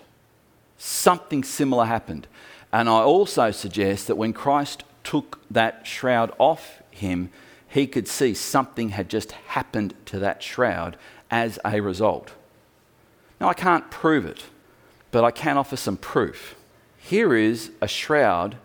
Something 0.78 1.44
similar 1.44 1.84
happened. 1.84 2.26
And 2.72 2.88
I 2.88 3.02
also 3.02 3.50
suggest 3.50 4.06
that 4.06 4.16
when 4.16 4.32
Christ 4.32 4.84
took 5.04 5.40
that 5.50 5.86
shroud 5.86 6.32
off 6.38 6.82
him, 6.90 7.30
he 7.68 7.86
could 7.86 8.08
see 8.08 8.34
something 8.34 8.90
had 8.90 9.08
just 9.08 9.32
happened 9.32 9.94
to 10.06 10.18
that 10.18 10.42
shroud 10.42 10.96
as 11.30 11.58
a 11.64 11.80
result. 11.80 12.32
Now, 13.40 13.48
I 13.48 13.54
can't 13.54 13.90
prove 13.90 14.24
it, 14.24 14.44
but 15.10 15.24
I 15.24 15.30
can 15.30 15.58
offer 15.58 15.76
some 15.76 15.96
proof. 15.96 16.54
Here 16.96 17.34
is 17.34 17.70
a 17.80 17.88
shroud 17.88 18.56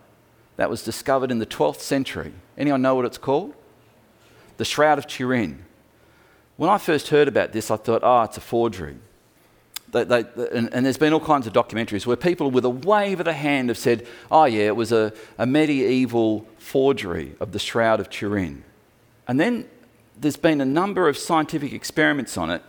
that 0.56 0.70
was 0.70 0.84
discovered 0.84 1.32
in 1.32 1.40
the 1.40 1.46
12th 1.46 1.80
century. 1.80 2.34
Anyone 2.58 2.82
know 2.82 2.96
what 2.96 3.06
it's 3.06 3.18
called? 3.18 3.54
The 4.58 4.66
Shroud 4.66 4.98
of 4.98 5.08
Turin. 5.08 5.64
When 6.58 6.70
I 6.70 6.78
first 6.78 7.10
heard 7.10 7.28
about 7.28 7.52
this, 7.52 7.70
I 7.70 7.78
thought, 7.78 8.02
oh, 8.04 8.24
it's 8.24 8.38
a 8.38 8.42
forgery. 8.42 8.98
They, 9.92 10.04
they, 10.04 10.26
and, 10.52 10.74
and, 10.74 10.86
there's 10.86 10.98
been 10.98 11.14
all 11.14 11.20
kinds 11.20 11.48
of 11.48 11.54
documentaries 11.54 12.06
where 12.06 12.18
people, 12.18 12.52
with 12.52 12.66
a 12.66 12.70
wave 12.70 13.20
of 13.20 13.26
the 13.26 13.34
hand, 13.34 13.70
have 13.70 13.78
said, 13.78 14.06
oh, 14.30 14.46
yeah, 14.46 14.66
it 14.66 14.76
was 14.76 14.92
a, 14.92 15.14
a 15.38 15.46
medieval 15.46 16.46
forgery 16.58 17.36
of 17.40 17.54
the 17.54 17.60
Shroud 17.60 18.00
of 18.00 18.10
Turin. 18.10 18.64
And 19.28 19.40
then 19.40 19.66
there's 20.20 20.36
been 20.36 20.60
a 20.60 20.66
number 20.66 21.08
of 21.08 21.18
scientific 21.18 21.72
experiments 21.72 22.38
on 22.38 22.50
it 22.50 22.64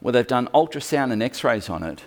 where 0.00 0.12
they've 0.12 0.26
done 0.26 0.48
ultrasound 0.54 1.12
and 1.12 1.22
x 1.22 1.42
rays 1.42 1.68
on 1.70 1.82
it, 1.82 2.02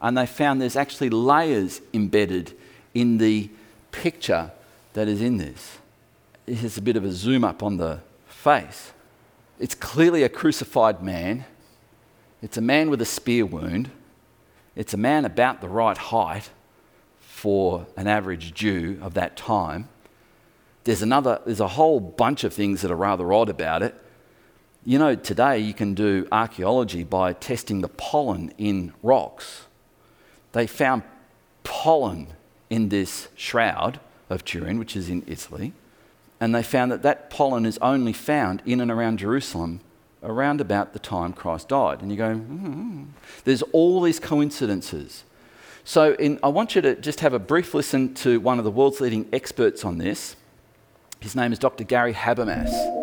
and 0.00 0.16
they 0.16 0.26
found 0.26 0.60
there's 0.60 0.76
actually 0.76 1.10
layers 1.10 1.80
embedded 1.92 2.56
in 2.94 3.18
the 3.18 3.50
picture 3.92 4.50
that 4.94 5.06
is 5.06 5.20
in 5.20 5.36
this. 5.36 5.78
Here's 6.46 6.78
a 6.78 6.82
bit 6.82 6.96
of 6.96 7.04
a 7.04 7.12
zoom 7.12 7.44
up 7.44 7.62
on 7.62 7.76
the 7.76 8.00
face. 8.40 8.92
It's 9.58 9.74
clearly 9.74 10.22
a 10.22 10.30
crucified 10.30 11.02
man. 11.02 11.44
It's 12.40 12.56
a 12.56 12.62
man 12.62 12.88
with 12.88 13.02
a 13.02 13.04
spear 13.06 13.44
wound. 13.44 13.90
It's 14.74 14.94
a 14.94 14.96
man 14.96 15.26
about 15.26 15.60
the 15.60 15.68
right 15.68 15.98
height 15.98 16.48
for 17.18 17.86
an 17.98 18.06
average 18.06 18.54
Jew 18.54 18.98
of 19.02 19.12
that 19.14 19.36
time. 19.36 19.88
There's 20.84 21.02
another, 21.02 21.42
there's 21.44 21.60
a 21.60 21.68
whole 21.68 22.00
bunch 22.00 22.42
of 22.42 22.54
things 22.54 22.80
that 22.80 22.90
are 22.90 22.96
rather 22.96 23.30
odd 23.30 23.50
about 23.50 23.82
it. 23.82 23.94
You 24.86 24.98
know, 24.98 25.14
today 25.14 25.58
you 25.58 25.74
can 25.74 25.92
do 25.92 26.26
archaeology 26.32 27.04
by 27.04 27.34
testing 27.34 27.82
the 27.82 27.88
pollen 27.88 28.54
in 28.56 28.94
rocks. 29.02 29.66
They 30.52 30.66
found 30.66 31.02
pollen 31.62 32.28
in 32.70 32.88
this 32.88 33.28
shroud 33.36 34.00
of 34.30 34.46
Turin, 34.46 34.78
which 34.78 34.96
is 34.96 35.10
in 35.10 35.24
Italy, 35.26 35.74
and 36.40 36.54
they 36.54 36.62
found 36.62 36.90
that 36.90 37.02
that 37.02 37.30
pollen 37.30 37.66
is 37.66 37.78
only 37.82 38.12
found 38.12 38.62
in 38.64 38.80
and 38.80 38.90
around 38.90 39.18
Jerusalem 39.18 39.80
around 40.22 40.60
about 40.60 40.92
the 40.92 40.98
time 40.98 41.32
Christ 41.32 41.68
died. 41.68 42.02
And 42.02 42.10
you 42.10 42.16
go, 42.16 42.34
mm-hmm. 42.34 43.04
there's 43.44 43.62
all 43.72 44.00
these 44.00 44.20
coincidences. 44.20 45.24
So 45.84 46.14
in, 46.14 46.38
I 46.42 46.48
want 46.48 46.74
you 46.74 46.82
to 46.82 46.94
just 46.94 47.20
have 47.20 47.32
a 47.32 47.38
brief 47.38 47.74
listen 47.74 48.14
to 48.16 48.38
one 48.40 48.58
of 48.58 48.64
the 48.64 48.70
world's 48.70 49.00
leading 49.00 49.28
experts 49.32 49.84
on 49.84 49.98
this. 49.98 50.36
His 51.20 51.34
name 51.34 51.52
is 51.52 51.58
Dr. 51.58 51.84
Gary 51.84 52.14
Habermas. 52.14 52.99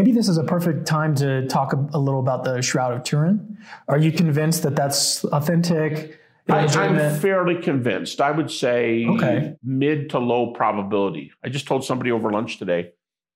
Maybe 0.00 0.12
this 0.12 0.30
is 0.30 0.38
a 0.38 0.44
perfect 0.44 0.86
time 0.86 1.14
to 1.16 1.46
talk 1.46 1.74
a, 1.74 1.88
a 1.92 1.98
little 1.98 2.20
about 2.20 2.42
the 2.42 2.62
Shroud 2.62 2.94
of 2.94 3.04
Turin. 3.04 3.58
Are 3.86 3.98
you 3.98 4.10
convinced 4.10 4.62
that 4.62 4.74
that's 4.74 5.24
authentic? 5.24 6.18
I, 6.48 6.64
am 6.64 7.20
fairly 7.20 7.60
convinced. 7.60 8.18
I 8.22 8.30
would 8.30 8.50
say 8.50 9.04
okay. 9.06 9.56
mid 9.62 10.08
to 10.10 10.18
low 10.18 10.54
probability. 10.54 11.32
I 11.44 11.50
just 11.50 11.66
told 11.66 11.84
somebody 11.84 12.10
over 12.12 12.32
lunch 12.32 12.56
today 12.56 12.92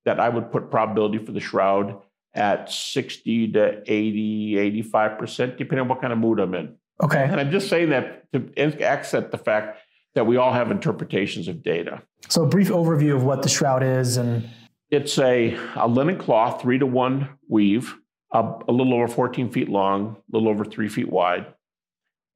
that 0.06 0.18
I 0.18 0.30
would 0.30 0.50
put 0.50 0.70
probability 0.70 1.18
for 1.18 1.32
the 1.32 1.40
Shroud 1.40 2.00
at 2.32 2.72
60 2.72 3.52
to 3.52 3.82
80, 3.86 4.82
85%, 4.84 5.58
depending 5.58 5.80
on 5.80 5.88
what 5.88 6.00
kind 6.00 6.14
of 6.14 6.18
mood 6.18 6.40
I'm 6.40 6.54
in. 6.54 6.76
Okay. 7.02 7.22
And 7.22 7.38
I'm 7.38 7.50
just 7.50 7.68
saying 7.68 7.90
that 7.90 8.32
to 8.32 8.82
accent 8.82 9.32
the 9.32 9.38
fact 9.38 9.80
that 10.14 10.26
we 10.26 10.38
all 10.38 10.54
have 10.54 10.70
interpretations 10.70 11.46
of 11.46 11.62
data. 11.62 12.00
So, 12.30 12.44
a 12.44 12.46
brief 12.46 12.70
overview 12.70 13.14
of 13.14 13.22
what 13.22 13.42
the 13.42 13.50
shroud 13.50 13.82
is 13.82 14.16
and. 14.16 14.48
It's 14.94 15.18
a, 15.18 15.58
a 15.74 15.88
linen 15.88 16.18
cloth, 16.18 16.62
three 16.62 16.78
to 16.78 16.86
one 16.86 17.28
weave, 17.48 17.96
a, 18.32 18.38
a 18.68 18.70
little 18.70 18.94
over 18.94 19.08
14 19.08 19.50
feet 19.50 19.68
long, 19.68 20.16
a 20.32 20.36
little 20.36 20.48
over 20.48 20.64
three 20.64 20.88
feet 20.88 21.08
wide. 21.08 21.52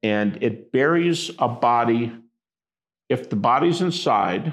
And 0.03 0.43
it 0.43 0.73
buries 0.73 1.31
a 1.39 1.47
body. 1.47 2.11
If 3.07 3.29
the 3.29 3.37
body's 3.37 3.79
inside, 3.79 4.51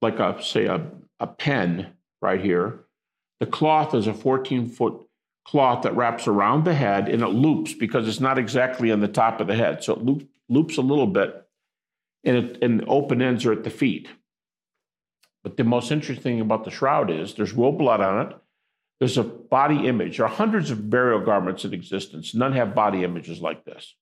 like 0.00 0.20
a, 0.20 0.40
say, 0.40 0.66
a, 0.66 0.86
a 1.18 1.26
pen 1.26 1.94
right 2.22 2.40
here, 2.40 2.84
the 3.40 3.46
cloth 3.46 3.92
is 3.92 4.06
a 4.06 4.14
14 4.14 4.68
foot 4.68 5.04
cloth 5.44 5.82
that 5.82 5.96
wraps 5.96 6.28
around 6.28 6.64
the 6.64 6.74
head 6.74 7.08
and 7.08 7.22
it 7.22 7.26
loops 7.30 7.74
because 7.74 8.06
it's 8.06 8.20
not 8.20 8.38
exactly 8.38 8.92
on 8.92 9.00
the 9.00 9.08
top 9.08 9.40
of 9.40 9.48
the 9.48 9.56
head. 9.56 9.82
So 9.82 9.94
it 9.94 10.04
loop, 10.04 10.28
loops 10.48 10.76
a 10.76 10.82
little 10.82 11.08
bit 11.08 11.44
and, 12.22 12.36
it, 12.36 12.58
and 12.62 12.78
the 12.78 12.86
open 12.86 13.20
ends 13.20 13.44
are 13.46 13.52
at 13.52 13.64
the 13.64 13.70
feet. 13.70 14.08
But 15.48 15.56
the 15.56 15.64
most 15.64 15.90
interesting 15.90 16.22
thing 16.22 16.40
about 16.42 16.66
the 16.66 16.70
shroud 16.70 17.10
is 17.10 17.32
there's 17.32 17.54
real 17.54 17.72
blood 17.72 18.02
on 18.02 18.26
it. 18.26 18.36
There's 19.00 19.16
a 19.16 19.24
body 19.24 19.86
image. 19.86 20.18
There 20.18 20.26
are 20.26 20.28
hundreds 20.28 20.70
of 20.70 20.90
burial 20.90 21.24
garments 21.24 21.64
in 21.64 21.72
existence. 21.72 22.34
None 22.34 22.52
have 22.52 22.74
body 22.74 23.02
images 23.02 23.40
like 23.40 23.64
this. 23.64 23.94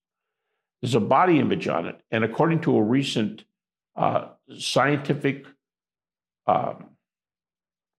There's 0.82 0.96
a 0.96 1.00
body 1.00 1.38
image 1.38 1.68
on 1.68 1.86
it. 1.86 2.00
And 2.10 2.24
according 2.24 2.62
to 2.62 2.76
a 2.76 2.82
recent 2.82 3.44
uh, 3.94 4.30
scientific, 4.58 5.46
uh, 6.48 6.74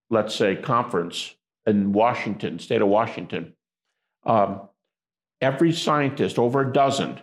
let's 0.09 0.35
say, 0.35 0.57
conference 0.57 1.33
in 1.65 1.93
Washington, 1.93 2.59
state 2.59 2.81
of 2.81 2.89
Washington, 2.89 3.53
um, 4.25 4.67
every 5.39 5.71
scientist, 5.71 6.37
over 6.37 6.67
a 6.67 6.73
dozen, 6.73 7.21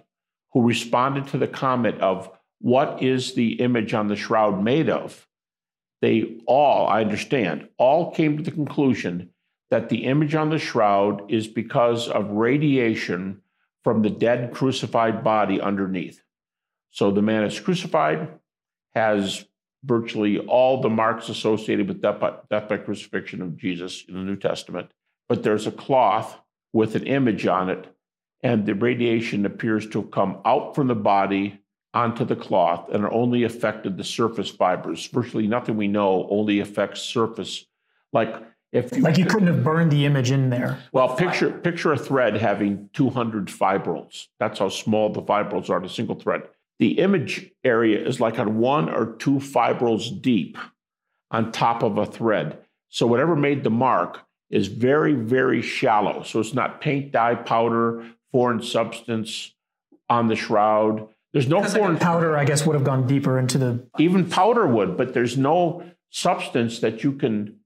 who 0.55 0.62
responded 0.62 1.27
to 1.27 1.39
the 1.39 1.49
comment 1.49 2.01
of 2.01 2.31
what 2.61 3.03
is 3.03 3.35
the 3.35 3.61
image 3.61 3.93
on 3.93 4.09
the 4.09 4.16
shroud 4.16 4.64
made 4.64 4.89
of, 4.89 5.29
they 6.03 6.41
all, 6.47 6.87
I 6.87 7.01
understand, 7.01 7.69
all 7.79 8.11
came 8.13 8.37
to 8.37 8.43
the 8.43 8.51
conclusion 8.51 9.31
that 9.71 9.89
the 9.89 10.05
image 10.05 10.35
on 10.35 10.51
the 10.51 10.59
shroud 10.59 11.31
is 11.31 11.49
because 11.49 12.09
of 12.09 12.31
radiation 12.31 13.41
from 13.83 14.03
the 14.03 14.11
dead 14.11 14.53
crucified 14.53 15.25
body 15.25 15.61
underneath. 15.61 16.23
So 16.91 17.11
the 17.11 17.23
man 17.23 17.45
is 17.45 17.59
crucified, 17.59 18.29
has 18.95 19.45
virtually 19.85 20.39
all 20.39 20.81
the 20.81 20.89
marks 20.89 21.29
associated 21.29 21.89
with 21.89 22.01
death 22.01 22.21
by, 22.21 22.35
death 22.51 22.69
by 22.69 22.79
crucifixion 22.79 23.43
of 23.43 23.57
Jesus 23.57 24.05
in 24.09 24.15
the 24.15 24.21
New 24.21 24.37
Testament, 24.37 24.91
but 25.29 25.43
there's 25.43 25.67
a 25.67 25.73
cloth 25.73 26.39
with 26.73 26.95
an 26.95 27.07
image 27.07 27.47
on 27.47 27.69
it, 27.69 27.87
and 28.43 28.65
the 28.65 28.75
radiation 28.75 29.47
appears 29.47 29.89
to 29.89 30.03
have 30.03 30.11
come 30.11 30.39
out 30.45 30.75
from 30.75 30.87
the 30.87 30.95
body 30.95 31.61
onto 31.95 32.25
the 32.25 32.37
cloth 32.37 32.91
and 32.91 33.07
only 33.07 33.45
affected 33.45 33.97
the 33.97 34.05
surface 34.05 34.51
fibers. 34.51 35.07
Virtually 35.07 35.47
nothing 35.47 35.77
we 35.77 35.89
know 35.89 36.27
only 36.29 36.59
affects 36.59 37.01
surface. 37.01 37.65
Like 38.13 38.35
if 38.73 38.95
you, 38.95 39.03
like 39.03 39.17
you 39.17 39.25
couldn't 39.25 39.47
have 39.47 39.63
burned 39.63 39.93
the 39.93 40.05
image 40.05 40.33
in 40.33 40.51
there. 40.51 40.81
Well, 40.93 41.15
picture 41.15 41.51
picture 41.51 41.93
a 41.93 41.97
thread 41.97 42.37
having 42.37 42.91
200 42.93 43.49
fibrils. 43.49 44.29
That's 44.41 44.59
how 44.59 44.69
small 44.69 45.11
the 45.11 45.23
fibrils 45.23 45.71
are. 45.71 45.81
The 45.81 45.89
single 45.89 46.17
thread. 46.17 46.43
The 46.81 46.99
image 46.99 47.53
area 47.63 48.05
is 48.05 48.19
like 48.19 48.41
on 48.41 48.59
one 48.59 48.91
or 48.91 49.15
two 49.15 49.39
fibrils 49.39 50.11
deep 50.11 50.59
on 51.31 51.53
top 51.53 51.85
of 51.85 51.97
a 51.97 52.07
thread. 52.07 52.59
So 52.89 53.07
whatever 53.07 53.37
made 53.37 53.63
the 53.63 53.71
mark 53.71 54.23
is 54.51 54.67
very 54.67 55.15
very 55.15 55.63
shallow. 55.63 56.25
So 56.25 56.41
it's 56.41 56.55
not 56.55 56.81
paint, 56.81 57.13
dye, 57.13 57.37
powder, 57.37 58.05
foreign 58.33 58.61
substance 58.61 59.55
on 60.11 60.27
the 60.27 60.37
shroud 60.37 61.09
there's 61.35 61.49
no 61.49 61.64
foreign 61.64 61.99
powder. 61.99 62.37
I 62.37 62.45
guess 62.45 62.64
would 62.64 62.74
have 62.74 62.85
gone 62.85 63.09
deeper 63.09 63.41
into 63.41 63.59
the 63.59 63.87
even 63.99 64.30
powder 64.30 64.66
would, 64.66 64.97
but 64.97 65.14
there's 65.14 65.37
no 65.37 65.85
substance 66.11 66.78
that 66.78 67.03
you 67.03 67.12
can 67.12 67.57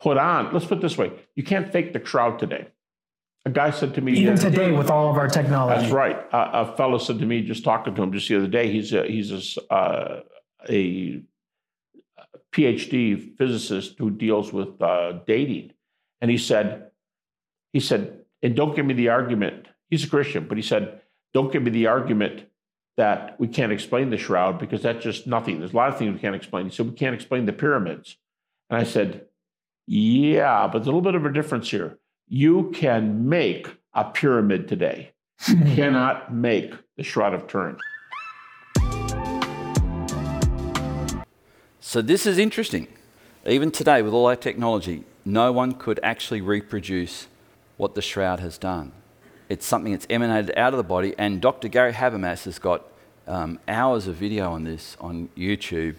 put 0.00 0.16
on. 0.16 0.52
Let's 0.54 0.64
put 0.64 0.78
it 0.78 0.80
this 0.80 0.96
way: 0.96 1.12
you 1.36 1.42
can't 1.42 1.70
fake 1.70 1.92
the 1.92 2.00
crowd 2.00 2.38
today. 2.38 2.68
A 3.44 3.50
guy 3.50 3.70
said 3.70 3.94
to 3.94 4.00
me 4.00 4.14
even 4.14 4.38
today 4.38 4.72
with 4.72 4.90
all 4.90 5.10
of 5.10 5.16
our 5.16 5.28
technology. 5.28 5.82
That's 5.82 5.92
right. 5.92 6.16
Uh, 6.32 6.66
a 6.72 6.76
fellow 6.76 6.96
said 6.96 7.18
to 7.18 7.26
me 7.26 7.42
just 7.42 7.62
talking 7.62 7.94
to 7.94 8.02
him 8.02 8.10
just 8.10 8.26
the 8.28 8.36
other 8.36 8.46
day. 8.46 8.72
He's 8.72 8.92
a, 8.94 9.06
he's 9.06 9.58
a, 9.58 9.72
uh, 9.72 10.20
a 10.68 11.22
PhD 12.52 13.36
physicist 13.36 13.96
who 13.98 14.10
deals 14.10 14.50
with 14.50 14.80
uh, 14.80 15.20
dating, 15.26 15.72
and 16.22 16.30
he 16.30 16.38
said 16.38 16.90
he 17.74 17.80
said, 17.80 18.20
and 18.42 18.56
don't 18.56 18.74
give 18.74 18.86
me 18.86 18.94
the 18.94 19.10
argument. 19.10 19.68
He's 19.90 20.04
a 20.04 20.08
Christian, 20.08 20.46
but 20.48 20.56
he 20.56 20.62
said, 20.62 21.02
don't 21.34 21.52
give 21.52 21.62
me 21.62 21.70
the 21.70 21.86
argument 21.86 22.46
that 23.00 23.40
we 23.40 23.48
can't 23.48 23.72
explain 23.72 24.10
the 24.10 24.18
shroud 24.18 24.58
because 24.58 24.82
that's 24.82 25.02
just 25.02 25.26
nothing. 25.26 25.58
There's 25.58 25.72
a 25.72 25.76
lot 25.76 25.88
of 25.88 25.96
things 25.96 26.12
we 26.12 26.20
can't 26.20 26.34
explain. 26.34 26.66
He 26.66 26.70
said, 26.70 26.84
We 26.84 26.92
can't 26.92 27.14
explain 27.14 27.46
the 27.46 27.52
pyramids. 27.54 28.18
And 28.68 28.78
I 28.78 28.84
said, 28.84 29.24
Yeah, 29.86 30.66
but 30.66 30.80
there's 30.80 30.88
a 30.88 30.90
little 30.90 31.00
bit 31.00 31.14
of 31.14 31.24
a 31.24 31.32
difference 31.32 31.70
here. 31.70 31.98
You 32.28 32.70
can 32.74 33.26
make 33.26 33.74
a 33.94 34.04
pyramid 34.04 34.68
today, 34.68 35.12
you 35.48 35.56
cannot 35.74 36.34
make 36.34 36.74
the 36.98 37.02
Shroud 37.02 37.32
of 37.32 37.46
Turin. 37.46 37.78
So, 41.80 42.02
this 42.02 42.26
is 42.26 42.36
interesting. 42.36 42.86
Even 43.46 43.70
today, 43.70 44.02
with 44.02 44.12
all 44.12 44.26
our 44.26 44.36
technology, 44.36 45.04
no 45.24 45.52
one 45.52 45.72
could 45.72 45.98
actually 46.02 46.42
reproduce 46.42 47.28
what 47.78 47.94
the 47.94 48.02
shroud 48.02 48.40
has 48.40 48.58
done. 48.58 48.92
It's 49.48 49.64
something 49.64 49.92
that's 49.92 50.06
emanated 50.10 50.52
out 50.58 50.74
of 50.74 50.76
the 50.76 50.84
body, 50.84 51.14
and 51.16 51.40
Dr. 51.40 51.68
Gary 51.68 51.94
Habermas 51.94 52.44
has 52.44 52.58
got 52.58 52.84
um, 53.26 53.58
hours 53.68 54.06
of 54.06 54.16
video 54.16 54.52
on 54.52 54.64
this 54.64 54.96
on 55.00 55.28
YouTube 55.36 55.96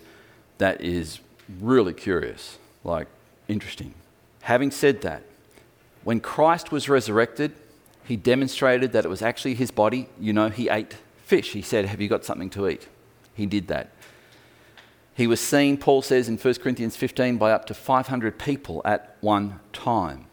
that 0.58 0.82
is 0.82 1.20
really 1.60 1.94
curious, 1.94 2.58
like 2.84 3.08
interesting. 3.48 3.94
Having 4.42 4.72
said 4.72 5.02
that, 5.02 5.24
when 6.04 6.20
Christ 6.20 6.72
was 6.72 6.90
resurrected, 6.90 7.54
he 8.04 8.16
demonstrated 8.16 8.92
that 8.94 9.06
it 9.06 9.10
was 9.10 9.22
actually 9.22 9.54
his 9.54 9.72
body. 9.72 10.10
You 10.20 10.34
know, 10.34 10.50
he 10.50 10.70
ate 10.70 10.96
fish. 11.26 11.54
He 11.54 11.62
said, 11.62 11.86
Have 11.86 12.02
you 12.02 12.08
got 12.08 12.26
something 12.26 12.50
to 12.52 12.68
eat? 12.68 12.88
He 13.36 13.46
did 13.46 13.68
that. 13.68 13.90
He 15.14 15.28
was 15.28 15.40
seen, 15.40 15.78
Paul 15.78 16.02
says 16.02 16.28
in 16.28 16.38
1 16.38 16.54
Corinthians 16.56 16.96
15, 16.96 17.38
by 17.38 17.52
up 17.52 17.66
to 17.68 17.74
500 17.74 18.40
people 18.40 18.82
at 18.86 19.18
one 19.22 19.60
time. 19.74 20.26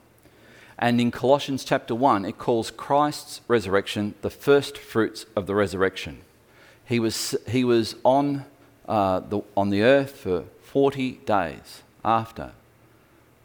And 0.78 1.00
in 1.00 1.10
Colossians 1.10 1.64
chapter 1.64 1.94
1, 1.94 2.24
it 2.24 2.38
calls 2.38 2.70
Christ's 2.70 3.40
resurrection 3.48 4.14
the 4.22 4.30
first 4.30 4.78
fruits 4.78 5.26
of 5.34 5.46
the 5.46 5.54
resurrection. 5.54 6.20
He 6.88 7.00
was, 7.00 7.36
he 7.46 7.64
was 7.64 7.96
on, 8.02 8.46
uh, 8.88 9.20
the, 9.20 9.42
on 9.54 9.68
the 9.68 9.82
earth 9.82 10.16
for 10.16 10.44
40 10.62 11.20
days 11.26 11.82
after, 12.02 12.52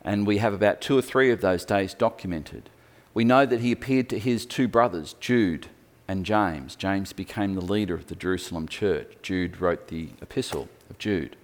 and 0.02 0.26
we 0.26 0.38
have 0.38 0.54
about 0.54 0.80
two 0.80 0.98
or 0.98 1.02
three 1.02 1.30
of 1.30 1.42
those 1.42 1.66
days 1.66 1.94
documented. 1.94 2.70
We 3.14 3.26
know 3.26 3.46
that 3.46 3.60
he 3.60 3.74
appeared 3.74 4.08
to 4.10 4.20
his 4.20 4.46
two 4.46 4.70
brothers, 4.70 5.16
Jude 5.20 5.68
and 6.08 6.26
James. 6.26 6.78
James 6.78 7.12
became 7.12 7.54
the 7.54 7.62
leader 7.62 7.94
of 7.94 8.08
the 8.08 8.16
Jerusalem 8.16 8.66
church. 8.66 9.12
Jude 9.22 9.60
wrote 9.60 9.90
the 9.90 10.12
epistle 10.22 10.70
of 10.90 10.98
Jude. 10.98 11.36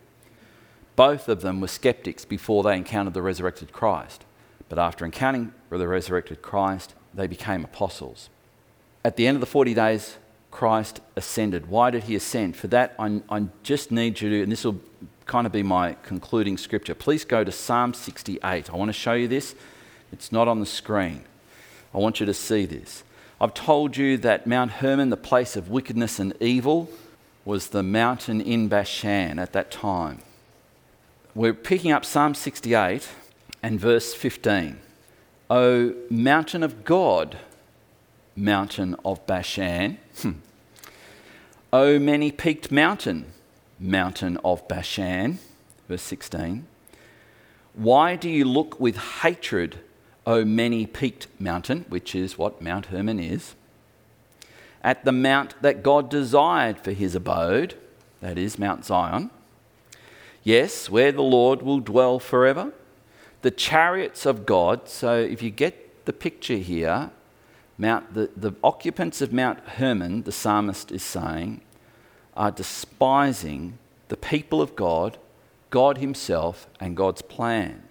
Both 0.95 1.27
of 1.27 1.41
them 1.41 1.59
were 1.59 1.67
skeptics 1.67 2.23
before 2.23 2.63
they 2.63 2.77
encountered 2.77 3.13
the 3.13 3.21
resurrected 3.21 3.73
Christ. 3.73 4.23
But 4.69 4.79
after 4.79 5.03
encountering 5.03 5.53
the 5.69 5.87
resurrected 5.87 6.41
Christ, 6.41 6.93
they 7.13 7.27
became 7.27 7.65
apostles. 7.65 8.29
At 9.03 9.17
the 9.17 9.27
end 9.27 9.35
of 9.35 9.41
the 9.41 9.47
40 9.47 9.73
days, 9.73 10.17
Christ 10.51 11.01
ascended. 11.15 11.67
Why 11.67 11.91
did 11.91 12.03
he 12.03 12.15
ascend? 12.15 12.55
For 12.55 12.67
that, 12.67 12.95
I, 12.97 13.21
I 13.29 13.47
just 13.63 13.91
need 13.91 14.19
you 14.21 14.29
to, 14.29 14.43
and 14.43 14.51
this 14.51 14.63
will 14.63 14.79
kind 15.25 15.45
of 15.45 15.53
be 15.53 15.63
my 15.63 15.95
concluding 16.03 16.57
scripture. 16.57 16.95
Please 16.95 17.23
go 17.23 17.43
to 17.43 17.51
Psalm 17.51 17.93
68. 17.93 18.69
I 18.69 18.75
want 18.75 18.89
to 18.89 18.93
show 18.93 19.13
you 19.13 19.27
this. 19.27 19.53
It's 20.11 20.31
not 20.31 20.47
on 20.47 20.59
the 20.59 20.65
screen. 20.65 21.23
I 21.93 21.99
want 21.99 22.19
you 22.19 22.25
to 22.25 22.33
see 22.33 22.65
this. 22.65 23.03
I've 23.39 23.53
told 23.53 23.95
you 23.95 24.17
that 24.17 24.47
Mount 24.47 24.71
Hermon, 24.71 25.09
the 25.09 25.17
place 25.17 25.55
of 25.55 25.69
wickedness 25.69 26.19
and 26.19 26.33
evil, 26.41 26.89
was 27.45 27.69
the 27.69 27.83
mountain 27.83 28.41
in 28.41 28.67
Bashan 28.67 29.39
at 29.39 29.53
that 29.53 29.71
time. 29.71 30.19
We're 31.35 31.53
picking 31.53 31.91
up 31.91 32.03
Psalm 32.05 32.33
68 32.33 33.07
and 33.63 33.79
verse 33.79 34.13
15. 34.13 34.79
O 35.49 35.95
mountain 36.09 36.63
of 36.63 36.83
God, 36.83 37.37
mountain 38.35 38.95
of 39.05 39.25
Bashan. 39.25 39.99
Hmm. 40.21 40.31
O 41.71 41.99
many 41.99 42.31
peaked 42.31 42.71
mountain, 42.71 43.31
mountain 43.79 44.37
of 44.43 44.67
Bashan. 44.67 45.39
Verse 45.87 46.01
16. 46.01 46.65
Why 47.73 48.15
do 48.15 48.29
you 48.29 48.45
look 48.45 48.79
with 48.79 48.97
hatred, 48.97 49.79
O 50.25 50.43
many 50.43 50.85
peaked 50.85 51.27
mountain, 51.39 51.85
which 51.89 52.13
is 52.13 52.37
what 52.37 52.61
Mount 52.61 52.87
Hermon 52.87 53.19
is, 53.19 53.55
at 54.83 55.05
the 55.05 55.11
mount 55.11 55.61
that 55.61 55.83
God 55.83 56.09
desired 56.09 56.79
for 56.79 56.91
his 56.91 57.15
abode, 57.15 57.75
that 58.21 58.37
is 58.37 58.59
Mount 58.59 58.85
Zion? 58.85 59.29
Yes, 60.43 60.89
where 60.89 61.11
the 61.11 61.21
Lord 61.21 61.61
will 61.61 61.79
dwell 61.79 62.19
forever 62.19 62.73
the 63.41 63.51
chariots 63.51 64.25
of 64.25 64.45
God. 64.45 64.89
So 64.89 65.15
if 65.17 65.41
you 65.41 65.49
get 65.49 66.05
the 66.05 66.13
picture 66.13 66.57
here, 66.57 67.11
Mount, 67.79 68.13
the, 68.13 68.29
the 68.35 68.51
occupants 68.61 69.21
of 69.21 69.31
Mount 69.31 69.61
Hermon, 69.61 70.23
the 70.23 70.33
psalmist 70.33 70.91
is 70.91 71.01
saying, 71.01 71.61
are 72.35 72.51
despising 72.51 73.77
the 74.09 74.17
people 74.17 74.61
of 74.61 74.75
God, 74.75 75.17
God 75.69 75.99
Himself, 75.99 76.67
and 76.81 76.97
God's 76.97 77.21
plan. 77.21 77.83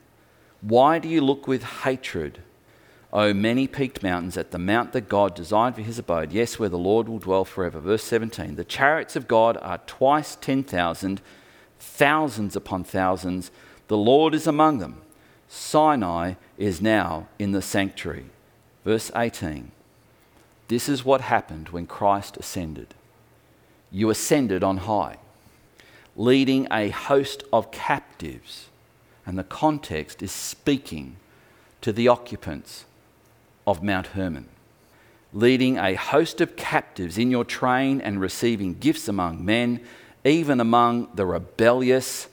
Why 0.60 0.98
do 0.98 1.08
you 1.08 1.22
look 1.22 1.48
with 1.48 1.62
hatred, 1.62 2.42
O 3.14 3.32
many 3.32 3.66
peaked 3.66 4.02
mountains, 4.02 4.36
at 4.36 4.50
the 4.50 4.58
mount 4.58 4.92
that 4.92 5.08
God 5.08 5.34
designed 5.34 5.76
for 5.76 5.80
His 5.80 5.98
abode? 5.98 6.32
Yes, 6.32 6.58
where 6.58 6.68
the 6.68 6.76
Lord 6.76 7.08
will 7.08 7.18
dwell 7.18 7.46
forever. 7.46 7.80
Verse 7.80 8.04
17 8.04 8.56
The 8.56 8.64
chariots 8.64 9.16
of 9.16 9.26
God 9.26 9.56
are 9.62 9.78
twice 9.86 10.36
10,000, 10.36 11.22
thousands 11.78 12.54
upon 12.54 12.84
thousands. 12.84 13.50
The 13.86 13.96
Lord 13.96 14.34
is 14.34 14.46
among 14.46 14.80
them. 14.80 15.00
Sinai 15.48 16.34
is 16.58 16.82
now 16.82 17.28
in 17.38 17.52
the 17.52 17.62
sanctuary. 17.62 18.26
Verse 18.84 19.10
18 19.16 19.72
This 20.68 20.88
is 20.88 21.04
what 21.04 21.22
happened 21.22 21.70
when 21.70 21.86
Christ 21.86 22.36
ascended. 22.36 22.94
You 23.90 24.10
ascended 24.10 24.62
on 24.62 24.78
high, 24.78 25.16
leading 26.16 26.68
a 26.70 26.90
host 26.90 27.42
of 27.52 27.70
captives 27.70 28.68
and 29.28 29.38
the 29.38 29.44
context 29.44 30.22
is 30.22 30.32
speaking 30.32 31.16
to 31.82 31.92
the 31.92 32.08
occupants 32.08 32.86
of 33.66 33.82
Mount 33.82 34.06
Hermon, 34.08 34.48
leading 35.34 35.76
a 35.76 35.96
host 35.96 36.40
of 36.40 36.56
captives 36.56 37.18
in 37.18 37.30
your 37.30 37.44
train 37.44 38.00
and 38.00 38.22
receiving 38.22 38.78
gifts 38.78 39.06
among 39.06 39.44
men, 39.44 39.80
even 40.24 40.60
among 40.60 41.10
the 41.14 41.26
rebellious, 41.26 42.28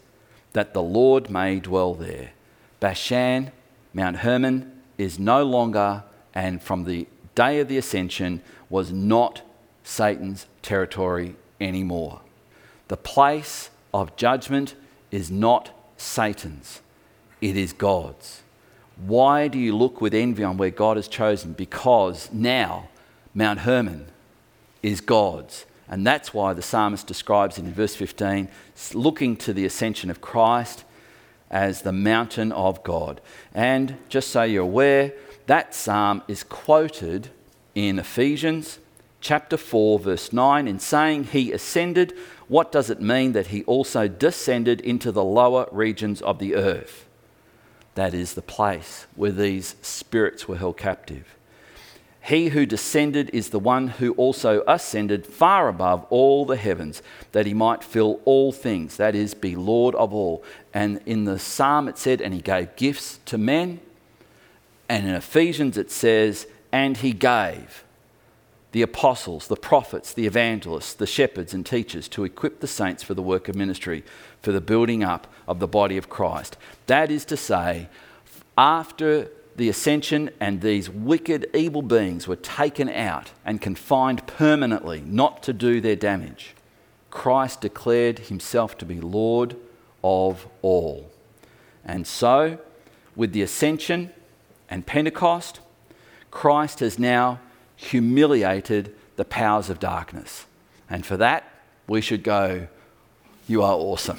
that 0.53 0.73
the 0.73 0.81
Lord 0.81 1.29
may 1.29 1.59
dwell 1.59 1.95
there. 1.95 2.31
Bashan, 2.79 3.51
Mount 3.93 4.15
Hermon, 4.19 4.71
is 4.97 5.19
no 5.19 5.43
longer, 5.43 6.01
and 6.33 6.63
from 6.63 6.85
the 6.85 7.07
day 7.35 7.59
of 7.59 7.67
the 7.67 7.77
ascension, 7.77 8.41
was 8.69 8.91
not 8.91 9.41
Satan's 9.83 10.47
territory 10.61 11.35
anymore. 11.61 12.21
The 12.87 12.97
place 12.97 13.69
of 13.93 14.15
judgment 14.15 14.75
is 15.11 15.29
not 15.29 15.69
Satan's 15.97 16.81
it 17.41 17.57
is 17.57 17.73
God's. 17.73 18.41
Why 18.97 19.47
do 19.47 19.59
you 19.59 19.75
look 19.75 20.01
with 20.01 20.13
envy 20.13 20.43
on 20.43 20.57
where 20.57 20.69
God 20.69 20.97
has 20.97 21.07
chosen? 21.07 21.53
Because 21.53 22.29
now 22.31 22.89
Mount 23.33 23.59
Hermon 23.59 24.07
is 24.81 25.01
God's. 25.01 25.65
And 25.87 26.07
that's 26.07 26.33
why 26.33 26.53
the 26.53 26.61
psalmist 26.61 27.05
describes 27.05 27.59
in 27.59 27.71
verse 27.71 27.95
15, 27.95 28.47
looking 28.93 29.35
to 29.37 29.53
the 29.53 29.65
ascension 29.65 30.09
of 30.09 30.21
Christ 30.21 30.83
as 31.51 31.83
the 31.83 31.91
mountain 31.91 32.51
of 32.51 32.83
God. 32.83 33.21
And 33.53 33.97
just 34.09 34.29
so 34.29 34.43
you're 34.43 34.63
aware, 34.63 35.13
that 35.47 35.75
psalm 35.75 36.23
is 36.27 36.43
quoted 36.43 37.29
in 37.73 37.99
Ephesians 37.99 38.79
chapter 39.21 39.57
4, 39.57 39.99
verse 39.99 40.31
9, 40.31 40.67
in 40.67 40.79
saying 40.79 41.25
he 41.25 41.51
ascended. 41.51 42.13
What 42.47 42.71
does 42.71 42.89
it 42.89 43.01
mean 43.01 43.31
that 43.31 43.47
he 43.47 43.63
also 43.63 44.07
descended 44.07 44.81
into 44.81 45.11
the 45.11 45.23
lower 45.23 45.67
regions 45.71 46.21
of 46.21 46.37
the 46.37 46.55
earth? 46.55 47.07
That 47.95 48.13
is 48.13 48.33
the 48.33 48.41
place 48.41 49.07
where 49.15 49.31
these 49.31 49.75
spirits 49.81 50.47
were 50.47 50.57
held 50.57 50.77
captive. 50.77 51.35
He 52.21 52.49
who 52.49 52.65
descended 52.65 53.29
is 53.33 53.49
the 53.49 53.59
one 53.59 53.87
who 53.87 54.13
also 54.13 54.63
ascended 54.67 55.27
far 55.27 55.67
above 55.67 56.05
all 56.09 56.45
the 56.45 56.57
heavens, 56.57 57.01
that 57.31 57.45
he 57.45 57.53
might 57.53 57.83
fill 57.83 58.19
all 58.25 58.51
things, 58.51 58.97
that 58.97 59.15
is, 59.15 59.33
be 59.33 59.55
Lord 59.55 59.93
of 59.95 60.13
all. 60.13 60.43
And 60.73 61.01
in 61.05 61.25
the 61.25 61.37
psalm 61.37 61.87
it 61.87 61.97
said, 61.97 62.21
and 62.21 62.33
he 62.33 62.41
gave 62.41 62.75
gifts 62.75 63.19
to 63.25 63.37
men. 63.37 63.79
And 64.87 65.07
in 65.07 65.13
Ephesians 65.13 65.77
it 65.77 65.91
says, 65.91 66.47
and 66.71 66.97
he 66.97 67.13
gave 67.13 67.83
the 68.75 68.81
apostles, 68.81 69.47
the 69.47 69.55
prophets, 69.55 70.13
the 70.13 70.27
evangelists, 70.27 70.93
the 70.93 71.07
shepherds, 71.07 71.53
and 71.53 71.65
teachers 71.65 72.09
to 72.09 72.25
equip 72.25 72.59
the 72.59 72.67
saints 72.67 73.01
for 73.03 73.13
the 73.13 73.21
work 73.21 73.47
of 73.47 73.55
ministry, 73.55 74.03
for 74.41 74.51
the 74.51 74.59
building 74.59 75.01
up 75.01 75.33
of 75.47 75.59
the 75.59 75.67
body 75.67 75.95
of 75.95 76.09
Christ. 76.09 76.57
That 76.87 77.09
is 77.09 77.23
to 77.25 77.37
say, 77.37 77.87
after 78.57 79.29
the 79.55 79.69
ascension 79.69 80.29
and 80.41 80.59
these 80.59 80.89
wicked, 80.89 81.49
evil 81.53 81.81
beings 81.81 82.27
were 82.27 82.35
taken 82.35 82.89
out 82.89 83.31
and 83.45 83.61
confined 83.61 84.27
permanently, 84.27 85.01
not 85.05 85.41
to 85.43 85.53
do 85.53 85.79
their 85.79 85.95
damage, 85.95 86.53
Christ 87.09 87.61
declared 87.61 88.19
himself 88.19 88.77
to 88.79 88.85
be 88.85 88.99
Lord 88.99 89.55
of 90.03 90.47
all. 90.61 91.09
And 91.85 92.05
so, 92.05 92.59
with 93.15 93.31
the 93.31 93.41
ascension 93.41 94.11
and 94.75 94.85
Pentecost, 94.85 95.61
Christ 96.31 96.81
has 96.81 96.99
now 96.99 97.39
humiliated 97.77 98.93
the 99.15 99.23
powers 99.23 99.69
of 99.69 99.79
darkness. 99.79 100.47
And 100.89 101.05
for 101.05 101.15
that, 101.15 101.49
we 101.87 102.01
should 102.01 102.23
go, 102.23 102.67
You 103.47 103.63
are 103.63 103.71
awesome. 103.71 104.17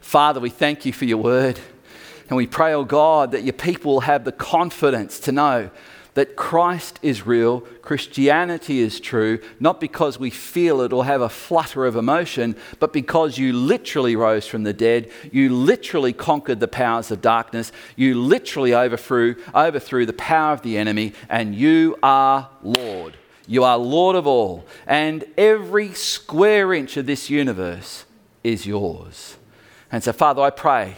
Father, 0.00 0.38
we 0.38 0.48
thank 0.48 0.86
you 0.86 0.92
for 0.92 1.06
your 1.06 1.18
word. 1.18 1.58
And 2.28 2.36
we 2.36 2.46
pray, 2.46 2.72
oh 2.72 2.84
God, 2.84 3.32
that 3.32 3.42
your 3.42 3.52
people 3.52 3.94
will 3.94 4.02
have 4.02 4.24
the 4.24 4.30
confidence 4.30 5.18
to 5.18 5.32
know 5.32 5.70
that 6.14 6.36
Christ 6.36 6.98
is 7.02 7.26
real, 7.26 7.60
Christianity 7.82 8.80
is 8.80 9.00
true, 9.00 9.40
not 9.60 9.80
because 9.80 10.18
we 10.18 10.30
feel 10.30 10.80
it 10.80 10.92
or 10.92 11.04
have 11.04 11.20
a 11.20 11.28
flutter 11.28 11.86
of 11.86 11.96
emotion, 11.96 12.56
but 12.78 12.92
because 12.92 13.36
you 13.36 13.52
literally 13.52 14.16
rose 14.16 14.46
from 14.46 14.62
the 14.62 14.72
dead, 14.72 15.10
you 15.32 15.50
literally 15.50 16.12
conquered 16.12 16.60
the 16.60 16.68
powers 16.68 17.10
of 17.10 17.20
darkness, 17.20 17.72
you 17.96 18.14
literally 18.14 18.74
overthrew, 18.74 19.36
overthrew 19.54 20.06
the 20.06 20.12
power 20.12 20.52
of 20.52 20.62
the 20.62 20.78
enemy, 20.78 21.12
and 21.28 21.54
you 21.54 21.96
are 22.02 22.48
Lord. 22.62 23.16
You 23.46 23.64
are 23.64 23.76
Lord 23.76 24.16
of 24.16 24.26
all, 24.26 24.64
and 24.86 25.24
every 25.36 25.92
square 25.92 26.72
inch 26.72 26.96
of 26.96 27.06
this 27.06 27.28
universe 27.28 28.06
is 28.42 28.66
yours. 28.66 29.36
And 29.92 30.02
so, 30.02 30.12
Father, 30.12 30.40
I 30.40 30.50
pray 30.50 30.96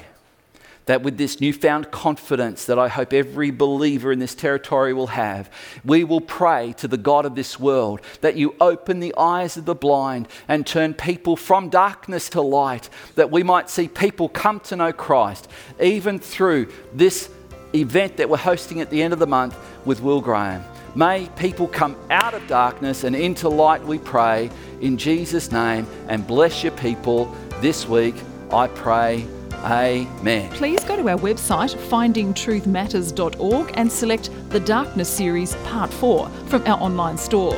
that 0.87 1.03
with 1.03 1.19
this 1.19 1.41
newfound 1.41 1.91
confidence 1.91 2.65
that 2.67 2.79
I 2.79 2.89
hope 2.89 3.13
every 3.13 3.51
believer 3.51 4.13
in 4.13 4.19
this 4.19 4.35
territory 4.35 4.93
will 4.93 5.09
have, 5.09 5.51
we 5.85 6.05
will 6.05 6.21
pray 6.21 6.75
to 6.79 6.89
the 6.89 6.97
God 6.97 7.27
of 7.27 7.35
this 7.35 7.61
world 7.61 8.01
that 8.21 8.37
you 8.37 8.55
open 8.61 9.01
the 9.01 9.15
eyes 9.17 9.57
of 9.57 9.65
the 9.65 9.75
blind 9.75 10.29
and 10.49 10.67
turn 10.67 10.95
people 10.95 11.37
from 11.37 11.69
darkness 11.69 12.29
to 12.31 12.41
light, 12.41 12.89
that 13.17 13.31
we 13.31 13.43
might 13.43 13.69
see 13.69 13.89
people 13.89 14.29
come 14.29 14.61
to 14.61 14.77
know 14.77 14.93
Christ, 14.93 15.49
even 15.81 16.19
through 16.19 16.73
this 16.95 17.29
event 17.75 18.17
that 18.17 18.31
we're 18.31 18.37
hosting 18.37 18.81
at 18.81 18.91
the 18.91 19.03
end 19.03 19.13
of 19.13 19.19
the 19.19 19.27
month 19.27 19.57
with 19.85 20.01
Will 20.01 20.21
Graham. 20.21 20.65
May 20.95 21.29
people 21.37 21.67
come 21.67 21.97
out 22.11 22.33
of 22.33 22.47
darkness 22.47 23.05
and 23.05 23.15
into 23.15 23.49
light, 23.49 23.85
we 23.85 23.99
pray, 23.99 24.51
in 24.81 24.97
Jesus' 24.97 25.53
name, 25.53 25.87
and 26.09 26.27
bless 26.27 26.63
your 26.63 26.73
people 26.73 27.35
this 27.61 27.87
week, 27.87 28.15
I 28.51 28.69
pray. 28.69 29.27
Amen. 29.65 30.51
Please 30.53 30.85
go 30.85 30.97
to 30.97 31.09
our 31.09 31.19
website, 31.19 31.75
findingtruthmatters.org, 31.89 33.73
and 33.75 33.91
select 33.91 34.31
the 34.51 34.61
Darkness 34.61 35.09
Series 35.09 35.57
Part 35.65 35.93
4 35.93 36.29
from 36.47 36.63
our 36.67 36.81
online 36.81 37.19
store. 37.19 37.55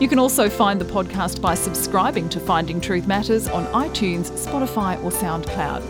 You 0.00 0.08
can 0.08 0.18
also 0.18 0.48
find 0.48 0.80
the 0.80 0.84
podcast 0.84 1.40
by 1.40 1.54
subscribing 1.54 2.28
to 2.30 2.40
Finding 2.40 2.80
Truth 2.80 3.06
Matters 3.06 3.46
on 3.48 3.66
iTunes, 3.66 4.30
Spotify, 4.32 5.02
or 5.04 5.10
SoundCloud. 5.10 5.82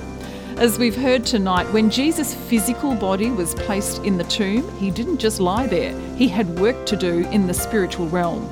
As 0.58 0.78
we've 0.78 0.94
heard 0.94 1.24
tonight, 1.24 1.64
when 1.72 1.88
Jesus' 1.88 2.34
physical 2.34 2.94
body 2.94 3.30
was 3.30 3.54
placed 3.54 4.04
in 4.04 4.18
the 4.18 4.24
tomb, 4.24 4.70
he 4.76 4.90
didn't 4.90 5.16
just 5.16 5.40
lie 5.40 5.66
there, 5.66 5.98
he 6.16 6.28
had 6.28 6.58
work 6.58 6.84
to 6.86 6.96
do 6.96 7.26
in 7.30 7.46
the 7.46 7.54
spiritual 7.54 8.06
realm. 8.08 8.42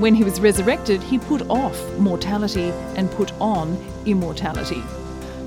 When 0.00 0.14
he 0.14 0.22
was 0.22 0.40
resurrected, 0.40 1.02
he 1.02 1.18
put 1.18 1.42
off 1.50 1.76
mortality 1.98 2.70
and 2.94 3.10
put 3.10 3.32
on 3.40 3.76
immortality. 4.06 4.84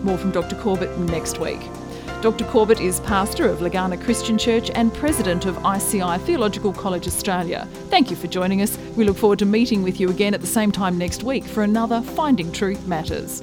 More 0.03 0.17
from 0.17 0.31
Dr. 0.31 0.55
Corbett 0.57 0.97
next 0.99 1.39
week. 1.39 1.61
Dr. 2.21 2.45
Corbett 2.45 2.79
is 2.79 2.99
pastor 3.01 3.49
of 3.49 3.59
Legana 3.59 4.01
Christian 4.01 4.37
Church 4.37 4.69
and 4.75 4.93
president 4.93 5.45
of 5.45 5.57
ICI 5.65 6.17
Theological 6.19 6.71
College 6.71 7.07
Australia. 7.07 7.67
Thank 7.89 8.09
you 8.09 8.15
for 8.15 8.27
joining 8.27 8.61
us. 8.61 8.77
We 8.95 9.03
look 9.03 9.17
forward 9.17 9.39
to 9.39 9.45
meeting 9.45 9.83
with 9.83 9.99
you 9.99 10.09
again 10.09 10.33
at 10.33 10.41
the 10.41 10.47
same 10.47 10.71
time 10.71 10.97
next 10.97 11.23
week 11.23 11.43
for 11.43 11.63
another 11.63 12.01
Finding 12.01 12.51
Truth 12.51 12.87
Matters. 12.87 13.41